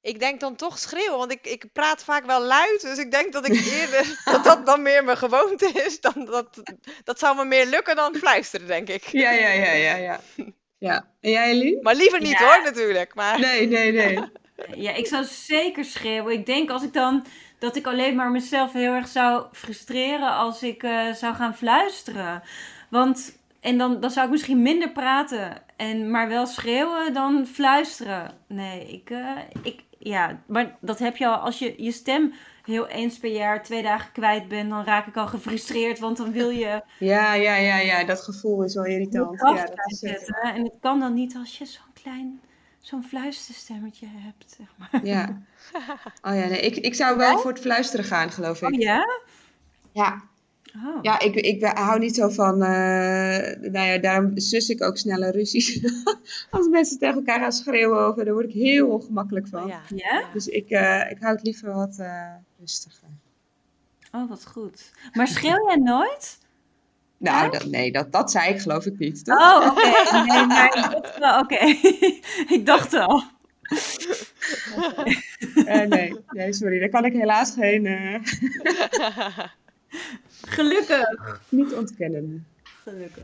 Ik 0.00 0.18
denk 0.18 0.40
dan 0.40 0.56
toch 0.56 0.78
schreeuwen, 0.78 1.18
want 1.18 1.32
ik, 1.32 1.46
ik 1.46 1.72
praat 1.72 2.04
vaak 2.04 2.26
wel 2.26 2.42
luid. 2.42 2.80
Dus 2.80 2.98
ik 2.98 3.10
denk 3.10 3.32
dat 3.32 3.46
ik 3.48 3.52
eerder 3.64 4.16
dat 4.32 4.44
dat 4.44 4.66
dan 4.66 4.82
meer 4.82 5.04
mijn 5.04 5.16
gewoonte 5.16 5.70
is. 5.86 6.00
Dan 6.00 6.24
dat, 6.24 6.62
dat 7.04 7.18
zou 7.18 7.36
me 7.36 7.44
meer 7.44 7.66
lukken 7.66 7.96
dan 7.96 8.14
fluisteren, 8.14 8.66
denk 8.66 8.88
ik. 8.88 9.02
Ja, 9.02 9.30
ja, 9.30 9.48
ja, 9.48 9.72
ja, 9.72 9.96
ja. 9.96 10.20
Ja, 10.78 11.08
en 11.20 11.30
jij 11.30 11.50
Eline? 11.50 11.82
Maar 11.82 11.94
liever 11.94 12.20
niet 12.20 12.38
hoor, 12.38 12.60
natuurlijk. 12.64 13.14
Maar 13.14 13.40
Nee, 13.40 13.68
nee, 13.68 13.92
nee. 13.92 14.18
Ja, 14.74 14.94
ik 14.94 15.06
zou 15.06 15.24
zeker 15.24 15.84
schreeuwen. 15.84 16.32
Ik 16.32 16.46
denk 16.46 16.70
als 16.70 16.82
ik 16.82 16.92
dan 16.92 17.26
dat 17.58 17.76
ik 17.76 17.86
alleen 17.86 18.16
maar 18.16 18.30
mezelf 18.30 18.72
heel 18.72 18.92
erg 18.92 19.08
zou 19.08 19.46
frustreren 19.52 20.32
als 20.32 20.62
ik 20.62 20.82
eh, 20.82 21.12
zou 21.12 21.34
gaan 21.34 21.56
fluisteren. 21.56 22.42
Want 22.90 23.38
en 23.60 23.78
dan, 23.78 24.00
dan 24.00 24.10
zou 24.10 24.26
ik 24.26 24.32
misschien 24.32 24.62
minder 24.62 24.90
praten 24.90 25.62
en 25.76 26.10
maar 26.10 26.28
wel 26.28 26.46
schreeuwen 26.46 27.12
dan 27.12 27.46
fluisteren. 27.46 28.38
Nee, 28.48 28.86
ik, 28.88 29.10
eh, 29.10 29.36
ik 29.62 29.80
ja, 29.98 30.42
maar 30.46 30.76
dat 30.80 30.98
heb 30.98 31.16
je 31.16 31.26
al 31.26 31.36
als 31.36 31.58
je 31.58 31.74
je 31.76 31.92
stem 31.92 32.32
heel 32.66 32.86
eens 32.86 33.18
per 33.18 33.30
jaar 33.30 33.62
twee 33.62 33.82
dagen 33.82 34.12
kwijt 34.12 34.48
bent, 34.48 34.70
dan 34.70 34.84
raak 34.84 35.06
ik 35.06 35.16
al 35.16 35.26
gefrustreerd, 35.26 35.98
want 35.98 36.16
dan 36.16 36.32
wil 36.32 36.50
je 36.50 36.82
Ja, 36.98 37.34
ja, 37.34 37.54
ja, 37.54 37.76
ja, 37.78 38.04
dat 38.04 38.20
gevoel 38.20 38.62
is 38.64 38.74
wel 38.74 38.84
irritant. 38.84 39.40
Ja, 39.40 39.52
dat 39.54 39.60
is 39.60 40.00
het. 40.00 40.10
uitzetten. 40.10 40.54
En 40.54 40.62
het 40.62 40.74
kan 40.80 41.00
dan 41.00 41.14
niet 41.14 41.36
als 41.36 41.58
je 41.58 41.64
zo'n 41.64 41.92
klein, 42.02 42.40
zo'n 42.78 43.04
fluisterstemmetje 43.04 44.06
hebt. 44.10 44.56
Zeg 44.56 44.66
maar. 44.76 45.06
Ja. 45.06 45.28
Oh 46.22 46.34
ja, 46.34 46.46
nee, 46.46 46.60
ik, 46.60 46.76
ik 46.76 46.94
zou 46.94 47.16
wel 47.16 47.38
voor 47.38 47.50
het 47.50 47.60
fluisteren 47.60 48.04
gaan, 48.04 48.30
geloof 48.30 48.62
ik. 48.62 48.68
Oh 48.74 48.80
ja? 48.80 49.06
Ja, 49.92 50.22
Oh. 50.74 50.98
ja 51.02 51.20
ik, 51.20 51.34
ik 51.34 51.64
hou 51.64 51.98
niet 51.98 52.14
zo 52.14 52.28
van, 52.28 52.62
eh, 52.62 53.70
nou 53.70 53.86
ja, 53.86 53.98
daarom 53.98 54.38
zus 54.38 54.68
ik 54.68 54.82
ook 54.82 54.96
sneller 54.96 55.32
ruzies. 55.32 55.80
Als 56.50 56.68
mensen 56.68 56.98
tegen 56.98 57.14
elkaar 57.14 57.40
gaan 57.40 57.52
schreeuwen 57.52 57.98
over, 57.98 58.24
daar 58.24 58.34
word 58.34 58.48
ik 58.48 58.54
heel 58.54 58.88
ongemakkelijk 58.88 59.48
van. 59.48 59.66
ja. 59.66 59.80
Ja? 59.94 60.24
Dus 60.32 60.46
ik, 60.46 60.70
eh, 60.70 61.10
ik 61.10 61.16
hou 61.20 61.34
het 61.34 61.44
liever 61.44 61.74
wat 61.74 61.98
eh, 61.98 62.34
rustiger. 62.58 63.08
Oh, 64.12 64.28
wat 64.28 64.46
goed. 64.46 64.90
Maar 65.12 65.28
schreeuw 65.28 65.66
jij 65.66 65.76
nooit? 65.76 66.38
Nou, 67.18 67.50
dat, 67.50 67.64
nee, 67.64 67.92
dat, 67.92 68.12
dat 68.12 68.30
zei 68.30 68.54
ik 68.54 68.60
geloof 68.60 68.86
ik 68.86 68.98
niet, 68.98 69.24
toch? 69.24 69.38
Oh, 69.38 69.66
oké. 69.70 70.24
Nee, 70.32 70.46
maar 70.46 70.66
ik 70.66 70.90
dacht 70.92 71.18
wel, 71.18 71.38
oké. 71.38 71.64
ik 72.56 72.66
dacht 72.66 72.94
al. 72.94 73.22
Eh, 75.66 75.86
nee, 75.86 76.16
nee, 76.28 76.52
sorry, 76.52 76.78
daar 76.78 76.88
kan 76.88 77.04
ik 77.04 77.12
helaas 77.12 77.50
geen, 77.50 77.86
eh, 77.86 78.14
Gelukkig. 80.46 81.40
niet 81.48 81.74
ontkennen. 81.74 82.46
Gelukkig. 82.82 83.22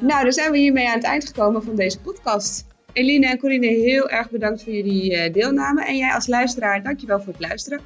Nou, 0.00 0.22
dan 0.22 0.32
zijn 0.32 0.50
we 0.52 0.58
hiermee 0.58 0.88
aan 0.88 0.94
het 0.94 1.04
eind 1.04 1.26
gekomen 1.26 1.62
van 1.62 1.76
deze 1.76 2.00
podcast. 2.00 2.66
Eline 2.92 3.26
en 3.26 3.38
Corine, 3.38 3.66
heel 3.66 4.08
erg 4.08 4.30
bedankt 4.30 4.62
voor 4.62 4.72
jullie 4.72 5.16
eh, 5.16 5.32
deelname. 5.32 5.84
En 5.84 5.96
jij 5.96 6.12
als 6.12 6.26
luisteraar, 6.26 6.82
dankjewel 6.82 7.18
voor 7.18 7.32
het 7.32 7.42
luisteren. 7.42 7.80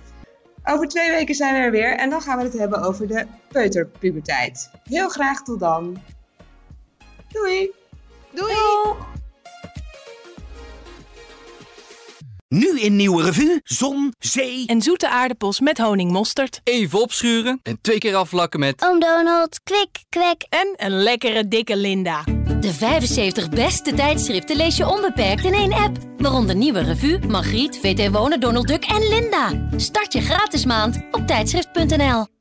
Over 0.65 0.89
twee 0.89 1.11
weken 1.11 1.35
zijn 1.35 1.55
we 1.55 1.61
er 1.61 1.71
weer 1.71 1.97
en 1.97 2.11
dan 2.11 2.21
gaan 2.21 2.39
we 2.39 2.45
het 2.45 2.59
hebben 2.59 2.83
over 2.83 3.09
de 3.09 3.27
peuterpuberteit. 3.49 4.71
Heel 4.85 5.09
graag 5.09 5.43
tot 5.43 5.61
dan. 5.61 6.03
Doei! 7.29 7.71
Doei! 8.31 9.12
Nu 12.53 12.81
in 12.81 12.97
Nieuwe 12.97 13.23
Revue, 13.23 13.61
zon, 13.65 14.15
zee... 14.19 14.67
En 14.67 14.83
zoete 14.83 15.09
aardappels 15.09 15.61
met 15.61 15.79
honingmosterd. 15.79 16.61
Even 16.65 17.01
opschuren 17.01 17.61
en 17.63 17.79
twee 17.81 17.99
keer 17.99 18.15
afvlakken 18.15 18.61
met... 18.61 18.85
Oom 18.85 19.01
Donald, 19.01 19.61
kwik, 19.63 20.05
kwek. 20.09 20.47
En 20.49 20.75
een 20.77 21.03
lekkere 21.03 21.49
dikke 21.49 21.77
Linda. 21.77 22.25
De 22.61 22.73
75 22.73 23.49
beste 23.49 23.95
tijdschriften 23.95 24.57
lees 24.57 24.77
je 24.77 24.89
onbeperkt 24.89 25.45
in 25.45 25.55
één 25.55 25.73
app. 25.73 25.97
Waaronder 26.17 26.57
Nieuwe 26.57 26.81
Revue, 26.81 27.19
Margriet, 27.29 27.79
VT 27.79 28.11
Wonen, 28.11 28.41
Donald 28.41 28.67
Duck 28.67 28.85
en 28.85 29.09
Linda. 29.09 29.69
Start 29.77 30.13
je 30.13 30.21
gratis 30.21 30.65
maand 30.65 31.01
op 31.11 31.27
tijdschrift.nl. 31.27 32.32